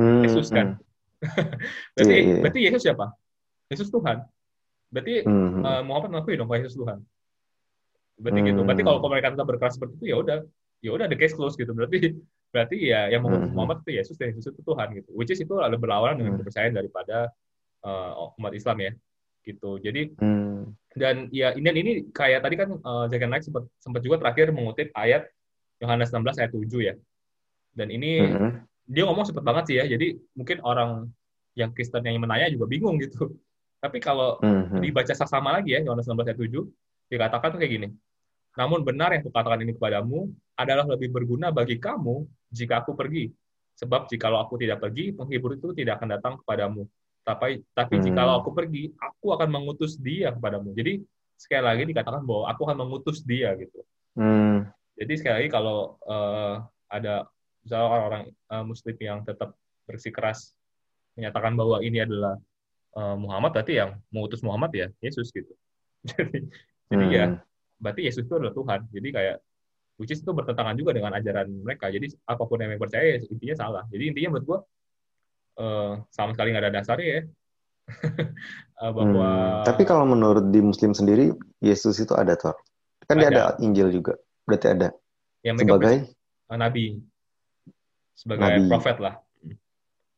Hmm, 0.01 0.25
Yesus 0.25 0.49
kan. 0.51 0.81
Hmm. 1.21 1.23
berarti 1.95 2.11
yeah, 2.11 2.27
yeah. 2.27 2.41
berarti 2.43 2.61
Yesus 2.65 2.83
siapa? 2.83 3.07
Yesus 3.71 3.89
Tuhan. 3.93 4.27
Berarti 4.91 5.15
hmm. 5.23 5.63
uh, 5.63 5.83
Muhammad 5.87 6.11
mengakui 6.17 6.35
dong 6.35 6.51
bahwa 6.51 6.65
Yesus 6.65 6.75
Tuhan. 6.75 6.99
Berarti 8.19 8.41
gitu. 8.41 8.51
hmm. 8.51 8.51
gitu. 8.51 8.61
Berarti 8.67 8.83
kalau 8.83 8.99
mereka 9.07 9.29
tetap 9.37 9.47
berkeras 9.47 9.75
seperti 9.79 9.95
itu 10.01 10.07
ya 10.11 10.17
udah 10.19 10.39
ya 10.83 10.91
udah 10.91 11.07
the 11.07 11.15
case 11.15 11.33
close 11.33 11.55
gitu 11.55 11.71
berarti 11.71 12.19
berarti 12.53 12.77
ya 12.93 13.09
yang 13.09 13.25
mengutus 13.25 13.49
hmm. 13.49 13.57
Muhammad 13.57 13.79
itu 13.83 13.91
Yesus 13.97 14.15
dan 14.21 14.37
Yesus 14.37 14.53
itu 14.53 14.61
Tuhan 14.61 14.89
gitu 14.93 15.11
which 15.17 15.33
is 15.33 15.41
itu 15.41 15.57
lalu 15.57 15.81
berlawanan 15.81 16.21
dengan 16.21 16.33
hmm. 16.37 16.41
kepercayaan 16.45 16.75
daripada 16.77 17.33
uh, 17.81 18.37
umat 18.37 18.53
Islam 18.53 18.77
ya 18.85 18.93
gitu 19.43 19.81
jadi 19.81 20.13
hmm. 20.15 20.71
dan 20.95 21.33
ya 21.33 21.57
ini 21.57 21.69
ini 21.73 21.93
kayak 22.13 22.45
tadi 22.45 22.55
kan 22.61 22.79
uh, 22.79 23.09
Zagan 23.09 23.33
Naik 23.33 23.43
sempat 23.43 23.65
sempat 23.81 24.05
juga 24.05 24.21
terakhir 24.21 24.53
mengutip 24.53 24.93
ayat 24.93 25.27
Yohanes 25.81 26.15
16 26.15 26.39
ayat 26.39 26.53
7 26.53 26.63
ya 26.79 26.95
dan 27.75 27.89
ini 27.89 28.23
hmm. 28.23 28.53
dia 28.87 29.03
ngomong 29.09 29.27
sempat 29.27 29.43
banget 29.43 29.65
sih 29.73 29.77
ya 29.81 29.89
jadi 29.89 30.15
mungkin 30.37 30.61
orang 30.63 31.11
yang 31.57 31.73
Kristen 31.73 32.05
yang 32.05 32.21
menanya 32.21 32.53
juga 32.53 32.69
bingung 32.69 33.01
gitu 33.01 33.33
tapi 33.83 33.99
kalau 33.99 34.39
hmm. 34.45 34.79
dibaca 34.79 35.11
sama 35.17 35.59
lagi 35.59 35.75
ya 35.75 35.83
Yohanes 35.83 36.07
16 36.07 36.37
ayat 36.37 36.39
7 36.39 36.53
dikatakan 37.11 37.49
tuh 37.57 37.59
kayak 37.59 37.73
gini 37.81 37.89
namun 38.53 38.85
benar 38.85 39.17
yang 39.17 39.25
kukatakan 39.25 39.65
ini 39.65 39.73
kepadamu 39.75 40.29
adalah 40.63 40.87
lebih 40.87 41.11
berguna 41.11 41.51
bagi 41.51 41.77
kamu 41.77 42.27
jika 42.51 42.83
aku 42.83 42.95
pergi. 42.95 43.31
Sebab 43.77 44.07
jikalau 44.07 44.39
aku 44.39 44.61
tidak 44.61 44.79
pergi, 44.79 45.11
penghibur 45.17 45.57
itu 45.57 45.73
tidak 45.75 45.99
akan 45.99 46.09
datang 46.19 46.35
kepadamu. 46.45 46.87
Tapi 47.23 47.63
tapi 47.73 47.95
hmm. 47.99 48.05
jikalau 48.05 48.43
aku 48.43 48.51
pergi, 48.55 48.93
aku 48.99 49.35
akan 49.35 49.49
mengutus 49.49 49.99
dia 49.99 50.31
kepadamu. 50.35 50.75
Jadi 50.75 51.03
sekali 51.39 51.65
lagi 51.65 51.83
dikatakan 51.89 52.23
bahwa 52.23 52.51
aku 52.51 52.61
akan 52.69 52.77
mengutus 52.87 53.23
dia 53.27 53.55
gitu. 53.59 53.83
Hmm. 54.15 54.69
Jadi 54.95 55.13
sekali 55.19 55.35
lagi 55.43 55.51
kalau 55.51 55.99
uh, 56.07 56.63
ada 56.87 57.27
misalnya 57.65 57.87
orang-orang 57.89 58.23
uh, 58.53 58.65
Muslim 58.67 58.97
yang 59.01 59.19
tetap 59.25 59.57
bersikeras 59.87 60.53
menyatakan 61.19 61.55
bahwa 61.57 61.81
ini 61.81 62.05
adalah 62.05 62.37
uh, 62.95 63.17
Muhammad, 63.17 63.57
berarti 63.57 63.81
yang 63.81 63.99
mengutus 64.13 64.45
Muhammad 64.45 64.71
ya 64.75 64.89
Yesus 65.01 65.33
gitu. 65.33 65.53
jadi 66.11 66.39
jadi 66.91 67.07
ya 67.09 67.25
hmm. 67.31 67.39
berarti 67.81 68.01
Yesus 68.05 68.27
itu 68.27 68.35
adalah 68.37 68.55
Tuhan. 68.55 68.81
Jadi 68.91 69.09
kayak 69.11 69.37
which 70.03 70.11
is 70.11 70.19
itu 70.19 70.35
bertentangan 70.35 70.75
juga 70.75 70.99
dengan 70.99 71.15
ajaran 71.15 71.47
mereka. 71.63 71.87
Jadi 71.87 72.11
apa 72.27 72.43
pun 72.43 72.59
yang 72.59 72.75
mereka 72.75 72.91
percaya 72.91 73.23
intinya 73.23 73.55
salah. 73.55 73.83
Jadi 73.87 74.11
intinya 74.11 74.29
menurut 74.35 74.47
gua 74.51 74.59
uh, 75.63 76.03
sama 76.11 76.35
sekali 76.35 76.51
nggak 76.51 76.67
ada 76.67 76.75
dasarnya 76.83 77.07
ya. 77.07 77.23
Uh, 78.83 78.91
bahwa 78.99 79.29
hmm, 79.31 79.67
tapi 79.71 79.83
kalau 79.87 80.03
menurut 80.03 80.51
di 80.51 80.59
Muslim 80.59 80.91
sendiri 80.91 81.31
Yesus 81.63 82.03
itu 82.03 82.19
ada 82.19 82.35
tuh 82.35 82.55
kan 83.07 83.23
ada. 83.23 83.23
dia 83.23 83.31
ada. 83.31 83.45
Injil 83.63 83.95
juga. 83.95 84.19
Berarti 84.43 84.67
ada. 84.75 84.89
Yang 85.47 85.57
sebagai? 85.63 85.97
uh, 86.51 86.59
nabi. 86.59 86.85
Sebagai 88.19 88.51
nabi. 88.59 88.67
profet 88.67 88.99
lah. 88.99 89.15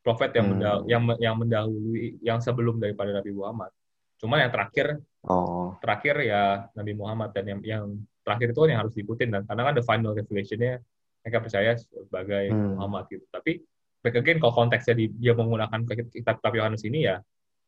Profet 0.04 0.30
yang 0.36 0.46
hmm. 0.48 0.52
mendahului, 0.56 0.88
yang 0.88 1.02
yang 1.20 1.34
mendahului 1.36 2.06
yang 2.20 2.38
sebelum 2.40 2.76
daripada 2.80 3.12
Nabi 3.12 3.32
Muhammad. 3.32 3.72
Cuman 4.20 4.40
yang 4.40 4.52
terakhir 4.52 5.00
oh. 5.24 5.76
terakhir 5.80 6.20
ya 6.24 6.68
Nabi 6.76 6.92
Muhammad 6.92 7.32
dan 7.32 7.44
yang 7.48 7.60
yang 7.64 7.84
terakhir 8.24 8.56
itu 8.56 8.58
kan 8.64 8.68
yang 8.72 8.80
harus 8.80 8.94
diikutin 8.96 9.28
dan 9.30 9.42
karena 9.44 9.62
kan 9.70 9.74
the 9.76 9.84
final 9.84 10.12
revelation-nya 10.16 10.80
mereka 11.24 11.38
percaya 11.40 11.72
sebagai 11.76 12.44
hmm. 12.52 12.76
Muhammad 12.76 13.04
gitu. 13.08 13.24
Tapi 13.28 13.60
back 14.04 14.16
again 14.20 14.36
kalau 14.40 14.52
konteksnya 14.52 14.92
di, 14.96 15.08
dia 15.16 15.32
menggunakan 15.32 15.80
kitab-kitab 15.88 16.52
Yohanes 16.52 16.84
ini 16.84 17.08
ya 17.08 17.16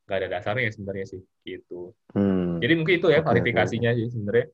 nggak 0.06 0.18
ada 0.22 0.28
dasarnya 0.38 0.70
sebenarnya 0.70 1.06
sih 1.08 1.20
gitu. 1.42 1.96
Hmm. 2.12 2.60
Jadi 2.60 2.72
mungkin 2.76 2.94
itu 3.00 3.08
ya 3.10 3.20
okay, 3.20 3.26
klarifikasinya 3.26 3.90
okay. 3.96 3.98
sih 4.04 4.08
sebenarnya. 4.12 4.46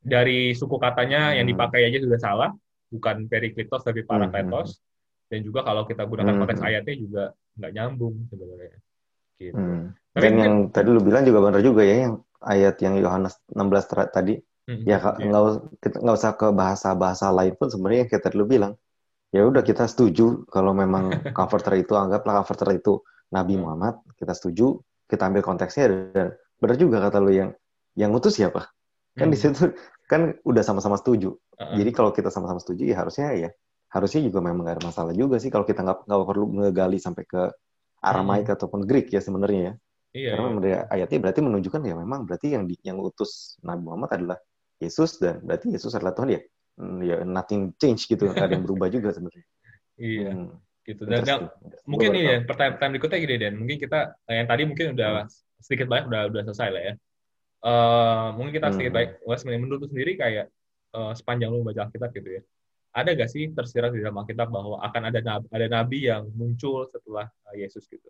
Dari 0.00 0.56
suku 0.56 0.76
katanya 0.80 1.30
hmm. 1.30 1.36
yang 1.42 1.46
dipakai 1.50 1.80
aja 1.84 1.98
sudah 2.00 2.18
salah, 2.22 2.50
bukan 2.88 3.28
periklitos 3.28 3.82
tapi 3.84 4.06
parakletos. 4.06 4.78
Hmm. 4.78 4.88
Dan 5.30 5.40
juga 5.46 5.62
kalau 5.62 5.86
kita 5.86 6.06
gunakan 6.06 6.32
hmm. 6.32 6.40
konteks 6.42 6.62
ayatnya 6.62 6.94
juga 6.96 7.24
nggak 7.58 7.72
nyambung 7.76 8.14
sebenarnya. 8.30 8.78
Gitu. 9.36 9.54
Hmm. 9.58 9.92
Tapi 10.14 10.22
Dan 10.26 10.32
yang 10.38 10.54
tadi 10.72 10.88
lu 10.90 11.02
bilang 11.02 11.22
juga 11.22 11.38
benar 11.44 11.62
juga 11.62 11.82
ya 11.86 12.08
yang 12.08 12.14
ayat 12.40 12.76
yang 12.80 12.94
Yohanes 12.96 13.36
16 13.52 14.14
tadi 14.14 14.34
Hmm, 14.70 14.86
ya 14.86 15.02
iya. 15.02 15.26
nggak 15.26 15.42
yeah. 15.82 15.98
nggak 15.98 16.14
usah 16.14 16.32
ke 16.38 16.46
bahasa-bahasa 16.54 17.26
lain 17.34 17.58
pun 17.58 17.66
sebenarnya 17.66 18.06
kayak 18.06 18.22
tadi 18.22 18.38
lu 18.38 18.46
bilang 18.46 18.78
ya 19.34 19.42
udah 19.42 19.66
kita 19.66 19.90
setuju 19.90 20.46
kalau 20.46 20.70
memang 20.70 21.10
comforter 21.38 21.74
itu 21.74 21.98
anggaplah 21.98 22.38
comforter 22.38 22.78
itu 22.78 23.02
Nabi 23.34 23.58
hmm. 23.58 23.62
Muhammad 23.66 23.98
kita 24.14 24.30
setuju 24.30 24.78
kita 25.10 25.26
ambil 25.26 25.42
konteksnya 25.42 25.90
dan 26.14 26.38
benar 26.62 26.76
juga 26.78 27.02
kata 27.02 27.18
lu 27.18 27.34
yang 27.34 27.50
yang 27.98 28.14
ngutus 28.14 28.38
siapa 28.38 28.70
kan 29.18 29.26
hmm. 29.26 29.34
di 29.34 29.38
situ 29.42 29.74
kan 30.06 30.38
udah 30.46 30.62
sama-sama 30.62 30.94
setuju 30.94 31.34
uh-uh. 31.34 31.74
jadi 31.74 31.90
kalau 31.90 32.14
kita 32.14 32.30
sama-sama 32.30 32.62
setuju 32.62 32.86
ya 32.86 33.02
harusnya 33.02 33.34
ya 33.34 33.50
harusnya 33.90 34.22
juga 34.22 34.38
memang 34.38 34.70
gak 34.70 34.78
ada 34.78 34.84
masalah 34.86 35.10
juga 35.18 35.42
sih 35.42 35.50
kalau 35.50 35.66
kita 35.66 35.82
nggak 35.82 36.06
nggak 36.06 36.20
perlu 36.30 36.46
ngegali 36.62 37.02
sampai 37.02 37.26
ke 37.26 37.42
Aramaik 38.06 38.46
hmm. 38.46 38.54
ataupun 38.54 38.86
Greek 38.86 39.10
ya 39.10 39.18
sebenarnya 39.18 39.62
ya 39.66 39.74
Iya, 40.10 40.34
Karena 40.34 40.48
iya. 40.66 40.78
ayatnya 40.90 41.18
berarti 41.22 41.38
menunjukkan 41.38 41.82
ya 41.86 41.94
memang 41.94 42.26
berarti 42.26 42.50
yang 42.50 42.66
di, 42.66 42.74
yang 42.82 42.98
utus 42.98 43.54
Nabi 43.62 43.82
Muhammad 43.86 44.10
adalah 44.18 44.38
Yesus 44.80 45.20
dan 45.20 45.44
berarti 45.44 45.68
Yesus 45.70 45.92
adalah 45.92 46.16
Tuhan 46.16 46.34
ya? 46.34 46.40
Hmm, 46.80 46.98
ya 47.04 47.16
nothing 47.22 47.76
change 47.76 48.08
gitu. 48.08 48.32
Nggak 48.32 48.46
ada 48.48 48.54
yang 48.56 48.64
berubah 48.64 48.88
juga 48.88 49.12
sebenarnya. 49.12 49.46
Iya 50.00 50.30
hmm, 50.32 50.48
gitu. 50.88 51.02
Dan, 51.04 51.52
mungkin 51.84 52.08
ini 52.16 52.20
ya 52.24 52.36
pertanyaan, 52.48 52.90
berikutnya 52.96 53.18
gini 53.20 53.36
dan. 53.36 53.52
Mungkin 53.60 53.76
kita 53.76 54.16
eh, 54.24 54.40
yang 54.40 54.48
tadi 54.48 54.62
mungkin 54.64 54.96
udah 54.96 55.28
hmm. 55.28 55.60
sedikit 55.60 55.86
banyak 55.92 56.08
udah 56.08 56.22
udah 56.32 56.42
selesai 56.48 56.68
lah 56.72 56.82
ya. 56.82 56.94
Uh, 57.60 58.32
mungkin 58.40 58.56
kita 58.56 58.72
sedikit 58.72 58.96
hmm. 58.96 59.00
baik 59.04 59.10
Wes 59.28 59.44
menurut 59.44 59.84
sendiri 59.84 60.16
kayak 60.16 60.48
uh, 60.96 61.12
sepanjang 61.12 61.52
lu 61.52 61.60
baca 61.60 61.84
Alkitab 61.84 62.10
gitu 62.16 62.40
ya. 62.40 62.42
Ada 62.90 63.14
gak 63.14 63.30
sih 63.30 63.52
tersirat 63.54 63.94
di 63.94 64.02
dalam 64.02 64.18
Alkitab 64.18 64.50
bahwa 64.50 64.82
akan 64.82 65.02
ada 65.12 65.20
nabi, 65.22 65.46
ada 65.54 65.66
nabi 65.70 65.98
yang 66.10 66.26
muncul 66.34 66.88
setelah 66.90 67.28
Yesus 67.54 67.86
gitu? 67.86 68.08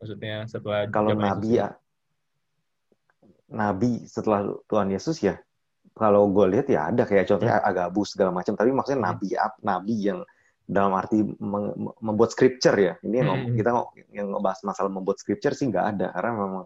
Maksudnya 0.00 0.46
setelah 0.48 0.88
kalau 0.88 1.12
nabi 1.12 1.60
ya 1.60 1.76
nabi 3.50 4.08
setelah 4.08 4.56
Tuhan 4.70 4.88
Yesus 4.88 5.20
ya 5.20 5.36
kalau 5.94 6.26
gue 6.26 6.58
lihat 6.58 6.66
ya 6.66 6.90
ada 6.90 7.06
kayak 7.06 7.30
contohnya 7.30 7.62
hmm. 7.62 7.70
Agabus 7.70 8.18
segala 8.18 8.34
macam 8.34 8.58
tapi 8.58 8.74
maksudnya 8.74 9.00
hmm. 9.00 9.08
nabi 9.08 9.26
nabi 9.62 9.94
yang 10.10 10.20
dalam 10.64 10.96
arti 10.96 11.20
membuat 12.00 12.32
scripture 12.32 12.74
ya. 12.74 12.96
Ini 13.04 13.16
yang 13.20 13.28
hmm. 13.30 13.56
kita 13.60 13.70
yang 14.16 14.32
ngebahas 14.32 14.64
masalah 14.64 14.90
membuat 14.90 15.20
scripture 15.20 15.52
sih 15.52 15.68
nggak 15.68 15.86
ada 15.96 16.06
karena 16.16 16.30
memang 16.34 16.64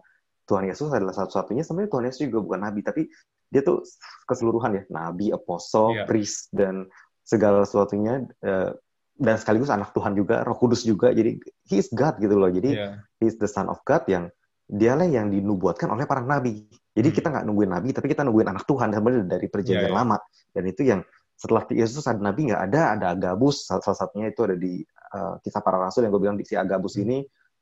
Tuhan 0.49 0.65
Yesus 0.65 0.89
adalah 0.89 1.13
satu-satunya 1.13 1.61
sebenarnya 1.61 1.91
Tuhan 1.93 2.05
Yesus 2.09 2.21
juga 2.25 2.39
bukan 2.41 2.59
nabi 2.65 2.81
tapi 2.81 3.05
dia 3.49 3.61
tuh 3.61 3.85
keseluruhan 4.25 4.81
ya 4.81 4.83
nabi, 4.89 5.33
apostle, 5.33 5.93
yeah. 5.93 6.05
priest 6.05 6.49
dan 6.53 6.89
segala 7.25 7.65
sesuatunya 7.65 8.25
uh, 8.45 8.73
dan 9.19 9.35
sekaligus 9.35 9.69
anak 9.69 9.91
Tuhan 9.91 10.15
juga, 10.15 10.47
Roh 10.47 10.55
Kudus 10.55 10.87
juga. 10.87 11.11
Jadi 11.11 11.37
he 11.67 11.77
is 11.81 11.91
God 11.91 12.17
gitu 12.23 12.39
loh. 12.39 12.47
Jadi 12.49 12.77
yeah. 12.77 13.03
he 13.19 13.27
is 13.27 13.35
the 13.35 13.49
son 13.49 13.67
of 13.67 13.81
God 13.83 14.07
yang 14.07 14.31
dialah 14.69 15.09
yang 15.09 15.33
dinubuatkan 15.33 15.91
oleh 15.91 16.07
para 16.07 16.23
nabi. 16.23 16.69
Jadi 16.99 17.09
hmm. 17.09 17.15
kita 17.15 17.27
nggak 17.31 17.45
nungguin 17.47 17.71
nabi, 17.71 17.89
tapi 17.95 18.11
kita 18.11 18.27
nungguin 18.27 18.51
anak 18.51 18.67
Tuhan 18.67 18.91
sebenarnya 18.91 19.25
dari 19.39 19.47
perjanjian 19.47 19.87
yeah, 19.87 19.95
yeah. 19.95 19.99
lama. 20.03 20.17
Dan 20.51 20.63
itu 20.67 20.81
yang 20.83 21.01
setelah 21.39 21.63
Yesus 21.71 22.03
ada 22.03 22.19
nabi 22.19 22.51
nggak 22.51 22.61
ada, 22.67 22.81
ada 22.99 23.05
Agabus 23.15 23.63
salah 23.63 23.95
satunya 23.95 24.27
itu 24.27 24.43
ada 24.43 24.59
di 24.59 24.83
uh, 25.15 25.39
kisah 25.39 25.63
para 25.63 25.79
rasul 25.79 26.03
yang 26.03 26.11
gue 26.11 26.23
bilang 26.27 26.35
di 26.35 26.43
si 26.43 26.59
Agabus 26.59 26.99
hmm. 26.99 27.03
ini 27.07 27.17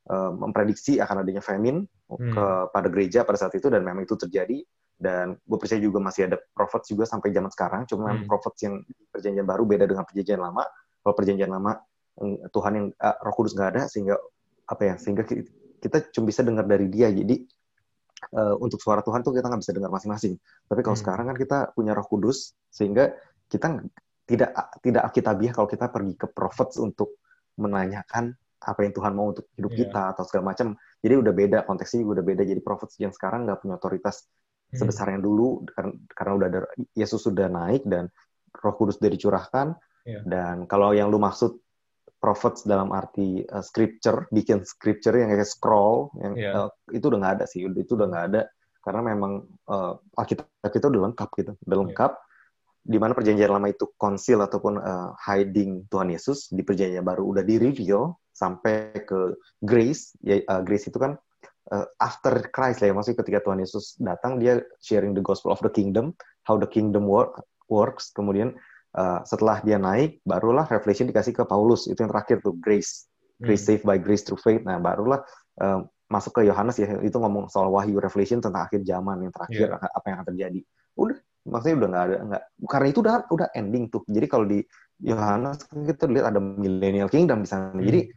uh, 0.10 0.34
memprediksi 0.34 0.98
akan 0.98 1.22
adanya 1.22 1.46
famine 1.46 1.86
hmm. 2.10 2.34
kepada 2.34 2.88
gereja 2.90 3.22
pada 3.22 3.38
saat 3.38 3.54
itu 3.54 3.70
dan 3.70 3.86
memang 3.86 4.10
itu 4.10 4.18
terjadi 4.18 4.66
dan 4.98 5.38
gue 5.38 5.58
percaya 5.62 5.78
juga 5.78 6.02
masih 6.02 6.26
ada 6.26 6.42
prophet 6.58 6.90
juga 6.90 7.06
sampai 7.06 7.30
zaman 7.30 7.54
sekarang 7.54 7.86
cuma 7.86 8.18
hmm. 8.18 8.26
prophet 8.26 8.58
yang 8.66 8.82
perjanjian 9.14 9.46
baru 9.46 9.64
beda 9.70 9.86
dengan 9.86 10.10
perjanjian 10.10 10.42
lama 10.42 10.66
kalau 11.06 11.14
perjanjian 11.14 11.54
lama 11.54 11.78
Tuhan 12.50 12.74
yang 12.74 12.88
uh, 12.98 13.18
Roh 13.22 13.34
Kudus 13.38 13.54
nggak 13.54 13.70
ada 13.78 13.84
sehingga 13.86 14.18
apa 14.66 14.82
ya 14.90 14.96
sehingga 14.98 15.22
kita 15.78 16.10
cuma 16.18 16.34
bisa 16.34 16.42
dengar 16.42 16.66
dari 16.66 16.90
dia 16.90 17.14
jadi 17.14 17.46
uh, 18.34 18.56
untuk 18.60 18.82
suara 18.82 19.02
Tuhan 19.06 19.22
tuh 19.22 19.34
kita 19.36 19.48
nggak 19.50 19.62
bisa 19.62 19.74
dengar 19.74 19.92
masing-masing 19.94 20.38
tapi 20.68 20.82
kalau 20.82 20.96
hmm. 20.98 21.04
sekarang 21.06 21.26
kan 21.34 21.38
kita 21.38 21.58
punya 21.74 21.92
Roh 21.94 22.08
Kudus 22.08 22.54
sehingga 22.70 23.14
kita 23.48 23.82
tidak 24.28 24.52
tidak 24.84 25.02
alkitabiah 25.08 25.54
kalau 25.56 25.68
kita 25.72 25.88
pergi 25.88 26.14
ke 26.20 26.28
prophet 26.28 26.76
untuk 26.84 27.18
menanyakan 27.58 28.36
apa 28.58 28.80
yang 28.84 28.94
Tuhan 28.94 29.14
mau 29.14 29.32
untuk 29.32 29.48
hidup 29.56 29.72
yeah. 29.74 29.80
kita 29.86 30.02
atau 30.18 30.24
segala 30.26 30.54
macam. 30.54 30.74
Jadi 31.00 31.14
udah 31.14 31.34
beda 31.34 31.58
konteksnya 31.64 32.04
udah 32.04 32.26
beda. 32.26 32.44
Jadi 32.44 32.60
prophet 32.60 32.90
yang 33.00 33.14
sekarang 33.14 33.46
nggak 33.46 33.62
punya 33.62 33.78
otoritas 33.78 34.26
hmm. 34.74 34.78
sebesar 34.78 35.14
yang 35.14 35.22
dulu 35.22 35.64
karena, 35.72 35.94
karena 36.12 36.32
udah 36.36 36.48
ada 36.50 36.60
Yesus 36.98 37.24
sudah 37.24 37.48
naik 37.48 37.86
dan 37.86 38.10
Roh 38.52 38.76
Kudus 38.76 38.98
sudah 38.98 39.12
dicurahkan. 39.14 39.68
Yeah. 40.04 40.24
Dan 40.26 40.66
kalau 40.66 40.92
yang 40.92 41.08
lu 41.08 41.22
maksud 41.22 41.60
prophets 42.28 42.68
dalam 42.68 42.92
arti 42.92 43.40
uh, 43.48 43.64
scripture, 43.64 44.28
bikin 44.36 44.68
scripture 44.68 45.16
yang 45.16 45.32
kayak 45.32 45.48
scroll, 45.48 46.12
yang 46.20 46.36
yeah. 46.36 46.68
uh, 46.68 46.70
itu 46.92 47.08
udah 47.08 47.24
nggak 47.24 47.34
ada 47.40 47.46
sih, 47.48 47.64
itu 47.64 47.96
udah 47.96 48.08
nggak 48.12 48.26
ada 48.36 48.42
karena 48.84 49.02
memang 49.16 49.48
uh, 49.72 49.96
Alkitab 50.20 50.48
kita 50.68 50.92
udah 50.92 51.12
lengkap 51.12 51.30
gitu, 51.40 51.52
udah 51.64 51.78
iya. 51.80 51.84
lengkap. 51.88 52.12
Yeah 52.12 52.26
di 52.88 52.96
mana 52.96 53.12
perjanjian 53.12 53.52
lama 53.52 53.68
itu 53.68 53.92
konsil 54.00 54.40
ataupun 54.40 54.80
uh, 54.80 55.12
hiding 55.20 55.92
Tuhan 55.92 56.08
Yesus 56.08 56.48
di 56.48 56.64
perjanjian 56.64 57.04
baru 57.04 57.36
udah 57.36 57.44
di 57.44 57.60
reveal 57.60 58.16
sampai 58.32 58.96
ke 59.04 59.36
grace 59.60 60.16
ya 60.24 60.40
uh, 60.48 60.64
grace 60.64 60.88
itu 60.88 60.96
kan 60.96 61.20
uh, 61.76 61.86
after 62.00 62.48
Christ 62.48 62.80
lah 62.80 62.88
ya 62.88 62.94
maksudnya 62.96 63.20
ketika 63.28 63.40
Tuhan 63.44 63.60
Yesus 63.60 64.00
datang 64.00 64.40
dia 64.40 64.64
sharing 64.80 65.12
the 65.12 65.20
gospel 65.20 65.52
of 65.52 65.60
the 65.60 65.72
kingdom 65.74 66.16
how 66.48 66.56
the 66.56 66.70
kingdom 66.70 67.12
work, 67.12 67.44
works 67.68 68.16
kemudian 68.16 68.56
uh, 68.98 69.22
setelah 69.24 69.62
dia 69.62 69.78
naik 69.78 70.20
barulah 70.26 70.66
revelation 70.66 71.06
dikasih 71.06 71.32
ke 71.32 71.44
Paulus. 71.46 71.86
Itu 71.86 72.04
yang 72.04 72.12
terakhir 72.12 72.42
tuh 72.42 72.58
grace. 72.58 73.06
Grace 73.38 73.62
hmm. 73.64 73.70
saved 73.78 73.86
by 73.86 74.02
grace 74.02 74.26
through 74.26 74.42
faith. 74.42 74.66
Nah 74.66 74.82
barulah 74.82 75.22
uh, 75.62 75.86
masuk 76.10 76.42
ke 76.42 76.50
Yohanes 76.50 76.82
ya. 76.82 76.90
Itu 77.06 77.22
ngomong 77.22 77.54
soal 77.54 77.70
wahyu 77.70 78.02
revelation 78.02 78.42
tentang 78.42 78.66
akhir 78.66 78.82
zaman 78.84 79.30
yang 79.30 79.34
terakhir 79.34 79.68
yeah. 79.78 79.94
apa 79.94 80.06
yang 80.10 80.18
akan 80.20 80.28
terjadi. 80.34 80.60
Udah 80.98 81.18
maksudnya 81.48 81.76
udah 81.80 81.90
nggak 81.94 82.04
ada 82.04 82.16
nggak 82.28 82.44
karena 82.68 82.88
itu 82.92 83.00
udah 83.06 83.16
udah 83.30 83.48
ending 83.54 83.86
tuh. 83.94 84.02
Jadi 84.10 84.26
kalau 84.28 84.46
di 84.50 84.60
Yohanes 85.06 85.62
kita 85.70 86.10
lihat 86.10 86.34
ada 86.34 86.42
millennial 86.42 87.08
kingdom 87.08 87.46
di 87.46 87.50
sana. 87.50 87.78
Hmm. 87.78 87.86
jadi 87.86 88.10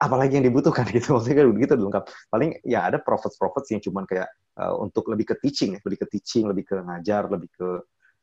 apalagi 0.00 0.40
yang 0.40 0.46
dibutuhkan 0.48 0.88
gitu. 0.96 1.20
Maksudnya 1.20 1.44
kan 1.44 1.46
begitu 1.52 1.72
lengkap. 1.76 2.04
Paling 2.32 2.50
ya 2.64 2.88
ada 2.88 2.96
prophets 2.96 3.36
prophets 3.36 3.68
yang 3.68 3.84
cuman 3.84 4.08
kayak 4.08 4.32
uh, 4.58 4.74
untuk 4.80 5.12
lebih 5.12 5.34
ke 5.34 5.36
teaching 5.44 5.76
lebih 5.84 6.00
ke 6.00 6.06
teaching 6.08 6.48
lebih 6.48 6.64
ke 6.64 6.76
ngajar 6.80 7.28
lebih 7.28 7.50
ke 7.52 7.68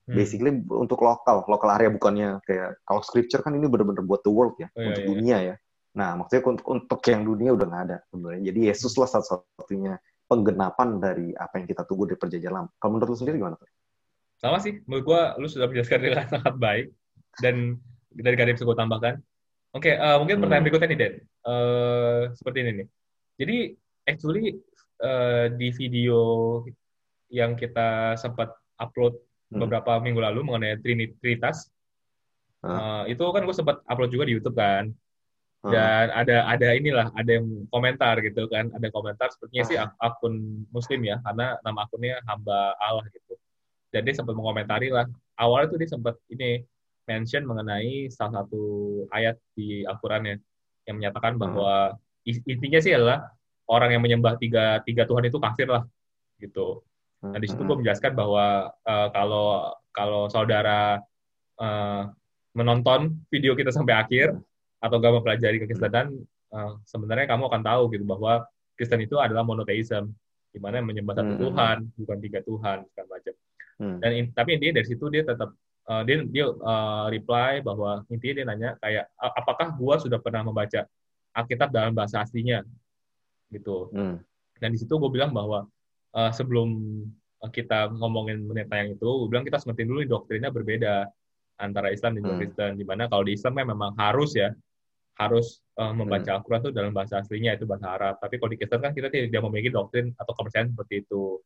hmm. 0.07 0.15
basically 0.15 0.51
untuk 0.69 0.99
lokal 1.01 1.45
lokal 1.45 1.69
area 1.73 1.89
bukannya 1.91 2.39
kayak 2.45 2.79
kalau 2.87 3.01
scripture 3.01 3.41
kan 3.43 3.53
ini 3.57 3.67
benar-benar 3.67 4.05
buat 4.05 4.21
the 4.25 4.31
world 4.31 4.55
ya 4.57 4.69
oh, 4.73 4.79
iya, 4.79 4.87
untuk 4.93 5.03
iya. 5.03 5.09
dunia 5.09 5.37
ya 5.53 5.55
nah 5.91 6.15
maksudnya 6.15 6.55
untuk 6.55 6.67
untuk 6.71 6.99
yang 7.03 7.21
dunia 7.27 7.51
udah 7.51 7.65
nggak 7.67 7.83
ada 7.91 7.97
sebenarnya 8.07 8.41
jadi 8.47 8.59
Yesus 8.71 8.93
lah 8.95 9.09
satu-satunya 9.11 9.93
penggenapan 10.31 10.89
dari 11.03 11.27
apa 11.35 11.59
yang 11.59 11.67
kita 11.67 11.83
tunggu 11.83 12.07
dari 12.07 12.19
perjanjian 12.19 12.53
lama 12.55 12.69
kalau 12.79 12.91
menurut 12.95 13.11
lu 13.11 13.17
sendiri 13.19 13.35
gimana 13.35 13.59
tuh? 13.59 13.67
sama 14.39 14.57
sih 14.63 14.79
menurut 14.87 15.03
gua 15.03 15.21
lu 15.35 15.51
sudah 15.51 15.67
menjelaskan 15.67 15.99
dengan 15.99 16.25
sangat 16.33 16.55
baik 16.55 16.85
dan 17.43 17.75
dari 18.11 18.35
kalian 18.39 18.55
bisa 18.55 18.63
gue 18.63 18.77
tambahkan 18.79 19.19
oke 19.75 19.83
okay, 19.83 19.99
uh, 19.99 20.15
eh, 20.15 20.17
mungkin 20.23 20.39
hmm. 20.39 20.43
pertanyaan 20.47 20.63
berikutnya 20.63 20.87
nih 20.87 20.99
Den 20.99 21.13
uh, 21.43 22.21
seperti 22.39 22.57
ini 22.63 22.71
nih 22.71 22.87
jadi 23.35 23.57
actually 24.07 24.59
uh, 25.03 25.51
di 25.53 25.67
video 25.75 26.19
yang 27.31 27.55
kita 27.55 28.19
sempat 28.19 28.53
upload. 28.77 29.17
Beberapa 29.51 29.99
minggu 29.99 30.23
lalu 30.23 30.39
mengenai 30.47 30.79
Trinitas. 31.19 31.67
Uh, 32.61 33.09
itu 33.09 33.19
kan 33.19 33.41
gue 33.41 33.55
sempat 33.57 33.81
upload 33.89 34.11
juga 34.13 34.23
di 34.29 34.33
YouTube 34.37 34.55
kan. 34.55 34.89
Dan 35.61 36.09
ada 36.09 36.49
ada 36.49 36.73
inilah 36.73 37.13
ada 37.13 37.37
yang 37.37 37.69
komentar 37.69 38.17
gitu 38.25 38.49
kan 38.49 38.73
ada 38.73 38.89
komentar 38.89 39.29
sepertinya 39.29 39.65
sih 39.69 39.77
akun 39.77 40.65
muslim 40.73 41.05
ya 41.05 41.21
karena 41.21 41.53
nama 41.61 41.85
akunnya 41.85 42.17
hamba 42.25 42.73
Allah 42.81 43.05
gitu. 43.13 43.37
Dan 43.93 44.09
dia 44.09 44.17
sempat 44.17 44.33
mengomentari 44.33 44.89
lah 44.89 45.05
awalnya 45.37 45.69
tuh 45.69 45.77
dia 45.77 45.89
sempat 45.89 46.17
ini 46.33 46.65
mention 47.05 47.45
mengenai 47.45 48.09
salah 48.09 48.41
satu 48.41 48.63
ayat 49.13 49.37
di 49.53 49.85
Al-Quran 49.85 50.33
ya 50.33 50.35
yang 50.89 50.95
menyatakan 50.97 51.37
hmm. 51.37 51.41
bahwa 51.45 51.75
intinya 52.25 52.79
sih 52.81 52.93
adalah 52.97 53.29
orang 53.69 53.93
yang 53.93 54.01
menyembah 54.01 54.41
tiga 54.41 54.81
tiga 54.81 55.05
Tuhan 55.05 55.29
itu 55.29 55.37
kafir 55.37 55.69
lah 55.69 55.85
gitu. 56.41 56.81
Nah 57.21 57.37
di 57.37 57.47
situ 57.47 57.61
gue 57.61 57.77
menjelaskan 57.77 58.17
bahwa 58.17 58.73
uh, 58.81 59.07
kalau 59.13 59.69
kalau 59.93 60.25
saudara 60.31 60.97
uh, 61.61 62.09
menonton 62.57 63.21
video 63.29 63.53
kita 63.53 63.69
sampai 63.69 63.93
akhir 63.93 64.33
atau 64.81 64.97
gak 64.97 65.13
mempelajari 65.21 65.61
kekristenan, 65.61 66.09
uh, 66.49 66.81
sebenarnya 66.89 67.29
kamu 67.29 67.45
akan 67.47 67.61
tahu 67.61 67.83
gitu 67.93 68.03
bahwa 68.09 68.41
Kristen 68.73 69.05
itu 69.05 69.21
adalah 69.21 69.45
monoteism, 69.45 70.09
di 70.49 70.57
mana 70.57 70.81
menyembah 70.81 71.21
satu 71.21 71.37
hmm. 71.37 71.41
Tuhan, 71.45 71.77
bukan 72.01 72.17
tiga 72.17 72.39
Tuhan, 72.41 72.77
segala 72.89 73.07
macam. 73.13 73.33
Hmm. 73.77 73.97
Dan 74.01 74.11
in, 74.17 74.25
tapi 74.33 74.57
intinya 74.57 74.81
dari 74.81 74.87
situ 74.89 75.05
dia 75.13 75.21
tetap 75.21 75.53
uh, 75.85 76.01
dia 76.01 76.25
dia 76.25 76.49
uh, 76.49 77.05
reply 77.13 77.61
bahwa 77.61 78.01
intinya 78.09 78.33
dia 78.33 78.45
nanya 78.49 78.69
kayak 78.81 79.05
apakah 79.21 79.77
gua 79.77 80.01
sudah 80.01 80.17
pernah 80.17 80.41
membaca 80.41 80.89
Alkitab 81.37 81.69
dalam 81.69 81.93
bahasa 81.93 82.25
aslinya 82.25 82.65
gitu. 83.53 83.91
Hmm. 83.93 84.17
Dan 84.57 84.69
di 84.73 84.79
situ 84.79 84.93
gue 84.95 85.11
bilang 85.11 85.33
bahwa 85.33 85.67
uh, 86.15 86.31
sebelum 86.31 86.69
kita 87.41 87.89
ngomongin 87.97 88.45
menit 88.45 88.69
yang 88.69 88.93
itu, 88.93 89.09
gue 89.25 89.27
bilang 89.27 89.45
kita 89.45 89.57
ngerti 89.65 89.83
dulu 89.87 89.99
doktrinnya 90.05 90.53
berbeda 90.53 91.09
antara 91.57 91.89
Islam 91.89 92.21
dan 92.21 92.23
hmm. 92.25 92.37
Kristen. 92.37 92.71
Di 92.77 92.85
mana 92.85 93.09
kalau 93.09 93.25
di 93.25 93.33
Islam 93.33 93.57
memang 93.57 93.97
harus 93.97 94.37
ya 94.37 94.53
harus 95.17 95.61
uh, 95.77 95.93
membaca 95.93 96.25
hmm. 96.25 96.37
Al-Quran 96.41 96.61
itu 96.65 96.71
dalam 96.73 96.91
bahasa 96.93 97.21
aslinya 97.21 97.57
itu 97.57 97.65
bahasa 97.65 97.97
Arab. 97.97 98.15
Tapi 98.21 98.37
kalau 98.37 98.51
di 98.53 98.57
Kristen 98.61 98.81
kan 98.81 98.93
kita 98.93 99.09
tidak 99.09 99.41
memiliki 99.49 99.73
doktrin 99.73 100.13
atau 100.17 100.33
kepercayaan 100.37 100.69
seperti 100.73 101.05
itu 101.05 101.41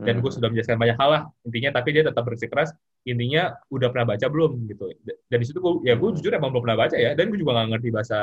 dan 0.00 0.18
gue 0.18 0.28
hmm. 0.28 0.36
sudah 0.40 0.48
menjelaskan 0.48 0.78
banyak 0.80 0.96
hal 0.96 1.08
lah 1.12 1.22
intinya 1.44 1.70
tapi 1.76 1.88
dia 1.92 2.02
tetap 2.06 2.24
bersikeras 2.24 2.72
intinya 3.04 3.52
udah 3.68 3.88
pernah 3.92 4.14
baca 4.14 4.26
belum 4.26 4.64
gitu 4.70 4.88
dan 5.28 5.38
di 5.38 5.46
situ 5.46 5.58
gue 5.60 5.84
ya 5.84 5.94
gue 5.94 6.08
hmm. 6.08 6.16
jujur 6.20 6.32
emang 6.32 6.50
belum 6.54 6.64
pernah 6.64 6.78
baca 6.86 6.96
ya 6.96 7.12
dan 7.12 7.28
gue 7.28 7.38
juga 7.38 7.60
nggak 7.60 7.68
ngerti 7.76 7.88
bahasa 7.92 8.18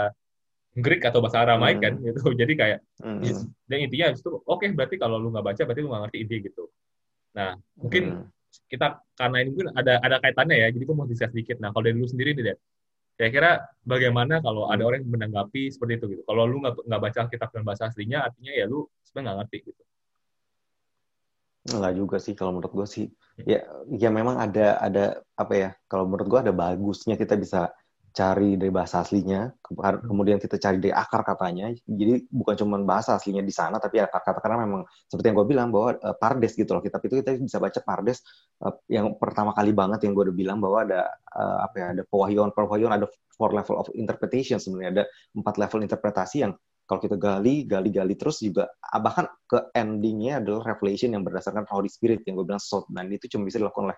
Greek 0.78 1.02
atau 1.02 1.20
bahasa 1.20 1.42
Aramaik 1.42 1.82
kan, 1.82 1.98
hmm. 1.98 2.04
kan 2.04 2.08
gitu 2.14 2.22
jadi 2.42 2.54
kayak 2.54 2.80
hmm. 3.02 3.22
dan 3.66 3.78
intinya 3.82 4.08
itu 4.14 4.30
oke 4.30 4.46
okay, 4.46 4.70
berarti 4.72 4.96
kalau 5.02 5.18
lu 5.18 5.34
nggak 5.34 5.46
baca 5.46 5.62
berarti 5.66 5.82
lu 5.82 5.90
nggak 5.90 6.04
ngerti 6.08 6.18
inti 6.22 6.36
gitu 6.46 6.64
nah 7.34 7.58
mungkin 7.78 8.04
hmm. 8.14 8.26
kita 8.70 8.88
karena 9.18 9.38
ini 9.42 9.50
mungkin 9.54 9.70
ada 9.74 9.94
ada 10.02 10.16
kaitannya 10.22 10.58
ya 10.58 10.68
jadi 10.70 10.84
gue 10.86 10.96
mau 10.96 11.10
discuss 11.10 11.34
sedikit 11.34 11.58
nah 11.58 11.74
kalau 11.74 11.90
dari 11.90 11.98
lu 11.98 12.10
sendiri 12.10 12.38
nih 12.38 12.54
deh 12.54 12.58
kira-kira 13.20 13.68
bagaimana 13.84 14.40
kalau 14.40 14.72
ada 14.72 14.86
orang 14.88 15.04
yang 15.04 15.12
menanggapi 15.12 15.68
seperti 15.74 16.00
itu 16.00 16.06
gitu 16.18 16.24
kalau 16.24 16.48
lu 16.48 16.64
nggak 16.64 16.88
nggak 16.88 17.02
baca 17.02 17.22
kitab 17.28 17.50
dan 17.52 17.64
bahasa 17.68 17.92
aslinya 17.92 18.24
artinya 18.24 18.54
ya 18.56 18.66
lu 18.70 18.88
sebenarnya 19.04 19.26
nggak 19.26 19.38
ngerti 19.44 19.58
gitu 19.74 19.84
Enggak 21.68 21.94
juga 22.00 22.18
sih 22.18 22.34
kalau 22.34 22.56
menurut 22.56 22.72
gue 22.72 22.88
sih. 22.88 23.06
Ya, 23.44 23.68
ya 23.92 24.10
memang 24.10 24.40
ada 24.40 24.80
ada 24.80 25.06
apa 25.36 25.54
ya? 25.54 25.70
Kalau 25.92 26.08
menurut 26.08 26.28
gue 26.32 26.40
ada 26.50 26.54
bagusnya 26.56 27.20
kita 27.20 27.36
bisa 27.36 27.70
cari 28.12 28.58
dari 28.60 28.72
bahasa 28.74 29.02
aslinya, 29.06 29.54
kemudian 30.06 30.42
kita 30.42 30.58
cari 30.58 30.78
dari 30.82 30.94
akar 30.94 31.22
katanya. 31.22 31.70
Jadi 31.86 32.26
bukan 32.30 32.56
cuma 32.60 32.76
bahasa 32.82 33.16
aslinya 33.16 33.46
di 33.46 33.54
sana, 33.54 33.78
tapi 33.78 34.02
akar 34.02 34.22
kata 34.26 34.40
karena 34.42 34.66
memang 34.66 34.82
seperti 35.08 35.26
yang 35.32 35.38
gue 35.38 35.48
bilang 35.48 35.68
bahwa 35.70 35.96
uh, 36.02 36.16
Pardes 36.18 36.54
gitu 36.58 36.74
loh. 36.76 36.82
Kitab 36.84 37.02
itu 37.06 37.22
kita 37.22 37.38
bisa 37.38 37.58
baca 37.62 37.80
Pardes 37.82 38.22
uh, 38.66 38.74
yang 38.90 39.16
pertama 39.18 39.54
kali 39.54 39.72
banget 39.72 40.06
yang 40.06 40.18
gue 40.18 40.30
udah 40.30 40.38
bilang 40.38 40.58
bahwa 40.60 40.86
ada 40.86 41.10
uh, 41.34 41.66
apa 41.66 41.76
ya? 41.78 41.86
Ada 41.98 42.04
pewahyuan, 42.10 42.50
pewahyuan 42.52 42.94
ada 42.98 43.08
four 43.40 43.56
level 43.56 43.80
of 43.80 43.88
interpretation 43.96 44.60
sebenarnya 44.60 44.92
ada 44.92 45.04
empat 45.32 45.56
level 45.56 45.80
interpretasi 45.88 46.44
yang 46.44 46.54
kalau 46.90 47.06
kita 47.06 47.22
gali, 47.22 47.70
gali, 47.70 47.94
gali 47.94 48.18
terus 48.18 48.42
juga 48.42 48.66
ah, 48.82 48.98
bahkan 48.98 49.30
ke 49.46 49.70
endingnya 49.78 50.42
adalah 50.42 50.74
revelation 50.74 51.14
yang 51.14 51.22
berdasarkan 51.22 51.70
Holy 51.70 51.86
Spirit 51.86 52.26
yang 52.26 52.36
gue 52.42 52.50
bilang 52.50 52.60
soul 52.60 52.84
dan 52.90 53.08
itu 53.14 53.30
cuma 53.30 53.46
bisa 53.46 53.62
dilakukan 53.62 53.94
oleh 53.94 53.98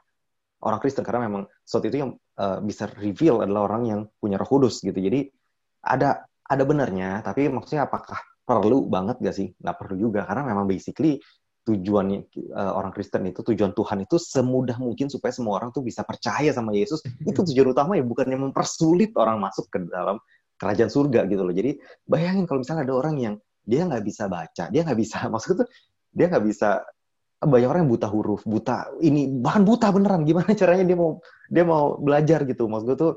orang 0.62 0.80
Kristen 0.80 1.06
karena 1.06 1.28
memang 1.28 1.43
sesuatu 1.65 1.89
itu 1.89 1.97
yang 2.06 2.12
uh, 2.38 2.62
bisa 2.62 2.86
reveal 2.97 3.41
adalah 3.41 3.71
orang 3.71 3.84
yang 3.89 4.02
punya 4.21 4.38
Roh 4.38 4.50
Kudus 4.50 4.82
gitu. 4.82 4.95
Jadi 4.95 5.28
ada 5.82 6.26
ada 6.26 6.63
benarnya, 6.67 7.24
tapi 7.26 7.47
maksudnya 7.50 7.88
apakah 7.88 8.19
perlu 8.43 8.86
banget 8.91 9.17
gak 9.24 9.36
sih? 9.36 9.47
Nggak 9.58 9.76
perlu 9.80 9.95
juga 9.97 10.28
karena 10.28 10.43
memang 10.52 10.65
basically 10.67 11.17
tujuannya 11.62 12.19
uh, 12.58 12.74
orang 12.74 12.89
Kristen 12.89 13.30
itu 13.30 13.45
tujuan 13.45 13.71
Tuhan 13.78 14.04
itu 14.04 14.17
semudah 14.17 14.82
mungkin 14.82 15.13
supaya 15.13 15.30
semua 15.30 15.62
orang 15.62 15.69
tuh 15.69 15.86
bisa 15.86 16.02
percaya 16.02 16.50
sama 16.50 16.74
Yesus. 16.74 17.06
Itu 17.30 17.45
tujuan 17.45 17.69
utama 17.69 17.93
ya 17.93 18.02
bukannya 18.02 18.34
mempersulit 18.34 19.13
orang 19.13 19.38
masuk 19.38 19.69
ke 19.69 19.78
dalam 19.86 20.17
kerajaan 20.58 20.89
surga 20.89 21.30
gitu 21.30 21.45
loh. 21.45 21.54
Jadi 21.54 21.78
bayangin 22.10 22.50
kalau 22.50 22.65
misalnya 22.65 22.89
ada 22.89 22.95
orang 22.97 23.15
yang 23.21 23.36
dia 23.62 23.86
nggak 23.86 24.02
bisa 24.02 24.26
baca, 24.26 24.63
dia 24.74 24.82
nggak 24.82 25.00
bisa 25.00 25.17
maksudnya 25.34 25.65
tuh 25.65 25.67
dia 26.12 26.26
nggak 26.28 26.45
bisa 26.50 26.69
banyak 27.42 27.68
orang 27.68 27.82
yang 27.86 27.92
buta 27.98 28.08
huruf, 28.08 28.46
buta 28.46 28.94
ini 29.02 29.26
bahkan 29.42 29.66
buta 29.66 29.90
beneran. 29.90 30.22
Gimana 30.30 30.54
caranya 30.62 30.86
dia 30.86 30.98
mau 30.98 31.18
dia 31.50 31.64
mau 31.66 31.98
belajar 31.98 32.46
gitu? 32.46 32.70
Maksud 32.70 32.86
gue 32.86 32.98
tuh 32.98 33.14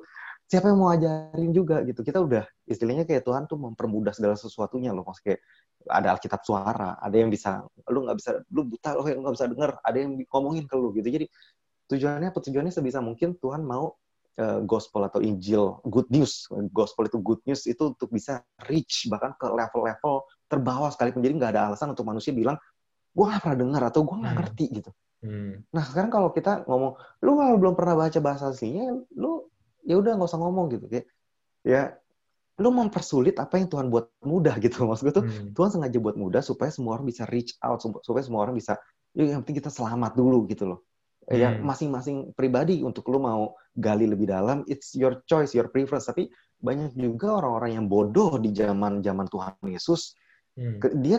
siapa 0.48 0.72
yang 0.72 0.80
mau 0.80 0.88
ajarin 0.92 1.52
juga 1.52 1.84
gitu. 1.84 2.00
Kita 2.00 2.24
udah 2.24 2.44
istilahnya 2.64 3.04
kayak 3.04 3.20
Tuhan 3.20 3.44
tuh 3.44 3.60
mempermudah 3.60 4.16
segala 4.16 4.32
sesuatunya 4.36 4.96
loh. 4.96 5.04
Maksudnya 5.04 5.36
kayak 5.36 5.40
ada 5.92 6.08
Alkitab 6.16 6.40
suara, 6.40 6.96
ada 6.96 7.16
yang 7.16 7.28
bisa 7.28 7.64
lu 7.92 8.08
nggak 8.08 8.16
bisa 8.16 8.30
lu 8.48 8.62
buta 8.64 8.90
lo 8.96 9.04
yang 9.04 9.20
nggak 9.20 9.34
bisa 9.36 9.46
denger, 9.52 9.70
ada 9.84 9.96
yang 10.00 10.10
ngomongin 10.32 10.64
ke 10.64 10.74
lu 10.76 10.88
gitu. 10.96 11.08
Jadi 11.12 11.26
tujuannya 11.84 12.32
apa 12.32 12.40
tujuannya 12.40 12.72
sebisa 12.72 13.04
mungkin 13.04 13.36
Tuhan 13.36 13.60
mau 13.60 13.92
uh, 14.40 14.60
gospel 14.64 15.04
atau 15.04 15.20
Injil 15.20 15.84
good 15.84 16.08
news, 16.08 16.48
gospel 16.72 17.12
itu 17.12 17.20
good 17.20 17.44
news 17.44 17.68
itu 17.68 17.92
untuk 17.92 18.08
bisa 18.08 18.40
reach 18.64 19.04
bahkan 19.12 19.36
ke 19.36 19.52
level-level 19.52 20.24
terbawah 20.48 20.88
sekalipun. 20.88 21.20
Jadi 21.20 21.34
nggak 21.36 21.52
ada 21.52 21.62
alasan 21.68 21.92
untuk 21.92 22.08
manusia 22.08 22.32
bilang 22.32 22.56
gue 23.14 23.24
gak 23.24 23.42
pernah 23.46 23.58
dengar 23.62 23.82
atau 23.88 24.02
gue 24.02 24.16
gak 24.18 24.26
hmm. 24.26 24.38
ngerti 24.42 24.66
gitu. 24.82 24.90
Hmm. 25.24 25.62
Nah 25.72 25.82
sekarang 25.86 26.10
kalau 26.12 26.28
kita 26.34 26.66
ngomong, 26.68 26.98
lu 27.24 27.32
kalau 27.38 27.56
belum 27.56 27.74
pernah 27.78 27.94
baca 27.96 28.18
bahasa 28.20 28.52
aslinya, 28.52 28.92
lu 29.16 29.48
ya 29.84 30.00
udah 30.00 30.16
nggak 30.16 30.28
usah 30.28 30.40
ngomong 30.40 30.66
gitu 30.72 30.88
kayak 30.88 31.06
ya 31.62 31.92
lu 32.58 32.72
mempersulit 32.72 33.36
apa 33.36 33.60
yang 33.60 33.68
Tuhan 33.68 33.92
buat 33.92 34.10
mudah 34.24 34.56
gitu 34.64 34.88
maksud 34.88 35.04
gue 35.10 35.14
tuh 35.14 35.24
hmm. 35.28 35.52
Tuhan 35.52 35.70
sengaja 35.76 35.98
buat 36.00 36.16
mudah 36.16 36.40
supaya 36.40 36.72
semua 36.72 36.96
orang 36.98 37.06
bisa 37.06 37.28
reach 37.28 37.54
out 37.60 37.84
supaya 38.02 38.24
semua 38.24 38.48
orang 38.48 38.56
bisa 38.56 38.80
ya 39.14 39.28
yang 39.28 39.44
penting 39.44 39.60
kita 39.62 39.70
selamat 39.70 40.16
dulu 40.16 40.48
gitu 40.48 40.64
loh 40.74 40.80
hmm. 41.28 41.36
ya 41.36 41.48
masing-masing 41.60 42.32
pribadi 42.32 42.80
untuk 42.80 43.06
lu 43.12 43.20
mau 43.20 43.54
gali 43.76 44.08
lebih 44.08 44.30
dalam 44.30 44.64
it's 44.70 44.96
your 44.96 45.20
choice 45.28 45.52
your 45.52 45.68
preference 45.68 46.08
tapi 46.08 46.30
banyak 46.64 46.96
juga 46.96 47.44
orang-orang 47.44 47.76
yang 47.76 47.86
bodoh 47.90 48.40
di 48.40 48.54
zaman 48.54 49.04
zaman 49.04 49.28
Tuhan 49.28 49.52
Yesus 49.68 50.16
Hmm. 50.54 50.78
Dia 51.02 51.18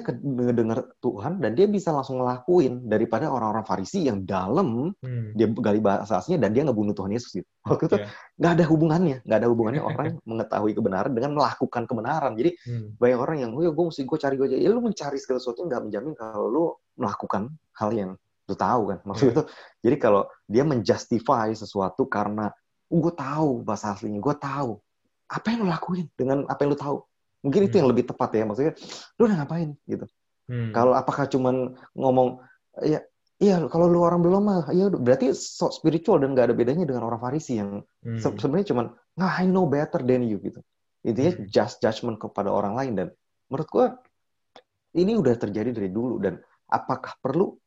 dengar 0.56 0.96
Tuhan 1.04 1.44
dan 1.44 1.60
dia 1.60 1.68
bisa 1.68 1.92
langsung 1.92 2.24
ngelakuin 2.24 2.88
daripada 2.88 3.28
orang-orang 3.28 3.68
Farisi 3.68 4.08
yang 4.08 4.24
dalam 4.24 4.96
hmm. 4.96 5.36
dia 5.36 5.52
gali 5.52 5.84
bahasa 5.84 6.24
aslinya 6.24 6.48
dan 6.48 6.56
dia 6.56 6.64
ngebunuh 6.64 6.96
Tuhan 6.96 7.12
Yesus 7.12 7.44
gitu. 7.44 7.50
Waktu 7.68 7.84
itu 7.92 7.98
yeah. 8.00 8.10
nggak 8.40 8.54
ada 8.56 8.66
hubungannya, 8.72 9.18
nggak 9.28 9.40
ada 9.44 9.48
hubungannya 9.52 9.84
orang 9.92 10.08
mengetahui 10.24 10.72
kebenaran 10.72 11.12
dengan 11.12 11.36
melakukan 11.36 11.84
kebenaran. 11.84 12.32
Jadi 12.40 12.56
hmm. 12.64 12.96
banyak 12.96 13.20
orang 13.20 13.38
yang, 13.44 13.52
oh 13.60 13.62
ya 13.68 13.72
gue 13.76 13.86
mesti 13.92 14.02
gue 14.08 14.18
cari 14.24 14.36
gue 14.40 14.48
aja. 14.48 14.58
Ya 14.58 14.70
lu 14.72 14.80
mencari 14.80 15.18
segala 15.20 15.40
sesuatu 15.44 15.68
nggak 15.68 15.82
menjamin 15.84 16.14
kalau 16.16 16.48
lu 16.48 16.64
melakukan 16.96 17.52
hal 17.76 17.92
yang 17.92 18.12
lu 18.48 18.56
tahu 18.56 18.82
kan. 18.96 19.00
Maksud 19.04 19.26
yeah. 19.28 19.34
itu. 19.36 19.44
Jadi 19.84 19.96
kalau 20.00 20.24
dia 20.48 20.64
menjustify 20.64 21.52
sesuatu 21.52 22.08
karena 22.08 22.48
oh, 22.88 23.00
gue 23.04 23.12
tahu 23.12 23.68
bahasa 23.68 23.92
aslinya, 23.92 24.24
gue 24.24 24.36
tahu 24.40 24.80
apa 25.28 25.46
yang 25.52 25.68
lu 25.68 25.68
lakuin 25.68 26.08
dengan 26.16 26.48
apa 26.48 26.64
yang 26.64 26.72
lu 26.72 26.80
tahu 26.80 27.04
Mungkin 27.46 27.62
hmm. 27.62 27.70
itu 27.70 27.76
yang 27.78 27.90
lebih 27.94 28.10
tepat 28.10 28.30
ya, 28.34 28.44
maksudnya 28.50 28.74
lu 29.22 29.22
udah 29.30 29.38
ngapain 29.46 29.70
gitu. 29.86 30.06
Hmm. 30.50 30.74
Kalau 30.74 30.98
apakah 30.98 31.30
cuman 31.30 31.78
ngomong 31.94 32.42
ya 32.82 33.06
Iya, 33.36 33.68
kalau 33.68 33.92
lu 33.92 34.00
orang 34.00 34.24
belum 34.24 34.44
mah, 34.48 34.72
ya 34.72 34.88
berarti 34.88 35.36
so 35.36 35.68
spiritual 35.68 36.24
dan 36.24 36.32
gak 36.40 36.48
ada 36.48 36.56
bedanya 36.56 36.88
dengan 36.88 37.04
orang 37.04 37.20
Farisi 37.20 37.60
yang 37.60 37.84
hmm. 38.00 38.16
se 38.16 38.32
sebenarnya 38.32 38.72
cuman, 38.72 38.86
nah 39.20 39.36
I 39.36 39.44
know 39.44 39.68
better 39.68 40.00
than 40.00 40.24
you 40.24 40.40
gitu. 40.40 40.64
Intinya 41.04 41.36
hmm. 41.36 41.52
just 41.52 41.84
judgment 41.84 42.16
kepada 42.16 42.48
orang 42.48 42.80
lain 42.80 42.94
dan 42.96 43.08
menurut 43.52 43.68
gua 43.68 43.86
ini 44.96 45.20
udah 45.20 45.36
terjadi 45.36 45.76
dari 45.76 45.92
dulu 45.92 46.24
dan 46.24 46.40
apakah 46.72 47.20
perlu 47.20 47.60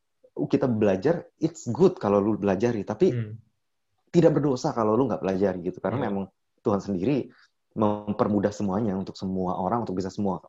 kita 0.49 0.65
belajar? 0.65 1.29
It's 1.37 1.69
good 1.69 2.01
kalau 2.01 2.17
lu 2.17 2.41
belajari, 2.41 2.81
tapi 2.81 3.13
hmm. 3.13 3.37
tidak 4.09 4.41
berdosa 4.41 4.73
kalau 4.73 4.97
lu 4.97 5.05
nggak 5.05 5.21
belajar 5.21 5.53
gitu 5.61 5.77
karena 5.77 6.01
hmm. 6.01 6.05
memang 6.09 6.25
Tuhan 6.65 6.81
sendiri 6.81 7.29
mempermudah 7.77 8.49
semuanya 8.49 8.97
untuk 8.97 9.13
semua 9.13 9.61
orang 9.61 9.85
untuk 9.85 10.01
bisa 10.01 10.09
semua 10.09 10.41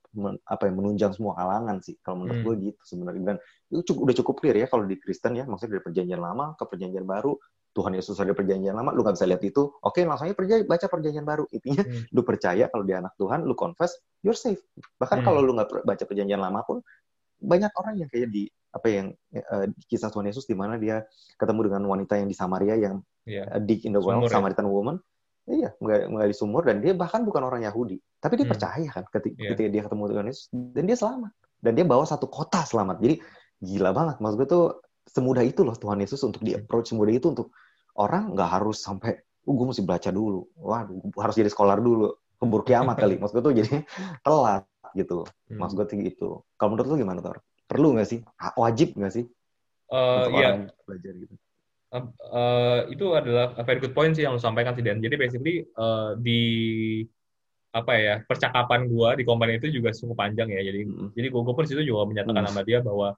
apa 0.48 0.62
yang 0.64 0.80
menunjang 0.80 1.12
semua 1.12 1.36
kalangan 1.36 1.76
sih 1.84 2.00
kalau 2.00 2.24
menurut 2.24 2.40
hmm. 2.40 2.46
gue 2.48 2.54
gitu 2.72 2.80
sebenarnya 2.80 3.22
dan 3.22 3.36
itu 3.68 3.92
cukup, 3.92 4.00
udah 4.08 4.16
cukup 4.16 4.34
clear 4.40 4.56
ya 4.56 4.66
kalau 4.72 4.88
di 4.88 4.96
Kristen 4.96 5.36
ya 5.36 5.44
maksudnya 5.44 5.76
dari 5.76 5.84
perjanjian 5.84 6.20
lama 6.20 6.56
ke 6.56 6.64
perjanjian 6.64 7.04
baru 7.04 7.36
Tuhan 7.76 7.92
Yesus 7.92 8.16
ada 8.18 8.32
perjanjian 8.32 8.72
lama 8.72 8.96
lu 8.96 9.04
gak 9.04 9.20
bisa 9.20 9.28
lihat 9.28 9.44
itu 9.44 9.68
oke 9.68 10.00
langsung 10.00 10.32
aja 10.32 10.34
percaya 10.34 10.64
baca 10.64 10.86
perjanjian 10.88 11.26
baru 11.28 11.44
intinya 11.52 11.84
hmm. 11.84 12.08
lu 12.08 12.22
percaya 12.24 12.64
kalau 12.72 12.84
dia 12.88 12.96
anak 13.04 13.12
Tuhan 13.20 13.44
lu 13.44 13.52
confess 13.52 14.00
you're 14.24 14.34
safe 14.34 14.64
bahkan 14.96 15.20
hmm. 15.20 15.26
kalau 15.28 15.44
lu 15.44 15.52
nggak 15.60 15.84
baca 15.84 16.04
perjanjian 16.08 16.40
lama 16.40 16.64
pun 16.64 16.80
banyak 17.40 17.72
orang 17.76 18.00
yang 18.00 18.08
kayak 18.08 18.32
di 18.32 18.48
apa 18.70 18.86
yang 18.86 19.06
uh, 19.34 19.66
kisah 19.90 20.08
Tuhan 20.08 20.30
Yesus 20.30 20.46
di 20.46 20.54
mana 20.54 20.78
dia 20.78 21.02
ketemu 21.36 21.68
dengan 21.68 21.82
wanita 21.90 22.16
yang 22.16 22.30
di 22.30 22.36
Samaria 22.36 22.78
yang 22.78 23.02
yeah. 23.26 23.44
uh, 23.50 23.58
dig 23.58 23.82
in 23.82 23.92
the 23.92 24.00
well 24.00 24.22
ya. 24.22 24.30
Samaritan 24.30 24.70
woman 24.70 25.02
Iya, 25.50 25.74
menggali 25.82 26.30
sumur 26.30 26.62
dan 26.62 26.78
dia 26.78 26.94
bahkan 26.94 27.26
bukan 27.26 27.42
orang 27.42 27.66
Yahudi, 27.66 27.98
tapi 28.22 28.38
dia 28.38 28.46
hmm. 28.46 28.54
percaya 28.54 28.86
kan 28.86 29.04
ketika, 29.10 29.34
yeah. 29.34 29.50
ketika 29.50 29.68
dia 29.68 29.82
ketemu 29.82 30.02
dengan 30.06 30.24
Yesus 30.30 30.46
dan 30.54 30.82
dia 30.86 30.94
selamat 30.94 31.32
dan 31.58 31.72
dia 31.74 31.82
bawa 31.82 32.06
satu 32.06 32.30
kota 32.30 32.62
selamat. 32.62 33.02
Jadi 33.02 33.18
gila 33.58 33.90
banget, 33.90 34.16
maksud 34.22 34.36
gue 34.38 34.48
tuh 34.48 34.64
semudah 35.10 35.42
itu 35.42 35.66
loh 35.66 35.74
Tuhan 35.74 35.98
Yesus 35.98 36.22
untuk 36.22 36.46
di 36.46 36.54
approach 36.54 36.94
semudah 36.94 37.10
itu 37.10 37.34
untuk 37.34 37.50
orang 37.98 38.30
nggak 38.30 38.46
harus 38.46 38.78
sampai, 38.78 39.18
oh, 39.42 39.54
gue 39.58 39.66
mesti 39.74 39.82
baca 39.82 40.10
dulu, 40.14 40.46
waduh 40.54 41.02
harus 41.18 41.34
jadi 41.34 41.50
scholar 41.50 41.82
dulu, 41.82 42.14
keburu 42.38 42.62
kiamat 42.62 42.94
kali. 42.94 43.18
Maksud 43.18 43.34
gue 43.34 43.44
tuh 43.50 43.54
jadi 43.58 43.74
telat 44.26 44.62
gitu. 44.94 45.26
Hmm. 45.50 45.58
Maksud 45.66 45.74
gue 45.74 45.86
tuh 45.90 45.96
gitu. 45.98 46.28
Kalau 46.54 46.78
menurut 46.78 46.86
lu 46.86 46.96
gimana 47.02 47.18
Tor? 47.18 47.42
Perlu 47.66 47.98
nggak 47.98 48.06
sih? 48.06 48.22
Wajib 48.54 48.94
nggak 48.94 49.12
sih? 49.18 49.26
Uh, 49.90 50.30
iya. 50.30 50.70
belajar 50.86 51.18
gitu 51.18 51.34
uh, 51.94 52.80
itu 52.86 53.06
adalah 53.14 53.54
a 53.58 53.62
very 53.66 53.82
good 53.82 53.94
point 53.94 54.14
sih 54.14 54.22
yang 54.22 54.34
lo 54.34 54.40
sampaikan 54.42 54.74
sih 54.78 54.84
Dan. 54.84 55.02
Jadi 55.02 55.14
basically 55.18 55.66
uh, 55.74 56.14
di 56.16 56.40
apa 57.70 57.92
ya 57.94 58.14
percakapan 58.26 58.90
gua 58.90 59.14
di 59.14 59.22
komen 59.22 59.54
itu 59.54 59.70
juga 59.70 59.94
cukup 59.94 60.18
panjang 60.18 60.50
ya. 60.50 60.62
Jadi 60.62 60.86
mm. 60.86 61.08
jadi 61.14 61.26
gua 61.30 61.54
pun 61.54 61.66
situ 61.66 61.82
juga 61.82 62.06
menyatakan 62.06 62.42
mm. 62.46 62.48
sama 62.50 62.62
dia 62.66 62.78
bahwa 62.82 63.14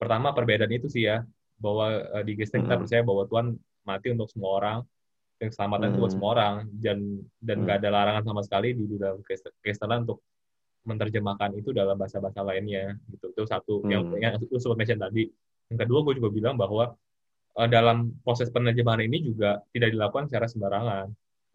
pertama 0.00 0.32
perbedaan 0.32 0.72
itu 0.72 0.88
sih 0.88 1.08
ya 1.08 1.24
bahwa 1.60 2.00
uh, 2.16 2.24
di 2.24 2.32
Kristen 2.36 2.64
mm. 2.64 2.66
kita 2.68 2.76
percaya 2.80 3.02
bahwa 3.04 3.22
Tuhan 3.28 3.46
mati 3.84 4.08
untuk 4.12 4.28
semua 4.32 4.50
orang 4.60 4.78
dan 5.40 5.48
keselamatan 5.52 5.88
mm. 5.92 5.96
buat 6.00 6.10
semua 6.12 6.28
orang 6.36 6.54
dan 6.80 6.98
dan 7.40 7.56
mm. 7.60 7.66
gak 7.68 7.76
ada 7.84 7.88
larangan 7.92 8.24
sama 8.24 8.40
sekali 8.44 8.76
di, 8.76 8.84
di 8.84 8.96
dalam 8.96 9.20
Kristenan 9.60 10.08
untuk 10.08 10.24
menerjemahkan 10.84 11.60
itu 11.60 11.76
dalam 11.76 11.96
bahasa-bahasa 12.00 12.40
lainnya 12.40 12.96
gitu 13.12 13.32
itu 13.32 13.42
satu 13.44 13.84
mm. 13.84 13.88
yang 13.92 14.02
yang 14.16 14.32
lu 14.40 14.56
sempat 14.56 14.80
mention 14.80 15.00
tadi 15.00 15.28
yang 15.68 15.78
kedua 15.80 16.00
gue 16.08 16.14
juga 16.16 16.28
bilang 16.32 16.56
bahwa 16.56 16.96
uh, 17.56 17.68
dalam 17.70 18.14
proses 18.22 18.52
penerjemahan 18.52 19.02
ini 19.06 19.32
juga 19.32 19.62
tidak 19.74 19.94
dilakukan 19.94 20.30
secara 20.30 20.46
sembarangan 20.46 21.06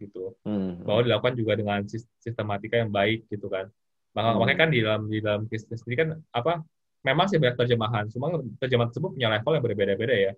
gitu 0.01 0.35
hmm. 0.43 0.83
bahwa 0.83 1.01
dilakukan 1.07 1.35
juga 1.39 1.53
dengan 1.55 1.79
sistematika 2.19 2.75
yang 2.83 2.91
baik 2.91 3.31
gitu 3.31 3.47
kan 3.47 3.71
maka 4.11 4.27
hmm. 4.31 4.37
makanya 4.39 4.59
kan 4.59 4.69
di 4.71 4.79
dalam 4.83 5.01
di 5.07 5.19
dalam 5.23 5.41
Kristen 5.47 5.79
sendiri 5.79 5.97
kan 6.03 6.09
apa 6.35 6.63
memang 7.05 7.25
sih 7.31 7.39
banyak 7.39 7.55
terjemahan 7.55 8.03
cuma 8.11 8.35
terjemahan 8.59 8.89
tersebut 8.91 9.15
punya 9.15 9.29
level 9.31 9.51
yang 9.55 9.63
berbeda-beda 9.63 10.15
ya 10.15 10.33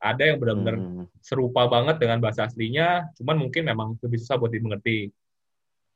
ada 0.00 0.22
yang 0.24 0.38
benar-benar 0.38 0.76
hmm. 0.78 1.04
serupa 1.20 1.66
banget 1.66 1.98
dengan 1.98 2.22
bahasa 2.22 2.46
aslinya 2.46 3.10
cuman 3.18 3.36
mungkin 3.36 3.62
memang 3.66 3.98
lebih 4.00 4.18
susah 4.22 4.38
buat 4.38 4.54
dimengerti 4.54 5.10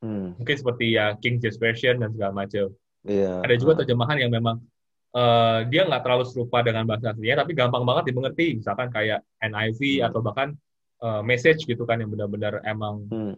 hmm. 0.03 0.43
mungkin 0.43 0.55
seperti 0.55 0.95
ya 0.99 1.15
King 1.17 1.39
James 1.39 1.57
Version 1.57 2.03
dan 2.03 2.11
segala 2.11 2.35
macam 2.35 2.67
yeah. 3.07 3.39
ada 3.41 3.55
juga 3.55 3.83
terjemahan 3.83 4.19
yang 4.19 4.31
memang 4.33 4.59
uh, 5.15 5.59
dia 5.71 5.87
nggak 5.87 6.03
terlalu 6.03 6.23
serupa 6.27 6.59
dengan 6.61 6.83
bahasa 6.83 7.15
aslinya, 7.15 7.41
tapi 7.41 7.55
gampang 7.55 7.87
banget 7.87 8.11
dimengerti. 8.11 8.59
Misalkan 8.59 8.91
kayak 8.91 9.23
NIV 9.39 9.79
hmm. 10.03 10.07
atau 10.11 10.19
bahkan 10.19 10.47
uh, 11.01 11.23
message 11.23 11.63
gitu 11.63 11.87
kan 11.87 12.03
yang 12.03 12.11
benar-benar 12.11 12.59
emang 12.67 13.07
hmm. 13.07 13.33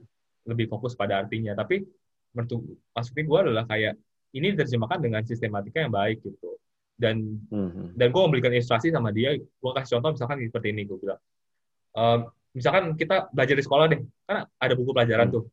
lebih 0.49 0.67
fokus 0.67 0.97
pada 0.97 1.21
artinya. 1.21 1.53
Tapi 1.53 1.85
menurut 2.33 2.75
maksudnya 2.91 3.23
gue 3.23 3.39
adalah 3.39 3.63
kayak 3.69 3.93
ini 4.35 4.53
diterjemahkan 4.57 4.99
dengan 4.99 5.21
sistematika 5.23 5.77
yang 5.85 5.93
baik 5.93 6.25
gitu. 6.25 6.57
Dan 6.97 7.45
hmm. 7.53 7.93
dan 7.93 8.07
gue 8.09 8.21
memberikan 8.25 8.51
ilustrasi 8.51 8.89
sama 8.89 9.13
dia. 9.13 9.37
Gue 9.37 9.71
kasih 9.77 10.01
contoh 10.01 10.17
misalkan 10.17 10.41
seperti 10.41 10.73
ini 10.73 10.81
gue 10.89 10.97
bilang. 10.97 11.21
Uh, 11.97 12.29
misalkan 12.53 12.97
kita 12.97 13.29
belajar 13.29 13.55
di 13.57 13.63
sekolah 13.65 13.85
deh, 13.89 14.01
kan 14.25 14.49
ada 14.57 14.73
buku 14.73 14.93
pelajaran 14.93 15.29
hmm. 15.29 15.35
tuh 15.37 15.43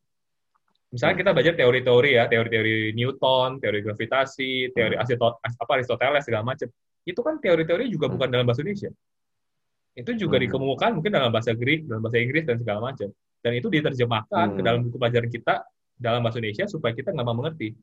misalnya 0.95 1.15
kita 1.19 1.31
belajar 1.35 1.53
teori-teori 1.59 2.11
ya, 2.15 2.23
teori-teori 2.31 2.95
Newton, 2.95 3.59
teori 3.59 3.83
gravitasi, 3.83 4.71
teori 4.71 4.95
Aristoteles, 4.95 5.55
apa 5.59 5.71
Aristoteles 5.75 6.23
segala 6.23 6.43
macam. 6.47 6.71
Itu 7.03 7.19
kan 7.19 7.35
teori-teori 7.43 7.91
juga 7.91 8.07
bukan 8.07 8.31
dalam 8.31 8.47
bahasa 8.47 8.63
Indonesia. 8.63 8.89
Itu 9.95 10.11
juga 10.15 10.39
hmm. 10.39 10.43
dikemukakan 10.47 10.91
mungkin 10.99 11.11
dalam 11.11 11.31
bahasa 11.35 11.51
Greek, 11.51 11.87
dalam 11.87 11.99
bahasa 11.99 12.19
Inggris 12.23 12.43
dan 12.47 12.55
segala 12.59 12.79
macam. 12.79 13.11
Dan 13.43 13.51
itu 13.59 13.67
diterjemahkan 13.67 14.45
hmm. 14.51 14.55
ke 14.55 14.61
dalam 14.63 14.79
buku 14.87 14.97
pelajaran 14.97 15.29
kita 15.31 15.53
dalam 15.95 16.19
bahasa 16.23 16.37
Indonesia 16.39 16.65
supaya 16.67 16.91
kita 16.95 17.11
nggak 17.11 17.27
mau 17.27 17.35
mengerti. 17.35 17.75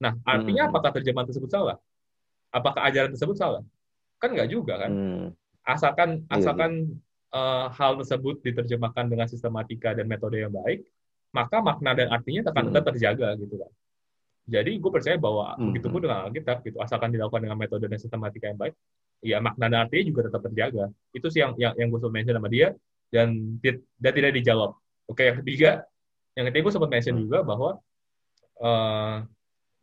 Nah, 0.00 0.16
artinya 0.24 0.68
hmm. 0.68 0.70
apakah 0.72 0.90
terjemahan 0.96 1.28
tersebut 1.28 1.48
salah? 1.52 1.76
Apakah 2.52 2.88
ajaran 2.88 3.12
tersebut 3.12 3.36
salah? 3.36 3.62
Kan 4.16 4.32
nggak 4.32 4.48
juga 4.48 4.80
kan? 4.80 4.90
Hmm. 4.92 5.26
Asalkan 5.64 6.24
iya, 6.24 6.40
asalkan 6.40 6.72
uh, 7.32 7.68
hal 7.72 8.00
tersebut 8.00 8.44
diterjemahkan 8.44 9.08
dengan 9.08 9.28
sistematika 9.28 9.96
dan 9.96 10.08
metode 10.08 10.40
yang 10.40 10.52
baik, 10.52 10.84
maka 11.36 11.60
makna 11.60 11.92
dan 11.92 12.08
artinya 12.08 12.48
akan 12.48 12.62
tetap 12.72 12.82
hmm. 12.82 12.90
terjaga 12.96 13.28
gitu 13.36 13.54
kan. 13.60 13.70
Jadi 14.46 14.72
gue 14.78 14.90
percaya 14.90 15.16
bahwa 15.20 15.52
hmm. 15.58 15.64
begitu 15.74 15.86
pun 15.92 16.00
dengan 16.00 16.18
Alkitab 16.24 16.64
gitu, 16.64 16.78
asalkan 16.80 17.12
dilakukan 17.12 17.44
dengan 17.44 17.58
metode 17.60 17.84
dan 17.90 17.98
sistematika 18.00 18.48
yang 18.48 18.56
baik, 18.56 18.74
ya 19.20 19.36
makna 19.44 19.68
dan 19.68 19.78
artinya 19.84 20.04
juga 20.08 20.20
tetap 20.32 20.40
terjaga. 20.48 20.84
Itu 21.12 21.28
sih 21.28 21.44
yang 21.44 21.52
yang, 21.60 21.74
yang 21.76 21.88
gue 21.92 21.98
sempat 22.00 22.14
mention 22.16 22.36
sama 22.40 22.48
dia 22.48 22.68
dan 23.12 23.28
dan 24.00 24.12
tidak 24.16 24.32
dijawab. 24.38 24.70
Oke, 25.10 25.28
yang 25.28 25.36
ketiga, 25.44 25.70
yang 26.38 26.48
ketiga 26.48 26.62
gue 26.70 26.74
sempat 26.78 26.90
mention 26.94 27.14
hmm. 27.18 27.22
juga 27.28 27.38
bahwa 27.44 27.70
uh, 28.62 29.16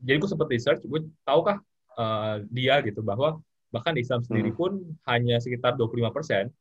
jadi 0.01 0.17
gue 0.17 0.29
sempat 0.31 0.47
research, 0.49 0.81
gue 0.87 0.99
tahukah 1.27 1.59
uh, 1.99 2.41
dia 2.49 2.79
gitu 2.81 3.03
bahwa 3.05 3.43
bahkan 3.73 3.93
Islam 3.99 4.21
sendiri 4.23 4.53
hmm. 4.53 4.57
pun 4.57 4.71
hanya 5.09 5.41
sekitar 5.41 5.75
25 5.75 6.07
persen 6.13 6.53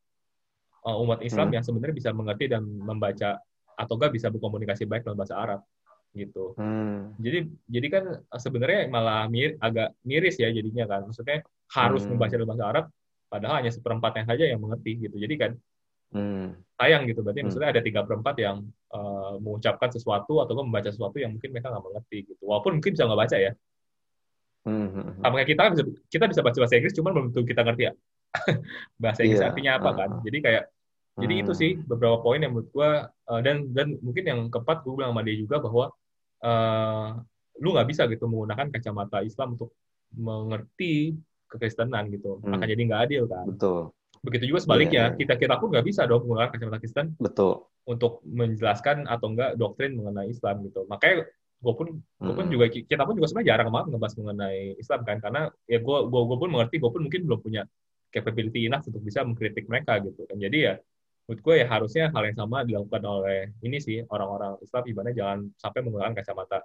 uh, 0.83 0.97
umat 1.07 1.23
Islam 1.23 1.49
hmm. 1.49 1.55
yang 1.59 1.63
sebenarnya 1.63 1.95
bisa 1.95 2.09
mengerti 2.11 2.45
dan 2.51 2.65
membaca 2.65 3.39
atau 3.75 3.93
enggak 3.97 4.11
bisa 4.13 4.27
berkomunikasi 4.29 4.85
baik 4.85 5.03
dalam 5.05 5.17
bahasa 5.17 5.35
Arab 5.37 5.59
gitu. 6.13 6.53
Hmm. 6.55 7.17
Jadi 7.17 7.49
jadi 7.65 7.87
kan 7.89 8.03
sebenarnya 8.37 8.85
malah 8.87 9.25
mir, 9.27 9.57
agak 9.57 9.97
miris 10.05 10.37
ya 10.37 10.53
jadinya 10.53 10.85
kan. 10.85 11.09
Maksudnya 11.09 11.41
harus 11.73 12.05
hmm. 12.05 12.15
membaca 12.15 12.33
dalam 12.37 12.49
bahasa 12.49 12.65
Arab 12.69 12.85
padahal 13.27 13.55
hanya 13.65 13.71
seperempatnya 13.73 14.23
saja 14.29 14.45
yang 14.45 14.61
mengerti 14.61 15.09
gitu. 15.09 15.17
Jadi 15.17 15.35
kan 15.41 15.51
hmm. 16.13 16.47
sayang 16.77 17.09
gitu. 17.09 17.25
Berarti 17.25 17.41
hmm. 17.41 17.47
maksudnya 17.49 17.69
ada 17.73 17.81
tiga 17.81 18.01
perempat 18.05 18.35
yang 18.37 18.61
uh, 18.93 19.35
mengucapkan 19.41 19.89
sesuatu 19.89 20.39
atau 20.45 20.53
membaca 20.61 20.89
sesuatu 20.93 21.17
yang 21.17 21.33
mungkin 21.33 21.49
mereka 21.49 21.73
nggak 21.73 21.83
mengerti 21.83 22.17
gitu. 22.29 22.43
Walaupun 22.45 22.77
mungkin 22.77 22.93
bisa 22.93 23.09
nggak 23.09 23.21
baca 23.25 23.37
ya. 23.41 23.51
Hmm. 24.63 24.87
hmm, 24.87 25.03
hmm. 25.03 25.21
Sama 25.25 25.33
kayak 25.41 25.49
kita 25.49 25.61
kan 25.65 25.71
bisa 25.75 25.83
kita 26.07 26.25
bisa 26.29 26.41
baca 26.45 26.57
bahasa 26.61 26.75
Inggris, 26.77 26.95
cuman 26.95 27.11
belum 27.11 27.25
tentu 27.33 27.41
kita 27.49 27.61
ngerti 27.65 27.83
ya. 27.89 27.93
bahasa 29.03 29.19
Inggris 29.25 29.41
yeah. 29.41 29.49
artinya 29.49 29.71
apa 29.81 29.89
kan? 29.97 30.09
Jadi 30.21 30.37
kayak 30.39 30.63
jadi 31.13 31.33
hmm. 31.37 31.41
itu 31.45 31.53
sih 31.53 31.71
beberapa 31.77 32.17
poin 32.21 32.41
yang 32.41 32.57
menurut 32.57 32.69
gue 32.73 32.91
uh, 33.05 33.41
dan 33.45 33.69
dan 33.69 34.01
mungkin 34.01 34.23
yang 34.25 34.39
keempat 34.49 34.81
gue 34.81 34.93
bilang 34.97 35.13
sama 35.13 35.21
dia 35.21 35.37
juga 35.37 35.61
bahwa 35.61 35.85
uh, 36.41 37.21
lu 37.61 37.69
nggak 37.77 37.87
bisa 37.89 38.09
gitu 38.09 38.25
menggunakan 38.25 38.73
kacamata 38.73 39.21
Islam 39.21 39.53
untuk 39.53 39.77
mengerti 40.17 41.13
kekristenan 41.49 42.09
gitu. 42.09 42.41
Hmm. 42.41 42.57
Akan 42.57 42.65
jadi 42.65 42.81
nggak 42.81 43.01
adil 43.09 43.23
kan. 43.29 43.45
Betul. 43.45 43.93
Begitu 44.23 44.55
juga 44.55 44.65
sebaliknya, 44.65 45.13
yeah. 45.13 45.17
kita 45.19 45.35
kita 45.37 45.59
pun 45.59 45.69
nggak 45.69 45.85
bisa 45.85 46.09
dong 46.09 46.25
menggunakan 46.25 46.49
kacamata 46.49 46.79
Kristen. 46.81 47.07
Betul. 47.21 47.61
Untuk 47.85 48.25
menjelaskan 48.25 49.05
atau 49.05 49.27
enggak 49.29 49.59
doktrin 49.59 49.93
mengenai 49.93 50.33
Islam 50.33 50.65
gitu. 50.65 50.87
Makanya 50.89 51.29
gue 51.63 51.73
pun 51.77 51.87
gue 52.01 52.33
pun 52.35 52.45
hmm. 52.49 52.53
juga 52.57 52.65
kita 52.67 53.03
pun 53.07 53.15
juga 53.15 53.27
sebenarnya 53.31 53.49
jarang 53.55 53.69
banget 53.71 53.87
ngebahas 53.95 54.15
mengenai 54.19 54.59
Islam 54.75 54.99
kan 55.07 55.17
karena 55.23 55.41
ya 55.63 55.79
gue 55.79 55.97
gue 56.11 56.37
pun 56.41 56.49
mengerti 56.51 56.75
gue 56.75 56.91
pun 56.91 57.01
mungkin 57.07 57.21
belum 57.23 57.39
punya 57.39 57.63
capability 58.11 58.67
enough 58.67 58.83
untuk 58.83 58.99
bisa 58.99 59.23
mengkritik 59.23 59.71
mereka 59.71 59.95
gitu 60.03 60.27
kan 60.27 60.35
jadi 60.43 60.57
ya 60.59 60.73
menurut 61.23 61.39
gue 61.39 61.55
ya 61.63 61.67
harusnya 61.71 62.05
hal 62.11 62.23
yang 62.27 62.37
sama 62.37 62.67
dilakukan 62.67 63.03
oleh 63.07 63.55
ini 63.63 63.79
sih 63.79 64.03
orang-orang 64.11 64.59
Islam 64.59 64.83
ibaratnya 64.83 65.15
jangan 65.15 65.39
sampai 65.55 65.79
menggunakan 65.79 66.13
kacamata 66.19 66.59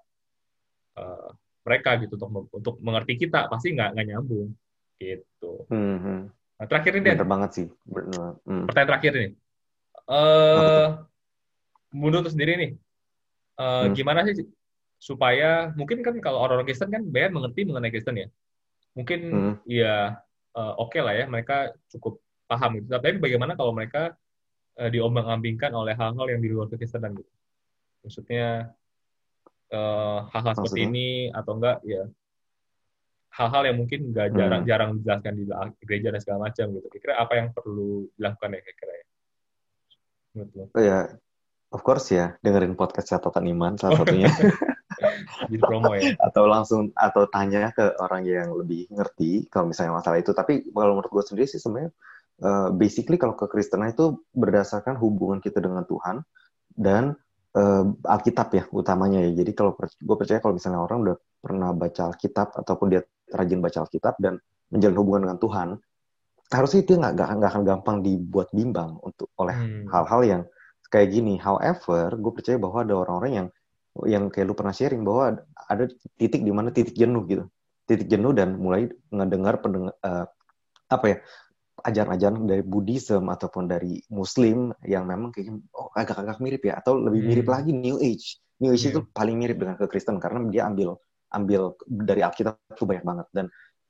uh, 0.99 1.31
mereka 1.63 1.91
gitu 2.03 2.19
untuk 2.19 2.51
untuk 2.51 2.75
mengerti 2.83 3.15
kita 3.15 3.47
pasti 3.47 3.77
nggak 3.77 3.95
nggak 3.95 4.07
nyambung 4.09 4.51
gitu. 4.99 5.53
Hmm, 5.71 5.99
hmm. 6.03 6.21
Nah, 6.59 6.67
terakhir 6.67 6.93
ini 6.99 7.15
Bener 7.15 7.29
banget 7.29 7.51
sih. 7.55 7.67
Bener. 7.87 8.35
Hmm. 8.43 8.67
Pertanyaan 8.67 8.91
terakhir 8.91 9.13
ini. 9.15 9.29
Uh, 10.09 11.07
menurut 11.95 12.27
sendiri 12.27 12.59
nih, 12.59 12.71
uh, 13.61 13.87
hmm. 13.87 13.95
gimana 13.95 14.27
sih 14.27 14.49
supaya 14.99 15.71
mungkin 15.79 16.03
kan 16.03 16.19
kalau 16.19 16.43
orang-orang 16.43 16.67
Kristen 16.67 16.91
kan 16.91 17.07
banyak 17.07 17.31
mengerti 17.31 17.61
mengenai 17.63 17.93
Kristen 17.95 18.19
ya, 18.19 18.29
mungkin 18.99 19.21
hmm. 19.31 19.55
ya 19.69 20.19
uh, 20.59 20.75
oke 20.81 20.97
okay 20.97 21.01
lah 21.05 21.15
ya 21.15 21.25
mereka 21.31 21.71
cukup 21.95 22.19
paham 22.51 22.83
gitu. 22.83 22.91
Tapi 22.91 23.23
bagaimana 23.23 23.55
kalau 23.55 23.71
mereka 23.71 24.17
uh, 24.79 24.91
diombang-ambingkan 24.91 25.75
oleh 25.75 25.99
hal-hal 25.99 26.27
yang 26.31 26.41
di 26.41 26.49
luar 26.49 26.71
kekristenan 26.71 27.19
gitu. 27.19 27.33
Maksudnya 28.07 28.71
uh, 29.75 30.31
hal-hal 30.31 30.55
seperti 30.55 30.87
ini 30.87 31.09
atau 31.35 31.59
enggak 31.59 31.83
ya 31.85 32.07
hal-hal 33.39 33.63
yang 33.71 33.77
mungkin 33.79 34.11
nggak 34.11 34.35
jarang-jarang 34.35 34.91
hmm. 34.91 34.99
dijelaskan 34.99 35.35
di 35.39 35.45
gereja 35.87 36.09
dan 36.11 36.21
segala 36.21 36.39
macam 36.51 36.67
gitu. 36.75 36.87
Kira-kira 36.91 37.15
apa 37.23 37.33
yang 37.39 37.49
perlu 37.55 38.11
dilakukan 38.19 38.51
ya 38.51 38.61
kira-kira 38.67 38.93
ya? 38.95 39.07
Oh 40.75 40.83
ya, 40.83 40.99
of 41.75 41.81
course 41.87 42.15
ya, 42.15 42.35
dengerin 42.43 42.75
podcast 42.75 43.15
catatan 43.15 43.47
iman 43.55 43.79
salah 43.79 44.03
satunya. 44.03 44.31
Jadi 45.47 45.57
promo 45.63 45.95
ya. 45.95 46.15
atau 46.27 46.51
langsung 46.51 46.91
atau 46.99 47.31
tanya 47.31 47.71
ke 47.71 47.95
orang 48.03 48.27
yang 48.27 48.51
lebih 48.51 48.91
ngerti 48.91 49.47
kalau 49.47 49.71
misalnya 49.71 50.03
masalah 50.03 50.19
itu. 50.19 50.35
Tapi 50.35 50.67
kalau 50.75 50.99
menurut 50.99 51.11
gue 51.11 51.25
sendiri 51.27 51.47
sih 51.47 51.63
sebenarnya 51.63 51.95
uh, 52.43 52.69
basically 52.75 53.19
kalau 53.19 53.35
kekristenan 53.35 53.95
itu 53.95 54.23
berdasarkan 54.35 54.99
hubungan 54.99 55.39
kita 55.43 55.59
dengan 55.59 55.83
Tuhan 55.87 56.23
dan 56.75 57.15
uh, 57.59 57.85
Alkitab 58.07 58.49
ya 58.55 58.65
utamanya 58.71 59.23
ya. 59.27 59.43
Jadi 59.43 59.53
kalau 59.55 59.75
gue 59.79 60.17
percaya 60.17 60.39
kalau 60.39 60.55
misalnya 60.55 60.81
orang 60.83 60.99
udah 61.05 61.17
pernah 61.39 61.71
baca 61.75 62.15
Alkitab 62.15 62.55
ataupun 62.55 62.87
dia 62.91 63.03
rajin 63.31 63.61
baca 63.63 63.79
Alkitab 63.87 64.15
dan 64.19 64.39
menjalin 64.69 64.99
hubungan 65.01 65.21
dengan 65.29 65.39
Tuhan, 65.41 65.69
harusnya 66.53 66.81
itu 66.85 66.93
nggak 66.97 67.13
nggak 67.17 67.51
akan 67.51 67.63
gampang 67.65 67.97
dibuat 68.05 68.49
bimbang 68.53 68.97
untuk 69.01 69.33
oleh 69.41 69.57
hmm. 69.57 69.85
hal-hal 69.93 70.21
hmm. 70.25 70.31
yang 70.31 70.43
kayak 70.89 71.09
gini. 71.13 71.35
However, 71.37 72.17
gue 72.17 72.33
percaya 72.33 72.57
bahwa 72.57 72.85
ada 72.85 72.95
orang-orang 72.97 73.33
yang 73.33 73.49
yang 74.07 74.25
kayak 74.31 74.47
lu 74.47 74.55
pernah 74.55 74.71
sharing 74.71 75.03
bahwa 75.03 75.43
ada 75.67 75.85
titik 76.15 76.47
di 76.47 76.53
mana 76.55 76.71
titik 76.71 76.95
jenuh 76.95 77.27
gitu, 77.27 77.45
titik 77.89 78.07
jenuh 78.07 78.31
dan 78.31 78.55
mulai 78.55 78.87
ngedengar 79.11 79.59
pendengar 79.59 79.93
uh, 80.07 80.25
apa 80.89 81.07
ya 81.11 81.19
ajaran-ajaran 81.89 82.45
dari 82.45 82.63
Buddhism 82.63 83.33
ataupun 83.33 83.67
dari 83.67 83.99
Muslim 84.13 84.71
yang 84.85 85.09
memang 85.09 85.33
kayak 85.33 85.57
oh 85.75 85.89
agak-agak 85.97 86.39
mirip 86.45 86.63
ya 86.69 86.81
atau 86.81 87.01
lebih 87.01 87.25
mirip 87.25 87.47
hmm. 87.49 87.55
lagi 87.55 87.71
New 87.75 87.97
Age. 87.99 88.39
New 88.61 88.71
Age 88.75 88.85
yeah. 88.89 88.93
itu 88.95 89.01
paling 89.11 89.37
mirip 89.39 89.57
dengan 89.57 89.75
kekristen 89.81 90.21
karena 90.21 90.45
dia 90.51 90.69
ambil 90.69 90.99
ambil 91.33 91.77
dari 91.85 92.25
Alkitab 92.25 92.57
itu 92.73 92.85
banyak 92.89 93.05
banget 93.05 93.27
dan 93.37 93.47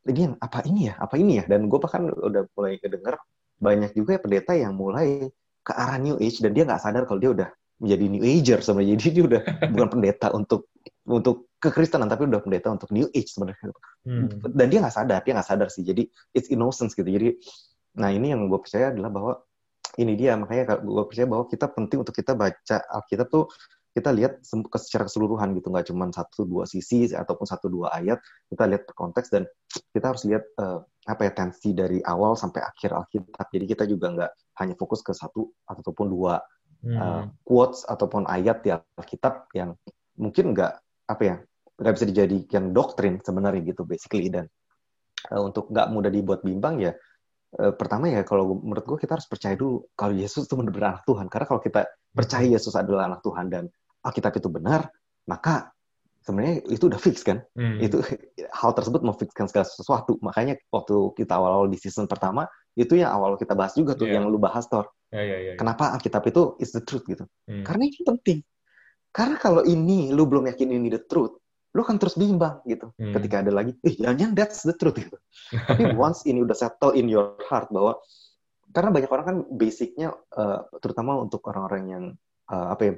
yang 0.09 0.35
apa 0.41 0.65
ini 0.65 0.91
ya 0.91 0.95
apa 0.99 1.15
ini 1.21 1.43
ya 1.43 1.45
dan 1.47 1.69
gue 1.69 1.79
bahkan 1.79 2.09
udah 2.09 2.49
mulai 2.57 2.81
kedenger 2.81 3.15
banyak 3.59 3.93
juga 3.95 4.17
ya 4.17 4.21
pendeta 4.23 4.53
yang 4.55 4.75
mulai 4.75 5.29
ke 5.63 5.73
arah 5.75 5.99
New 6.01 6.17
Age 6.19 6.41
dan 6.41 6.55
dia 6.55 6.65
nggak 6.65 6.81
sadar 6.81 7.05
kalau 7.05 7.21
dia 7.21 7.31
udah 7.35 7.49
menjadi 7.79 8.05
New 8.11 8.25
Ager 8.25 8.59
sebenarnya 8.63 8.95
jadi 8.99 9.11
dia 9.11 9.25
udah 9.27 9.43
bukan 9.71 9.89
pendeta 9.99 10.27
untuk 10.35 10.71
untuk 11.09 11.49
kekristenan 11.59 12.07
tapi 12.07 12.31
udah 12.31 12.41
pendeta 12.43 12.69
untuk 12.71 12.89
New 12.95 13.11
Age 13.11 13.31
sebenarnya 13.31 13.71
hmm. 14.07 14.55
dan 14.55 14.67
dia 14.71 14.79
nggak 14.83 14.95
sadar 14.95 15.21
dia 15.23 15.33
nggak 15.35 15.49
sadar 15.49 15.69
sih 15.69 15.83
jadi 15.83 16.03
it's 16.33 16.49
innocence 16.49 16.95
gitu 16.95 17.07
jadi 17.07 17.35
Nah 17.97 18.13
ini 18.13 18.35
yang 18.35 18.51
gue 18.51 18.61
percaya 18.61 18.93
adalah 18.93 19.09
bahwa 19.09 19.33
ini 19.99 20.15
dia 20.15 20.37
makanya 20.37 20.79
gue 20.79 21.05
percaya 21.09 21.27
bahwa 21.27 21.45
kita 21.49 21.67
penting 21.73 21.99
untuk 22.05 22.15
kita 22.15 22.37
baca 22.37 22.77
Alkitab 22.87 23.27
tuh 23.33 23.49
kita 23.99 24.15
lihat 24.15 24.47
secara 24.79 25.11
keseluruhan 25.11 25.59
gitu. 25.59 25.75
Nggak 25.75 25.91
cuma 25.91 26.07
satu 26.15 26.47
dua 26.47 26.65
sisi 26.71 27.11
ataupun 27.11 27.47
satu 27.49 27.67
dua 27.67 27.91
ayat. 27.99 28.23
Kita 28.47 28.71
lihat 28.71 28.87
konteks 28.95 29.29
dan 29.35 29.43
kita 29.91 30.15
harus 30.15 30.23
lihat 30.29 30.45
uh, 30.63 30.87
apa 31.09 31.27
ya 31.27 31.33
tensi 31.35 31.75
dari 31.75 31.99
awal 32.07 32.39
sampai 32.39 32.63
akhir 32.63 32.95
Alkitab. 32.95 33.51
Jadi 33.51 33.65
kita 33.67 33.85
juga 33.91 34.07
nggak 34.15 34.33
hanya 34.63 34.75
fokus 34.79 35.03
ke 35.03 35.11
satu 35.11 35.51
ataupun 35.67 36.07
dua 36.15 36.39
hmm. 36.87 36.95
uh, 36.95 37.25
quotes 37.43 37.83
ataupun 37.91 38.31
ayat 38.31 38.63
di 38.63 38.71
Alkitab 38.71 39.51
yang 39.59 39.75
mungkin 40.15 40.55
nggak 40.55 40.73
apa 41.11 41.23
ya 41.25 41.37
nggak 41.79 41.95
bisa 41.95 42.07
dijadikan 42.07 42.71
doktrin 42.71 43.19
sebenarnya 43.19 43.67
gitu 43.67 43.83
basically. 43.83 44.31
Dan 44.31 44.47
uh, 45.35 45.43
untuk 45.43 45.75
nggak 45.75 45.91
mudah 45.91 46.13
dibuat 46.15 46.47
bimbang 46.47 46.79
ya 46.79 46.95
uh, 47.57 47.73
pertama 47.73 48.13
ya 48.13 48.21
kalau 48.27 48.61
menurut 48.61 48.85
gue 48.85 48.99
kita 49.01 49.17
harus 49.17 49.29
percaya 49.31 49.57
dulu 49.57 49.89
kalau 49.97 50.13
Yesus 50.13 50.45
itu 50.45 50.55
benar-benar 50.59 51.01
anak 51.01 51.05
Tuhan. 51.09 51.27
Karena 51.33 51.47
kalau 51.49 51.61
kita 51.65 51.81
percaya 52.13 52.45
hmm. 52.45 52.55
Yesus 52.59 52.75
adalah 52.77 53.09
anak 53.09 53.21
Tuhan 53.25 53.47
dan 53.49 53.65
Alkitab 54.05 54.37
itu 54.37 54.49
benar, 54.53 54.93
maka 55.25 55.73
sebenarnya 56.23 56.61
itu 56.69 56.85
udah 56.93 57.01
fix 57.01 57.25
kan. 57.25 57.41
Hmm. 57.57 57.81
Itu 57.81 58.05
hal 58.61 58.71
tersebut 58.77 59.01
memfixkan 59.01 59.49
segala 59.49 59.65
sesuatu. 59.65 60.21
Makanya 60.21 60.61
waktu 60.69 61.17
kita 61.17 61.33
awal-awal 61.41 61.73
di 61.73 61.79
season 61.81 62.05
pertama 62.05 62.45
itu 62.77 62.95
yang 62.95 63.11
awal 63.11 63.35
kita 63.35 63.59
bahas 63.59 63.75
juga 63.75 63.99
tuh 63.99 64.07
yeah. 64.07 64.21
yang 64.21 64.29
lu 64.29 64.39
bahas 64.39 64.69
Tor. 64.69 64.93
Yeah, 65.09 65.25
yeah, 65.25 65.41
yeah, 65.41 65.57
Kenapa 65.57 65.97
Alkitab 65.97 66.21
itu 66.29 66.61
is 66.61 66.71
the 66.77 66.85
truth 66.85 67.09
gitu? 67.09 67.25
Hmm. 67.49 67.65
Karena 67.65 67.89
ini 67.89 68.01
penting. 68.05 68.39
Karena 69.09 69.41
kalau 69.41 69.65
ini 69.65 70.13
lu 70.13 70.29
belum 70.29 70.47
yakin 70.53 70.69
ini 70.69 70.93
the 70.93 71.03
truth, 71.09 71.41
lu 71.77 71.83
kan 71.85 72.01
terus 72.01 72.17
bimbang 72.17 72.65
gitu. 72.65 72.91
Hmm. 72.97 73.13
Ketika 73.13 73.45
ada 73.45 73.53
lagi, 73.53 73.77
eh 73.85 73.95
jangan 73.95 74.33
that's 74.33 74.65
the 74.65 74.73
truth 74.73 74.97
gitu. 74.97 75.17
Tapi 75.53 75.93
once 76.01 76.25
ini 76.25 76.41
udah 76.41 76.57
settle 76.57 76.97
in 76.97 77.07
your 77.13 77.37
heart 77.49 77.69
bahwa 77.69 78.01
karena 78.73 78.91
banyak 78.93 79.11
orang 79.13 79.27
kan 79.27 79.37
basicnya 79.53 80.13
uh, 80.37 80.65
terutama 80.81 81.17
untuk 81.21 81.45
orang-orang 81.49 81.83
yang 81.89 82.05
uh, 82.53 82.73
apa 82.73 82.83
ya 82.85 82.95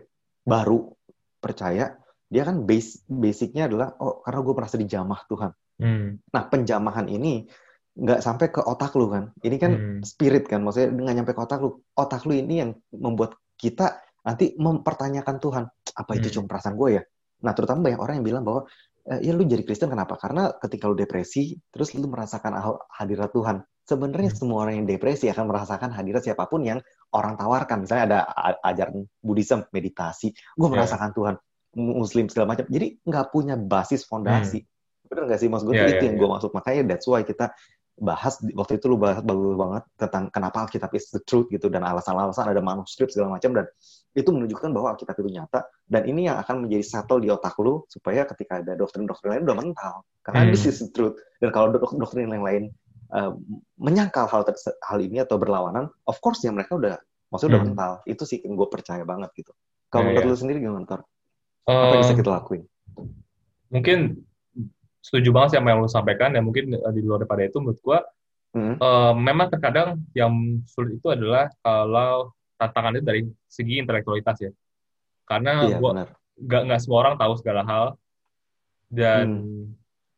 baru 0.47 0.91
percaya 1.39 1.95
dia 2.31 2.43
kan 2.47 2.62
base 2.62 3.03
basicnya 3.07 3.66
adalah 3.66 3.95
oh 3.99 4.23
karena 4.23 4.41
gue 4.43 4.55
merasa 4.55 4.77
dijamah 4.79 5.21
Tuhan. 5.27 5.51
Hmm. 5.83 6.09
Nah 6.31 6.43
penjamahan 6.47 7.07
ini 7.11 7.51
nggak 7.91 8.23
sampai 8.23 8.47
ke 8.55 8.62
otak 8.62 8.95
lu 8.95 9.11
kan. 9.11 9.35
Ini 9.43 9.57
kan 9.59 9.73
hmm. 9.75 10.01
spirit 10.07 10.47
kan, 10.47 10.62
maksudnya 10.62 10.95
nggak 10.95 11.16
nyampe 11.18 11.33
ke 11.35 11.43
otak 11.43 11.59
lu. 11.59 11.83
Otak 11.99 12.23
lu 12.27 12.39
ini 12.39 12.62
yang 12.62 12.71
membuat 12.95 13.35
kita 13.59 13.99
nanti 14.23 14.55
mempertanyakan 14.57 15.37
Tuhan 15.43 15.64
apa 15.97 16.12
itu 16.16 16.29
hmm. 16.29 16.35
cuma 16.39 16.47
perasaan 16.47 16.77
gue 16.77 16.91
ya 17.01 17.03
Nah, 17.41 17.53
terutama 17.57 17.91
banyak 17.91 18.01
orang 18.01 18.14
yang 18.20 18.26
bilang 18.26 18.45
bahwa 18.45 18.68
e, 19.05 19.24
ya 19.24 19.32
lu 19.32 19.45
jadi 19.45 19.64
Kristen 19.64 19.91
kenapa? 19.93 20.16
Karena 20.20 20.53
ketika 20.57 20.88
lu 20.88 20.97
depresi, 20.97 21.57
terus 21.72 21.93
lu 21.97 22.07
merasakan 22.09 22.57
hadirat 22.93 23.30
Tuhan. 23.32 23.64
Sebenarnya 23.84 24.30
hmm. 24.30 24.38
semua 24.38 24.59
orang 24.68 24.84
yang 24.84 24.86
depresi 24.86 25.26
akan 25.26 25.51
merasakan 25.51 25.91
hadirat 25.91 26.22
siapa 26.22 26.47
pun 26.47 26.62
yang 26.62 26.78
orang 27.14 27.34
tawarkan 27.34 27.82
misalnya 27.84 28.05
ada 28.07 28.18
ajaran 28.62 29.07
Buddhism 29.18 29.66
meditasi 29.74 30.30
gue 30.30 30.62
yeah. 30.62 30.70
merasakan 30.70 31.11
Tuhan 31.14 31.34
Muslim 31.74 32.26
segala 32.30 32.55
macam 32.55 32.66
jadi 32.70 32.99
nggak 33.03 33.26
punya 33.34 33.55
basis 33.59 34.07
fondasi 34.07 34.62
hmm. 34.62 35.09
bener 35.11 35.22
nggak 35.30 35.41
sih 35.43 35.49
mas 35.51 35.62
gue 35.66 35.74
yeah, 35.74 35.91
itu 35.91 35.95
yeah, 35.99 36.07
yang 36.07 36.16
yeah. 36.18 36.22
gue 36.22 36.28
maksud 36.30 36.51
makanya 36.55 36.82
that's 36.95 37.07
why 37.07 37.22
kita 37.22 37.51
bahas 38.01 38.41
waktu 38.57 38.80
itu 38.80 38.86
lu 38.88 38.97
bahas 38.97 39.20
bagus 39.20 39.55
banget 39.61 39.84
tentang 40.01 40.24
kenapa 40.32 40.64
Alkitab 40.64 40.91
is 40.97 41.12
the 41.12 41.20
truth 41.28 41.53
gitu 41.53 41.68
dan 41.68 41.84
alasan-alasan 41.84 42.49
ada 42.49 42.62
manuskrip 42.64 43.12
segala 43.12 43.36
macam 43.36 43.53
dan 43.53 43.68
itu 44.11 44.27
menunjukkan 44.35 44.75
bahwa 44.75 44.95
Alkitab 44.95 45.15
itu 45.23 45.31
nyata 45.31 45.61
dan 45.87 46.03
ini 46.07 46.27
yang 46.27 46.43
akan 46.43 46.67
menjadi 46.67 46.83
settle 46.83 47.23
di 47.23 47.31
otak 47.31 47.55
lu 47.63 47.87
supaya 47.87 48.27
ketika 48.27 48.59
ada 48.59 48.75
doktrin-doktrin 48.75 49.39
lain 49.39 49.43
udah 49.47 49.57
mental 49.59 49.95
karena 50.27 50.47
hmm. 50.47 50.51
this 50.51 50.67
is 50.67 50.83
the 50.83 50.91
truth 50.91 51.15
dan 51.39 51.55
kalau 51.55 51.71
doktrin 51.75 52.27
yang 52.27 52.43
lain 52.43 52.75
uh, 53.15 53.31
menyangkal 53.79 54.27
hal 54.27 54.43
hal 54.83 54.99
ini 54.99 55.23
atau 55.23 55.39
berlawanan 55.39 55.87
of 56.11 56.19
course 56.19 56.43
ya 56.43 56.51
mereka 56.51 56.75
udah 56.75 56.99
maksudnya 57.31 57.55
udah 57.55 57.61
hmm. 57.63 57.71
mental 57.71 57.93
itu 58.11 58.23
sih 58.27 58.39
yang 58.43 58.59
gue 58.59 58.67
percaya 58.67 59.07
banget 59.07 59.31
gitu 59.39 59.55
kalau 59.91 60.07
yeah, 60.07 60.11
menurut 60.15 60.25
yeah. 60.25 60.33
lu 60.33 60.39
sendiri 60.39 60.59
gimana 60.63 60.87
Tor? 60.87 61.03
Uh, 61.67 61.75
apa 61.75 61.95
yang 61.99 62.03
bisa 62.07 62.17
kita 62.17 62.31
lakuin? 62.31 62.63
Mungkin 63.71 63.99
setuju 65.03 65.29
banget 65.35 65.49
sih 65.55 65.59
sama 65.59 65.75
yang 65.75 65.81
lo 65.83 65.91
sampaikan 65.91 66.31
ya 66.37 66.43
mungkin 66.45 66.77
eh, 66.79 66.93
di 66.95 67.03
luar 67.03 67.27
daripada 67.27 67.43
itu 67.43 67.59
menurut 67.59 67.81
gua 67.83 67.99
hmm. 68.55 68.79
uh, 68.79 69.13
memang 69.19 69.51
terkadang 69.51 69.99
yang 70.15 70.63
sulit 70.71 71.03
itu 71.03 71.09
adalah 71.11 71.51
kalau 71.65 72.31
tantangan 72.61 72.93
itu 73.01 73.05
dari 73.09 73.21
segi 73.49 73.81
intelektualitas 73.81 74.37
ya 74.45 74.53
karena 75.25 75.65
iya, 75.65 75.81
gua 75.81 76.05
nggak 76.37 76.63
nggak 76.69 76.81
semua 76.85 76.99
orang 77.09 77.15
tahu 77.17 77.33
segala 77.41 77.65
hal 77.65 77.85
dan 78.93 79.27
hmm. 79.47 79.65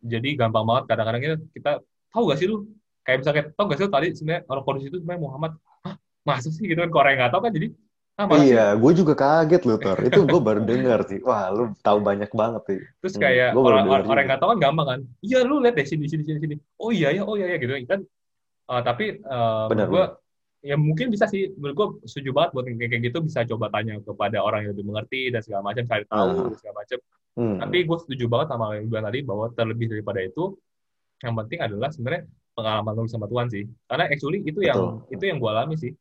jadi 0.02 0.28
gampang 0.34 0.64
banget 0.66 0.84
kadang-kadang 0.90 1.22
kita, 1.22 1.36
kita 1.54 1.72
tahu 2.10 2.22
gak 2.32 2.38
sih 2.40 2.46
lu 2.50 2.66
kayak 3.06 3.18
misalnya 3.22 3.42
tahu 3.54 3.64
gak 3.70 3.78
sih 3.78 3.84
lu 3.84 3.92
tadi 3.92 4.08
sebenarnya 4.16 4.42
orang 4.48 4.64
kondisi 4.64 4.86
itu 4.90 4.98
sebenarnya 4.98 5.22
Muhammad 5.22 5.52
Hah, 5.84 5.94
masa 6.24 6.48
sih 6.48 6.64
gitu 6.64 6.80
kan 6.80 6.90
orang 6.90 7.14
nggak 7.18 7.32
tahu 7.34 7.42
kan 7.46 7.54
jadi 7.54 7.68
Ah, 8.12 8.28
iya, 8.44 8.76
gue 8.76 8.92
juga 8.92 9.16
kaget 9.16 9.64
loh, 9.64 9.80
Tor. 9.80 9.96
Itu 10.04 10.28
gue 10.28 10.40
baru 10.44 10.60
dengar 10.68 11.00
sih. 11.08 11.24
Wah, 11.24 11.48
lu 11.48 11.72
tahu 11.80 12.04
banyak 12.04 12.28
banget 12.28 12.62
sih. 12.68 12.80
Terus 13.00 13.14
hmm, 13.16 13.22
kayak 13.24 13.48
hmm, 13.56 13.64
orang, 13.64 13.88
orang, 13.88 14.04
orang 14.04 14.24
nggak 14.28 14.40
tahu 14.44 14.50
kan 14.52 14.58
gampang 14.60 14.86
kan. 14.86 15.00
Iya, 15.24 15.38
lu 15.48 15.64
lihat 15.64 15.80
deh 15.80 15.86
sini, 15.88 16.04
sini, 16.12 16.22
sini, 16.22 16.38
sini. 16.38 16.56
Oh 16.76 16.92
iya 16.92 17.08
ya, 17.08 17.24
oh 17.24 17.40
iya 17.40 17.48
ya 17.48 17.56
gitu 17.56 17.72
kan. 17.88 18.04
Uh, 18.68 18.82
tapi 18.84 19.16
uh, 19.24 19.64
benar, 19.72 19.88
gue 19.88 20.04
ya 20.62 20.78
mungkin 20.78 21.10
bisa 21.10 21.26
sih. 21.26 21.50
Menurut 21.58 21.74
gue 21.74 21.88
setuju 22.08 22.30
banget 22.32 22.50
buat 22.54 22.64
kayak, 22.64 22.88
kayak 22.88 23.02
gitu 23.10 23.18
bisa 23.26 23.44
coba 23.44 23.68
tanya 23.68 23.98
kepada 24.00 24.38
orang 24.40 24.64
yang 24.64 24.70
lebih 24.72 24.86
mengerti 24.88 25.28
dan 25.34 25.42
segala 25.42 25.62
macam, 25.66 25.82
cari 25.84 26.04
tahu 26.06 26.30
uh. 26.30 26.42
dan 26.48 26.56
segala 26.56 26.74
macam. 26.80 26.98
Hmm. 27.32 27.56
Tapi 27.60 27.76
gue 27.84 27.98
setuju 28.06 28.24
banget 28.30 28.48
sama 28.54 28.64
yang 28.78 28.86
bilang 28.88 29.06
tadi 29.10 29.18
bahwa 29.26 29.44
terlebih 29.52 29.86
daripada 29.90 30.20
itu, 30.22 30.44
yang 31.20 31.34
penting 31.36 31.58
adalah 31.60 31.88
sebenarnya 31.90 32.22
pengalaman 32.52 32.92
lu 32.94 33.10
sama 33.10 33.26
Tuhan 33.26 33.46
sih. 33.50 33.64
Karena 33.90 34.04
actually 34.08 34.40
itu 34.46 34.62
Betul. 34.62 34.70
yang 34.70 34.80
itu 35.10 35.24
yang 35.26 35.38
gue 35.42 35.50
alami 35.50 35.74
sih. 35.76 35.92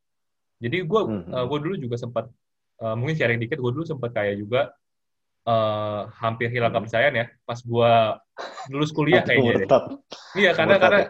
Jadi 0.62 0.78
gue 0.86 1.02
hmm. 1.02 1.34
uh, 1.34 1.46
gue 1.50 1.58
dulu 1.58 1.76
juga 1.82 1.96
sempat 1.98 2.30
uh, 2.82 2.96
mungkin 2.98 3.18
sharing 3.18 3.42
dikit 3.42 3.58
gue 3.58 3.72
dulu 3.74 3.86
sempat 3.86 4.14
kayak 4.14 4.38
juga 4.42 4.74
uh, 5.46 6.10
hampir 6.18 6.50
hilang 6.50 6.74
hmm. 6.74 6.86
kepercayaan 6.86 7.16
ya 7.16 7.26
pas 7.46 7.60
gue 7.62 7.92
lulus 8.74 8.92
kuliah 8.94 9.24
kayaknya 9.26 9.66
iya 10.38 10.52
karena 10.54 10.76
karena 10.82 11.02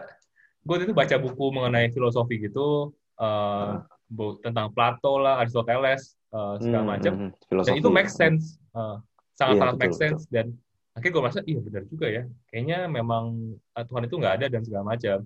gue 0.62 0.76
itu 0.86 0.94
baca 0.94 1.16
buku 1.18 1.44
mengenai 1.50 1.90
filosofi 1.90 2.38
gitu 2.38 2.94
uh, 3.22 3.78
hmm. 4.10 4.42
tentang 4.42 4.66
Plato 4.74 5.22
lah 5.22 5.38
Aristoteles 5.38 6.18
uh, 6.34 6.58
segala 6.58 6.82
hmm, 6.82 6.90
macam 6.90 7.12
hmm, 7.30 7.62
dan 7.62 7.74
itu 7.78 7.88
make 7.88 8.10
sense 8.10 8.58
uh, 8.74 8.98
sangat 9.38 9.62
sangat 9.62 9.74
iya, 9.78 9.82
make 9.86 9.96
sense 9.96 10.20
betul. 10.26 10.34
dan 10.34 10.46
akhirnya 10.92 11.12
gue 11.14 11.22
merasa 11.24 11.40
iya 11.48 11.60
benar 11.62 11.82
juga 11.88 12.06
ya 12.10 12.22
kayaknya 12.50 12.78
memang 12.90 13.56
uh, 13.78 13.84
Tuhan 13.86 14.04
itu 14.10 14.14
nggak 14.18 14.34
ada 14.42 14.46
dan 14.50 14.60
segala 14.66 14.84
macam 14.92 15.18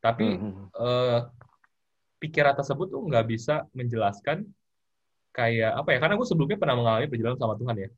tapi 0.00 0.26
hmm. 0.40 0.72
uh, 0.74 1.28
pikiran 2.18 2.56
tersebut 2.56 2.88
tuh 2.88 3.02
nggak 3.04 3.26
bisa 3.28 3.68
menjelaskan 3.76 4.48
kayak 5.30 5.78
apa 5.78 5.94
ya 5.94 5.98
karena 6.02 6.18
gue 6.18 6.26
sebelumnya 6.26 6.58
pernah 6.58 6.76
mengalami 6.76 7.06
perjalanan 7.06 7.38
sama 7.38 7.54
Tuhan 7.54 7.76
ya 7.78 7.88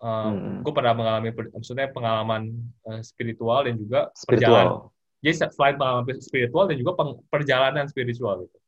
um, 0.00 0.32
hmm. 0.32 0.58
gue 0.64 0.72
pernah 0.72 0.94
mengalami 0.96 1.28
maksudnya 1.52 1.86
pengalaman 1.92 2.42
uh, 2.88 3.04
spiritual 3.04 3.68
dan 3.68 3.76
juga 3.76 4.08
spiritual. 4.16 4.24
perjalanan 4.24 4.93
jadi 5.24 5.48
selain 5.48 5.80
pengalaman 5.80 6.20
spiritual 6.20 6.68
dan 6.68 6.76
juga 6.76 6.92
perjalanan 7.32 7.88
spiritual 7.88 8.44
gitu 8.44 8.58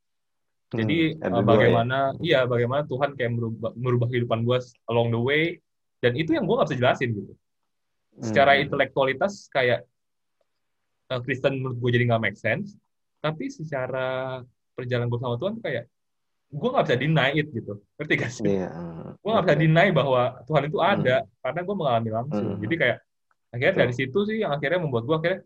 jadi 0.72 1.14
hmm, 1.14 1.30
uh, 1.30 1.44
bagaimana 1.44 1.98
ya. 2.18 2.24
iya 2.24 2.40
bagaimana 2.48 2.82
Tuhan 2.88 3.14
kayak 3.14 3.32
merubah, 3.36 3.70
merubah 3.76 4.06
kehidupan 4.10 4.42
gue 4.42 4.58
along 4.88 5.14
the 5.14 5.20
way 5.20 5.44
dan 6.00 6.16
itu 6.16 6.34
yang 6.34 6.48
gue 6.48 6.56
nggak 6.56 6.68
bisa 6.72 6.80
jelasin 6.80 7.10
gitu 7.12 7.32
secara 8.24 8.56
hmm. 8.56 8.62
intelektualitas 8.66 9.46
kayak 9.52 9.84
uh, 11.12 11.20
Kristen 11.22 11.60
menurut 11.60 11.76
gue 11.78 11.90
jadi 11.92 12.04
nggak 12.08 12.22
make 12.24 12.38
sense 12.40 12.74
tapi 13.20 13.52
secara 13.52 14.40
perjalanan 14.74 15.12
gue 15.12 15.20
sama 15.20 15.36
Tuhan 15.38 15.60
kayak 15.60 15.84
gue 16.46 16.68
nggak 16.70 16.84
bisa 16.86 16.96
deny 16.98 17.30
it 17.36 17.48
gitu 17.50 17.74
ngerti 17.98 18.14
gak 18.16 18.32
sih 18.32 18.44
yeah. 18.46 19.12
gue 19.18 19.30
nggak 19.30 19.44
bisa 19.50 19.56
deny 19.58 19.88
bahwa 19.90 20.22
Tuhan 20.46 20.62
itu 20.70 20.78
ada 20.78 21.16
mm. 21.26 21.28
karena 21.42 21.60
gue 21.66 21.74
mengalami 21.74 22.10
langsung 22.14 22.46
mm. 22.54 22.60
jadi 22.62 22.74
kayak 22.78 22.98
akhirnya 23.50 23.74
dari 23.82 23.94
situ 23.94 24.18
sih 24.30 24.36
yang 24.46 24.54
akhirnya 24.54 24.80
membuat 24.82 25.04
gue 25.10 25.16
akhirnya 25.18 25.40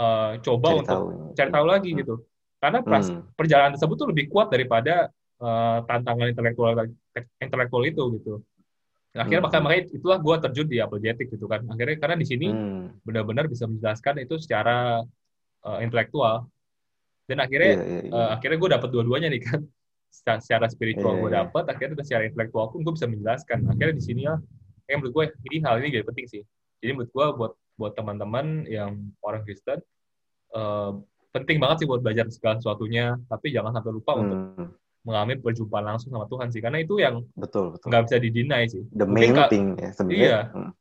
uh, 0.00 0.30
coba 0.40 0.68
cari 0.68 0.78
untuk 0.80 0.88
tahu. 0.96 1.06
cari 1.36 1.50
tahu 1.50 1.66
lagi 1.66 1.90
mm. 1.92 1.98
gitu 2.04 2.14
karena 2.56 2.78
pras, 2.80 3.06
mm. 3.12 3.36
perjalanan 3.36 3.72
tersebut 3.76 3.96
tuh 3.96 4.08
lebih 4.08 4.24
kuat 4.32 4.48
daripada 4.48 5.12
uh, 5.40 5.78
tantangan 5.84 6.32
intelektual 6.32 6.72
intelektual 7.40 7.82
itu 7.84 8.02
gitu 8.20 8.32
akhirnya 9.16 9.40
mm. 9.40 9.46
makanya, 9.48 9.64
makanya 9.64 9.82
itulah 9.96 10.18
gue 10.20 10.36
terjun 10.48 10.68
di 10.68 10.78
apologetik 10.80 11.26
gitu 11.32 11.46
kan 11.48 11.64
akhirnya 11.72 11.96
karena 11.96 12.16
di 12.20 12.26
sini 12.28 12.48
mm. 12.52 13.04
benar-benar 13.04 13.48
bisa 13.48 13.64
menjelaskan 13.64 14.24
itu 14.24 14.36
secara 14.36 15.00
uh, 15.64 15.78
intelektual 15.80 16.48
dan 17.26 17.42
akhirnya 17.42 17.72
yeah, 17.80 17.86
yeah, 17.86 18.02
yeah. 18.06 18.14
Uh, 18.14 18.28
akhirnya 18.38 18.58
gue 18.60 18.70
dapet 18.70 18.88
dua-duanya 18.92 19.28
nih 19.32 19.42
kan 19.42 19.60
secara 20.16 20.70
spiritual 20.70 21.12
yeah, 21.16 21.20
gue 21.20 21.30
iya. 21.32 21.38
dapet 21.44 21.64
akhirnya 21.68 22.04
secara 22.04 22.24
intelektual 22.28 22.72
pun 22.72 22.80
gue 22.86 22.92
bisa 22.94 23.08
menjelaskan 23.10 23.58
akhirnya 23.68 23.94
di 23.98 24.04
sini 24.04 24.20
ya 24.24 24.34
kayak 24.86 24.96
menurut 25.02 25.12
gue 25.12 25.24
ini 25.50 25.56
hal 25.66 25.74
ini 25.82 25.88
jadi 25.92 26.04
penting 26.06 26.26
sih 26.30 26.42
jadi 26.80 26.90
menurut 26.94 27.10
gue 27.10 27.26
buat 27.36 27.52
buat 27.76 27.92
teman-teman 27.94 28.64
yang 28.66 29.12
orang 29.20 29.44
Kristen 29.44 29.80
uh, 30.56 30.96
penting 31.36 31.60
banget 31.60 31.84
sih 31.84 31.88
buat 31.88 32.00
belajar 32.00 32.26
segala 32.32 32.56
sesuatunya. 32.56 33.20
Tapi 33.28 33.52
jangan 33.52 33.76
sampai 33.76 33.92
lupa 33.92 34.16
hmm. 34.16 34.22
untuk 34.24 34.40
mengalami 35.06 35.38
perjumpaan 35.38 35.84
langsung 35.86 36.10
sama 36.10 36.26
Tuhan 36.26 36.48
sih. 36.50 36.60
Karena 36.64 36.78
itu 36.80 36.98
yang 36.98 37.22
betul 37.36 37.76
betul. 37.76 37.88
nggak 37.92 38.02
bisa 38.08 38.16
didinai 38.16 38.64
sih. 38.66 38.82
The 38.90 39.06
main 39.06 39.36
mungkin 39.36 39.52
thing 39.52 39.66
ya 39.76 39.90
sebenarnya. 39.92 40.24
Iya. 40.24 40.40
Hmm. 40.52 40.72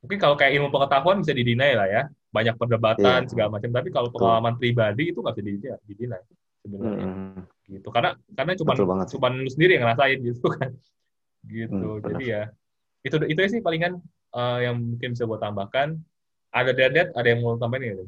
mungkin 0.00 0.16
kalau 0.16 0.32
kayak 0.32 0.56
ilmu 0.56 0.72
pengetahuan 0.72 1.20
bisa 1.20 1.32
didinai 1.36 1.72
lah 1.76 1.88
ya. 1.88 2.02
Banyak 2.30 2.56
perdebatan 2.56 3.20
yeah. 3.26 3.30
segala 3.30 3.48
macam. 3.58 3.70
Tapi 3.70 3.88
kalau 3.94 4.08
pengalaman 4.10 4.54
betul. 4.56 4.60
pribadi 4.64 5.04
itu 5.14 5.18
nggak 5.22 5.34
bisa 5.38 5.76
didinai 5.86 6.22
sebenarnya. 6.66 7.06
Hmm 7.06 7.40
gitu. 7.70 7.88
Karena 7.94 8.10
karena 8.34 8.52
cuma 8.58 8.72
cuma 9.06 9.26
lu 9.30 9.50
sendiri 9.50 9.78
yang 9.78 9.86
ngerasain 9.86 10.18
gitu 10.18 10.46
kan. 10.50 10.70
Gitu. 11.46 11.88
Hmm, 11.88 12.02
jadi 12.04 12.24
ya 12.26 12.42
itu 13.06 13.16
itu 13.30 13.40
sih 13.48 13.60
palingan 13.64 13.96
uh, 14.34 14.58
yang 14.62 14.78
mungkin 14.78 15.14
bisa 15.14 15.24
gue 15.26 15.38
tambahkan 15.38 15.88
ada 16.50 16.70
dead 16.74 17.14
ada 17.14 17.26
yang 17.26 17.40
mau 17.42 17.54
tambahin 17.58 17.94
gitu 17.94 18.04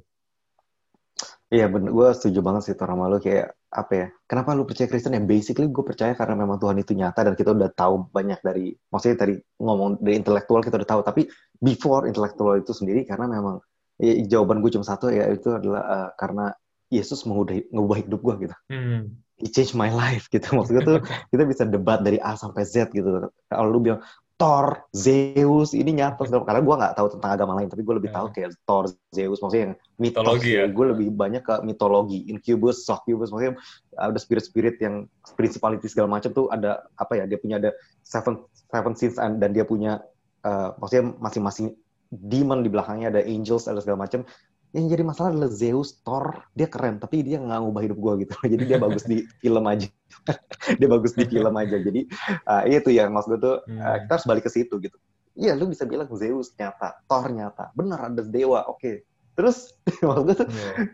Iya, 1.53 1.69
bener. 1.69 1.93
Gue 1.93 2.09
setuju 2.17 2.41
banget 2.41 2.63
sih 2.65 2.75
sama 2.81 3.13
lu 3.13 3.21
kayak 3.21 3.53
apa 3.69 3.93
ya? 3.93 4.07
Kenapa 4.25 4.57
lu 4.57 4.65
percaya 4.65 4.89
Kristen? 4.89 5.13
Yang 5.13 5.29
basically 5.29 5.69
gue 5.69 5.85
percaya 5.85 6.17
karena 6.17 6.33
memang 6.33 6.57
Tuhan 6.57 6.81
itu 6.81 6.97
nyata 6.97 7.29
dan 7.29 7.37
kita 7.37 7.53
udah 7.53 7.69
tahu 7.77 8.09
banyak 8.09 8.41
dari, 8.41 8.73
maksudnya 8.89 9.17
tadi 9.21 9.35
ngomong 9.61 10.01
dari 10.01 10.17
intelektual 10.17 10.65
kita 10.65 10.81
udah 10.81 10.89
tahu. 10.89 11.01
Tapi 11.05 11.29
before 11.61 12.09
intelektual 12.09 12.57
itu 12.57 12.73
sendiri 12.73 13.05
karena 13.05 13.29
memang 13.29 13.61
ya, 14.01 14.17
jawaban 14.33 14.65
gue 14.65 14.73
cuma 14.73 14.85
satu 14.89 15.13
ya 15.13 15.29
itu 15.29 15.53
adalah 15.53 15.83
uh, 15.85 16.09
karena 16.17 16.57
Yesus 16.89 17.29
mengubah 17.29 18.01
hidup 18.01 18.21
gue 18.25 18.49
gitu. 18.49 18.57
Hmm 18.73 19.21
it 19.43 19.51
changed 19.51 19.75
my 19.75 19.91
life 19.91 20.31
gitu 20.31 20.47
maksudnya 20.55 20.83
tuh 20.87 20.99
kita 21.35 21.43
bisa 21.45 21.67
debat 21.67 21.99
dari 22.01 22.23
A 22.23 22.39
sampai 22.39 22.63
Z 22.63 22.95
gitu 22.95 23.27
kalau 23.51 23.69
lu 23.69 23.83
bilang 23.83 24.01
Thor, 24.43 24.91
Zeus 24.91 25.71
ini 25.71 26.03
nyata 26.03 26.27
karena 26.27 26.59
gue 26.59 26.75
nggak 26.75 26.99
tahu 26.99 27.15
tentang 27.15 27.31
agama 27.39 27.55
lain 27.63 27.71
tapi 27.71 27.87
gue 27.87 27.95
lebih 27.95 28.11
tahu 28.11 28.27
kayak 28.35 28.51
Thor, 28.67 28.91
Zeus 29.15 29.39
maksudnya 29.39 29.71
yang 29.71 29.75
mitologi 30.03 30.59
ya. 30.59 30.67
gue 30.67 30.87
lebih 30.91 31.15
banyak 31.15 31.47
ke 31.47 31.63
mitologi 31.63 32.27
Incubus, 32.27 32.83
Succubus 32.83 33.31
maksudnya 33.31 33.55
ada 33.95 34.19
spirit-spirit 34.19 34.83
yang 34.83 35.07
principality 35.39 35.87
segala 35.87 36.19
macam 36.19 36.35
tuh 36.35 36.51
ada 36.51 36.83
apa 36.99 37.23
ya 37.23 37.31
dia 37.31 37.39
punya 37.39 37.63
ada 37.63 37.71
seven 38.03 38.43
seven 38.51 38.99
sins 38.99 39.15
dan 39.15 39.55
dia 39.55 39.63
punya 39.63 40.03
uh, 40.43 40.75
maksudnya 40.75 41.15
masing-masing 41.23 41.79
demon 42.11 42.67
di 42.67 42.69
belakangnya 42.75 43.15
ada 43.15 43.23
angels 43.23 43.71
ada 43.71 43.79
segala 43.79 44.11
macam 44.11 44.27
yang 44.73 44.89
jadi 44.89 45.05
masalah 45.05 45.37
adalah 45.37 45.53
Zeus 45.53 46.01
Thor 46.01 46.49
dia 46.57 46.65
keren 46.65 46.97
tapi 46.97 47.21
dia 47.21 47.37
nggak 47.37 47.61
ngubah 47.61 47.83
hidup 47.85 47.99
gue 48.01 48.13
gitu. 48.25 48.35
Jadi 48.57 48.65
dia 48.65 48.79
bagus 48.81 49.05
di 49.05 49.25
film 49.41 49.65
aja. 49.69 49.89
Dia 50.81 50.89
bagus 50.89 51.13
di 51.17 51.25
film 51.29 51.55
aja. 51.57 51.77
Jadi 51.77 52.09
uh, 52.49 52.63
itu 52.69 52.89
ya 52.93 53.09
mas 53.09 53.29
gue 53.29 53.37
tuh 53.37 53.61
uh, 53.65 53.97
kita 54.05 54.13
harus 54.17 54.27
balik 54.29 54.45
ke 54.49 54.51
situ 54.53 54.81
gitu. 54.81 54.97
Iya 55.37 55.57
lu 55.57 55.69
bisa 55.69 55.85
bilang 55.85 56.09
Zeus 56.17 56.57
nyata 56.57 57.05
Thor 57.05 57.29
nyata. 57.29 57.73
Bener 57.77 58.01
ada 58.01 58.23
dewa 58.25 58.65
oke. 58.69 58.81
Okay. 58.81 58.97
terus 59.33 59.73
maksud 60.05 60.25
gue 60.29 60.37
tuh 60.45 60.49
yeah. 60.53 60.85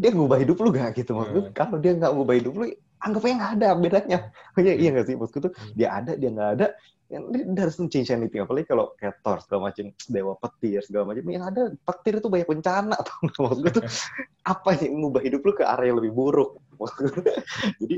dia 0.00 0.10
ngubah 0.16 0.40
hidup 0.40 0.56
lu 0.60 0.72
gak 0.72 0.96
gitu? 0.96 1.16
Maksud 1.16 1.32
gue 1.32 1.44
yeah. 1.48 1.56
kalau 1.56 1.76
dia 1.80 1.92
nggak 1.96 2.12
ngubah 2.12 2.34
hidup 2.36 2.52
lu 2.56 2.64
anggapnya 3.04 3.34
nggak 3.36 3.52
ada 3.60 3.68
bedanya. 3.76 4.18
Iya 4.56 4.74
iya 4.76 4.88
nggak 4.92 5.06
sih? 5.08 5.16
Maksud 5.16 5.32
gue 5.32 5.42
tuh 5.48 5.52
hmm. 5.52 5.72
dia 5.76 5.88
ada 5.92 6.12
dia 6.16 6.30
nggak 6.32 6.50
ada 6.60 6.66
yang 7.12 7.28
doesn't 7.52 7.92
change 7.92 8.08
anything 8.08 8.40
apalagi 8.40 8.64
kalau 8.64 8.96
kayak 8.96 9.20
Thor 9.20 9.38
segala 9.44 9.70
macam 9.70 9.92
dewa 10.14 10.34
petir 10.40 10.80
segala 10.80 11.12
macam 11.12 11.24
yang 11.28 11.44
ada 11.44 11.62
petir 11.76 12.18
itu 12.18 12.28
banyak 12.32 12.48
bencana 12.48 12.96
atau 12.96 13.14
maksud 13.44 13.58
gue 13.60 13.72
tuh 13.80 13.84
apa 14.54 14.70
yang 14.80 15.00
mengubah 15.00 15.22
hidup 15.24 15.40
lu 15.44 15.52
ke 15.52 15.64
arah 15.64 15.84
yang 15.84 16.00
lebih 16.00 16.16
buruk 16.16 16.56
jadi 17.84 17.96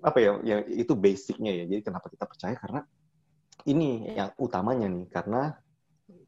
apa 0.00 0.18
ya, 0.20 0.30
ya 0.40 0.56
itu 0.64 0.96
basicnya 0.96 1.52
ya. 1.52 1.64
Jadi 1.68 1.82
kenapa 1.84 2.08
kita 2.08 2.24
percaya 2.24 2.56
karena 2.56 2.80
ini 3.68 4.16
yang 4.16 4.32
utamanya 4.40 4.88
nih 4.88 5.06
karena 5.12 5.52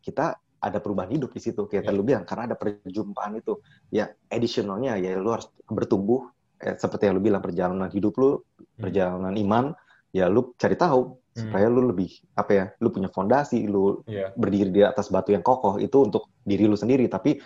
kita 0.05 0.37
ada 0.63 0.79
perubahan 0.79 1.11
hidup 1.11 1.33
di 1.33 1.41
situ 1.41 1.65
kayak 1.67 1.89
yeah. 1.89 1.97
lu 1.97 2.05
bilang 2.05 2.29
karena 2.29 2.53
ada 2.53 2.57
perjumpaan 2.61 3.41
itu 3.41 3.59
ya 3.89 4.13
additionalnya 4.31 5.01
ya 5.01 5.17
lu 5.17 5.33
harus 5.33 5.49
bertumbuh 5.67 6.29
eh, 6.61 6.77
seperti 6.77 7.09
yang 7.09 7.19
lu 7.19 7.25
bilang 7.25 7.43
perjalanan 7.43 7.89
hidup 7.89 8.15
lu 8.21 8.39
hmm. 8.39 8.79
perjalanan 8.79 9.35
iman 9.35 9.65
ya 10.13 10.29
lu 10.29 10.53
cari 10.61 10.77
tahu 10.77 11.19
hmm. 11.33 11.49
supaya 11.49 11.67
lu 11.69 11.93
lebih 11.93 12.11
apa 12.37 12.53
ya 12.53 12.65
lu 12.81 12.89
punya 12.93 13.09
fondasi 13.09 13.65
lu 13.69 14.01
yeah. 14.09 14.31
berdiri 14.37 14.71
di 14.71 14.83
atas 14.85 15.09
batu 15.09 15.33
yang 15.33 15.45
kokoh 15.45 15.81
itu 15.81 16.09
untuk 16.09 16.29
diri 16.45 16.69
lu 16.69 16.77
sendiri 16.79 17.09
tapi 17.09 17.41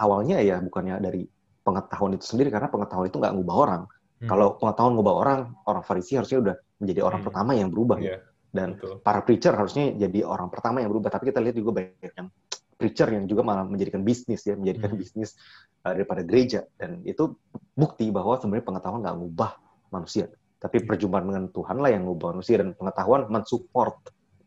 awalnya 0.00 0.40
ya 0.44 0.60
bukannya 0.60 1.00
dari 1.00 1.24
pengetahuan 1.64 2.16
itu 2.16 2.24
sendiri 2.24 2.48
karena 2.48 2.68
pengetahuan 2.68 3.08
itu 3.08 3.16
nggak 3.20 3.34
ngubah 3.36 3.56
orang 3.56 3.82
hmm. 3.88 4.28
kalau 4.28 4.56
pengetahuan 4.60 4.92
ngubah 4.96 5.14
orang 5.14 5.40
orang 5.68 5.82
Farisi 5.84 6.16
harusnya 6.16 6.38
udah 6.40 6.56
menjadi 6.80 7.00
orang 7.04 7.20
hmm. 7.20 7.28
pertama 7.28 7.50
yang 7.56 7.68
berubah 7.72 7.98
yeah 8.00 8.20
dan 8.48 8.76
Betul. 8.76 9.04
para 9.04 9.20
preacher 9.24 9.52
harusnya 9.52 9.92
jadi 9.92 10.24
orang 10.24 10.48
pertama 10.48 10.80
yang 10.80 10.90
berubah 10.92 11.12
tapi 11.12 11.28
kita 11.28 11.40
lihat 11.44 11.56
juga 11.56 11.70
banyak 11.84 12.12
yang 12.16 12.28
preacher 12.78 13.08
yang 13.10 13.24
juga 13.28 13.42
malah 13.44 13.66
menjadikan 13.66 14.00
bisnis 14.00 14.46
ya 14.48 14.56
menjadikan 14.56 14.94
hmm. 14.96 15.00
bisnis 15.00 15.36
uh, 15.84 15.92
daripada 15.92 16.24
gereja 16.24 16.64
dan 16.80 17.04
itu 17.04 17.36
bukti 17.76 18.08
bahwa 18.08 18.40
sebenarnya 18.40 18.64
pengetahuan 18.64 19.00
nggak 19.04 19.16
ngubah 19.20 19.50
manusia 19.92 20.32
tapi 20.58 20.82
perjumpaan 20.82 21.24
dengan 21.26 21.44
Tuhan 21.54 21.78
lah 21.78 21.90
yang 21.94 22.06
ngubah 22.06 22.34
manusia 22.34 22.58
dan 22.58 22.74
pengetahuan 22.74 23.30
mensupport 23.30 23.94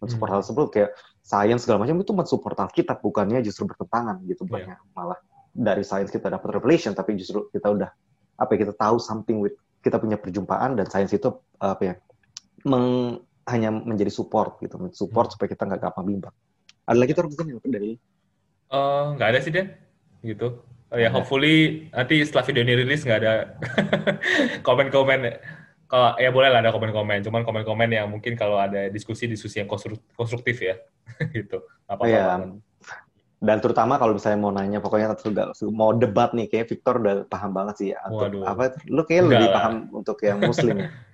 mensupport 0.03 0.27
hmm. 0.27 0.35
hal 0.35 0.41
tersebut 0.43 0.67
kayak 0.71 0.89
sains 1.23 1.63
segala 1.63 1.87
macam 1.87 1.97
itu 2.03 2.11
mensupport 2.11 2.57
Alkitab 2.67 2.99
bukannya 2.99 3.39
justru 3.43 3.67
bertentangan 3.67 4.19
gitu 4.27 4.43
yeah. 4.47 4.75
banyak 4.75 4.79
malah 4.91 5.19
dari 5.51 5.83
sains 5.83 6.11
kita 6.11 6.27
dapat 6.27 6.59
revelation 6.59 6.91
tapi 6.91 7.15
justru 7.15 7.47
kita 7.51 7.71
udah 7.71 7.89
apa 8.39 8.49
ya 8.55 8.67
kita 8.67 8.73
tahu 8.75 8.99
something 8.99 9.39
with 9.39 9.55
kita 9.81 9.97
punya 9.97 10.17
perjumpaan 10.17 10.77
dan 10.77 10.85
sains 10.89 11.13
itu 11.15 11.31
apa 11.57 11.81
ya 11.81 11.93
meng, 12.65 13.19
hanya 13.49 13.73
menjadi 13.73 14.13
support 14.13 14.61
gitu, 14.61 14.77
support 14.93 15.29
hmm. 15.29 15.33
supaya 15.37 15.49
kita 15.49 15.63
nggak 15.65 15.81
gampang 15.81 16.05
bimbang. 16.05 16.35
Ada 16.85 16.97
lagi 16.97 17.11
tuh 17.13 17.25
mungkin 17.29 17.45
yang 17.57 17.59
dari? 17.65 17.91
Uh, 18.71 19.17
nggak 19.17 19.29
ada 19.35 19.39
sih 19.41 19.51
Dan, 19.51 19.67
gitu. 20.23 20.61
Oh, 20.91 20.99
ya, 20.99 21.07
hopefully 21.07 21.87
nanti 21.95 22.19
setelah 22.27 22.43
video 22.51 22.63
ini 22.67 22.73
rilis 22.83 23.07
nggak 23.07 23.19
ada 23.23 23.33
komen-komen. 24.67 25.39
Kalau 25.91 26.15
ya 26.15 26.31
boleh 26.31 26.47
lah 26.47 26.63
ada 26.63 26.71
komen-komen, 26.71 27.19
cuman 27.19 27.43
komen-komen 27.43 27.89
yang 27.91 28.07
mungkin 28.07 28.39
kalau 28.39 28.55
ada 28.55 28.87
diskusi-diskusi 28.87 29.59
yang 29.59 29.67
konstruktif 30.15 30.63
ya, 30.63 30.79
gitu. 31.35 31.67
Apa, 31.83 32.07
-apa 32.07 32.07
ya. 32.07 32.23
Dan 33.41 33.57
terutama 33.59 33.99
kalau 33.99 34.15
misalnya 34.15 34.39
mau 34.39 34.55
nanya, 34.55 34.79
pokoknya 34.79 35.19
mau 35.75 35.91
debat 35.91 36.31
nih, 36.31 36.47
kayak 36.47 36.71
Victor 36.71 37.03
udah 37.03 37.15
paham 37.27 37.51
banget 37.51 37.75
sih. 37.75 37.89
Untuk, 38.07 38.39
Waduh. 38.39 38.47
apa? 38.47 38.79
Lu 38.87 39.03
kayak 39.03 39.27
lebih 39.27 39.49
lah. 39.51 39.55
paham 39.59 39.73
untuk 39.91 40.15
yang 40.23 40.39
Muslim 40.39 40.87
ya. 40.87 40.89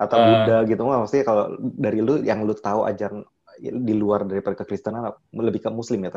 atau 0.00 0.16
uh, 0.16 0.24
Buddha 0.24 0.58
gitu 0.64 0.80
maksudnya 0.80 1.24
kalau 1.28 1.44
dari 1.60 2.00
lu 2.00 2.24
yang 2.24 2.40
lu 2.48 2.56
tahu 2.56 2.88
ajaran 2.88 3.20
di 3.60 3.92
luar 3.92 4.24
daripada 4.24 4.56
kekristenan 4.56 5.12
lebih 5.36 5.60
ke 5.60 5.68
muslim 5.68 6.08
ya 6.08 6.16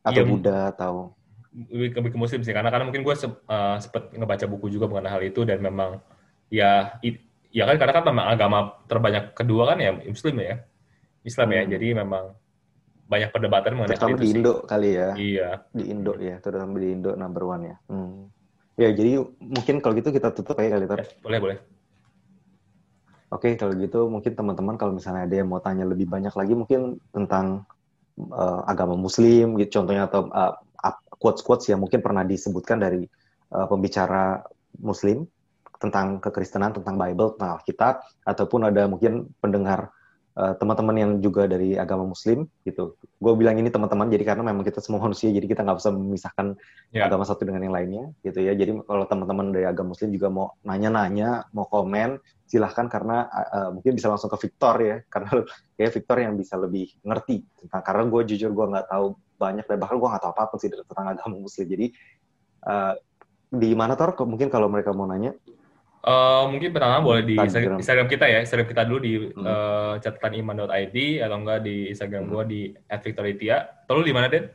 atau 0.00 0.22
iya, 0.24 0.24
Buddha 0.24 0.58
atau 0.72 1.12
lebih 1.52 1.92
ke, 1.92 1.96
lebih 2.00 2.12
ke 2.16 2.18
muslim 2.18 2.40
sih 2.40 2.56
karena 2.56 2.72
karena 2.72 2.88
mungkin 2.88 3.04
gue 3.04 3.12
se, 3.12 3.28
uh, 3.28 3.76
sempet 3.76 4.16
ngebaca 4.16 4.48
buku 4.48 4.72
juga 4.72 4.88
mengenai 4.88 5.12
hal 5.12 5.22
itu 5.28 5.44
dan 5.44 5.60
memang 5.60 6.00
ya 6.52 7.00
it, 7.02 7.22
ya 7.50 7.64
kan 7.66 7.76
karena 7.80 7.92
kan 7.96 8.04
memang 8.04 8.26
agama 8.30 8.58
terbanyak 8.86 9.32
kedua 9.32 9.74
kan 9.74 9.78
ya 9.82 9.90
muslim 9.94 10.36
ya. 10.40 10.62
Islam 11.26 11.48
ya 11.50 11.62
hmm. 11.66 11.70
jadi 11.74 11.86
memang 12.06 12.24
banyak 13.06 13.30
perdebatan 13.34 13.74
mengenai 13.74 13.98
terutama 13.98 14.18
di 14.18 14.28
Indo 14.30 14.52
sih. 14.62 14.66
kali 14.70 14.90
ya. 14.94 15.08
Iya. 15.18 15.48
Di 15.74 15.84
Indo 15.90 16.12
ya 16.18 16.36
terutama 16.38 16.78
di 16.78 16.88
Indo 16.94 17.10
number 17.18 17.42
one 17.42 17.62
ya. 17.66 17.76
Hmm. 17.90 18.30
ya 18.76 18.92
jadi 18.92 19.24
mungkin 19.40 19.80
kalau 19.80 19.96
gitu 19.96 20.12
kita 20.12 20.36
tutup 20.36 20.60
aja 20.60 20.76
kali 20.76 20.84
ya, 20.84 21.06
boleh 21.24 21.38
boleh. 21.40 21.58
Oke, 23.26 23.58
kalau 23.58 23.74
gitu 23.74 24.06
mungkin 24.06 24.38
teman-teman 24.38 24.78
kalau 24.78 24.94
misalnya 24.94 25.26
ada 25.26 25.34
yang 25.34 25.50
mau 25.50 25.58
tanya 25.58 25.82
lebih 25.82 26.06
banyak 26.06 26.30
lagi 26.30 26.54
mungkin 26.54 27.02
tentang 27.10 27.66
uh, 28.30 28.62
agama 28.70 28.94
Muslim, 28.94 29.58
gitu 29.58 29.82
contohnya 29.82 30.06
atau 30.06 30.30
uh, 30.30 30.54
quotes-quotes 31.18 31.66
yang 31.72 31.82
mungkin 31.82 32.04
pernah 32.04 32.22
disebutkan 32.22 32.78
dari 32.78 33.02
uh, 33.50 33.66
pembicara 33.66 34.46
Muslim 34.78 35.26
tentang 35.78 36.18
kekristenan, 36.22 36.72
tentang 36.76 36.96
Bible, 36.96 37.36
tentang 37.36 37.60
Alkitab, 37.60 37.94
ataupun 38.24 38.68
ada 38.68 38.88
mungkin 38.88 39.30
pendengar 39.38 39.92
uh, 40.36 40.54
teman-teman 40.60 40.96
yang 40.96 41.10
juga 41.24 41.48
dari 41.48 41.74
agama 41.74 42.12
Muslim 42.12 42.44
gitu. 42.62 42.94
Gue 43.16 43.32
bilang 43.34 43.56
ini 43.56 43.72
teman-teman 43.72 44.12
jadi 44.12 44.22
karena 44.22 44.44
memang 44.44 44.62
kita 44.62 44.84
semua 44.84 45.00
manusia 45.08 45.32
jadi 45.32 45.48
kita 45.48 45.64
nggak 45.64 45.78
bisa 45.80 45.90
memisahkan 45.90 46.46
yeah. 46.92 47.08
agama 47.08 47.24
satu 47.24 47.48
dengan 47.48 47.64
yang 47.64 47.74
lainnya 47.74 48.04
gitu 48.22 48.44
ya. 48.44 48.52
Jadi 48.52 48.76
kalau 48.84 49.04
teman-teman 49.08 49.50
dari 49.50 49.64
agama 49.64 49.96
Muslim 49.96 50.12
juga 50.12 50.28
mau 50.28 50.46
nanya-nanya, 50.62 51.48
mau 51.56 51.66
komen, 51.66 52.20
silahkan 52.46 52.86
karena 52.86 53.26
uh, 53.26 53.70
mungkin 53.74 53.96
bisa 53.96 54.06
langsung 54.12 54.30
ke 54.30 54.38
Victor 54.46 54.76
ya 54.78 54.96
karena 55.12 55.42
kayak 55.74 55.92
Victor 55.96 56.16
yang 56.20 56.34
bisa 56.38 56.54
lebih 56.60 56.92
ngerti 57.02 57.42
tentang 57.58 57.82
karena 57.82 58.02
gue 58.06 58.22
jujur 58.34 58.50
gue 58.52 58.66
nggak 58.76 58.86
tahu 58.92 59.06
banyak 59.36 59.64
dan 59.68 59.76
bahkan 59.76 59.96
gue 60.00 60.08
nggak 60.08 60.22
tahu 60.22 60.32
apa 60.32 60.42
apa 60.48 60.54
sih 60.60 60.68
tentang 60.70 61.06
agama 61.16 61.36
Muslim. 61.40 61.66
Jadi 61.66 61.86
uh, 62.68 62.94
di 63.46 63.70
mana 63.78 63.94
Tor 63.94 64.18
mungkin 64.26 64.50
kalau 64.50 64.66
mereka 64.66 64.90
mau 64.90 65.06
nanya 65.06 65.32
Uh, 66.06 66.46
mungkin 66.54 66.70
pertama 66.70 67.02
boleh 67.02 67.26
di 67.26 67.34
Instagram. 67.34 67.82
Instagram 67.82 68.06
kita 68.06 68.30
ya, 68.30 68.38
Instagram 68.38 68.68
kita 68.70 68.82
dulu 68.86 68.98
di 69.02 69.14
hmm. 69.26 69.42
uh, 69.42 69.94
catataniman.id 69.98 70.96
atau 71.18 71.36
enggak 71.42 71.60
di 71.66 71.90
Instagram 71.90 72.22
hmm. 72.22 72.30
gue 72.30 72.42
di 72.46 72.60
@victoritia. 73.02 73.56
Terus 73.90 74.06
di 74.06 74.14
mana, 74.14 74.30
Den? 74.30 74.46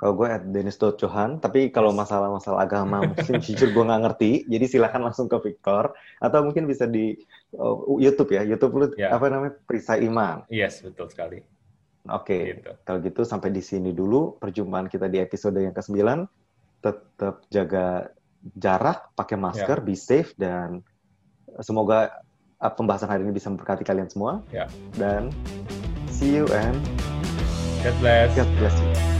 Kalau 0.00 0.12
gue 0.16 0.28
at 0.28 0.44
Dennis 0.48 0.80
Johan, 0.80 1.44
tapi 1.44 1.68
kalau 1.68 1.92
masalah-masalah 1.92 2.64
agama 2.64 3.04
mungkin 3.08 3.36
jujur 3.44 3.68
gue 3.68 3.84
nggak 3.84 4.02
ngerti, 4.08 4.30
jadi 4.48 4.64
silahkan 4.64 5.04
langsung 5.04 5.28
ke 5.28 5.36
Victor 5.44 5.92
atau 6.24 6.40
mungkin 6.40 6.64
bisa 6.64 6.88
di 6.88 7.16
uh, 7.60 7.76
YouTube 8.00 8.32
ya, 8.32 8.40
YouTube 8.40 8.80
lu 8.80 8.86
yeah. 8.96 9.12
apa 9.12 9.28
namanya 9.28 9.60
Perisai 9.68 10.08
Iman. 10.08 10.40
Yes, 10.48 10.80
betul 10.80 11.12
sekali. 11.12 11.44
Oke, 12.08 12.32
okay. 12.32 12.40
gitu. 12.56 12.72
kalau 12.86 12.98
gitu 13.04 13.20
sampai 13.28 13.52
di 13.52 13.60
sini 13.60 13.92
dulu 13.92 14.40
perjumpaan 14.40 14.88
kita 14.88 15.04
di 15.12 15.20
episode 15.20 15.60
yang 15.60 15.76
ke-9. 15.76 16.00
Tetap 16.80 17.44
jaga 17.52 18.08
jarak, 18.54 19.10
pakai 19.18 19.34
masker, 19.34 19.82
yeah. 19.82 19.86
be 19.86 19.94
safe 19.98 20.30
dan 20.38 20.84
semoga 21.64 22.12
uh, 22.60 22.72
pembahasan 22.72 23.10
hari 23.10 23.24
ini 23.26 23.32
bisa 23.34 23.50
memberkati 23.50 23.82
kalian 23.82 24.06
semua. 24.06 24.44
Yeah. 24.52 24.68
Dan 24.94 25.32
see 26.12 26.36
you 26.36 26.46
and 26.54 26.78
God 27.82 27.96
bless. 28.02 28.30
God 28.36 28.50
bless 28.60 28.76
you. 28.78 29.15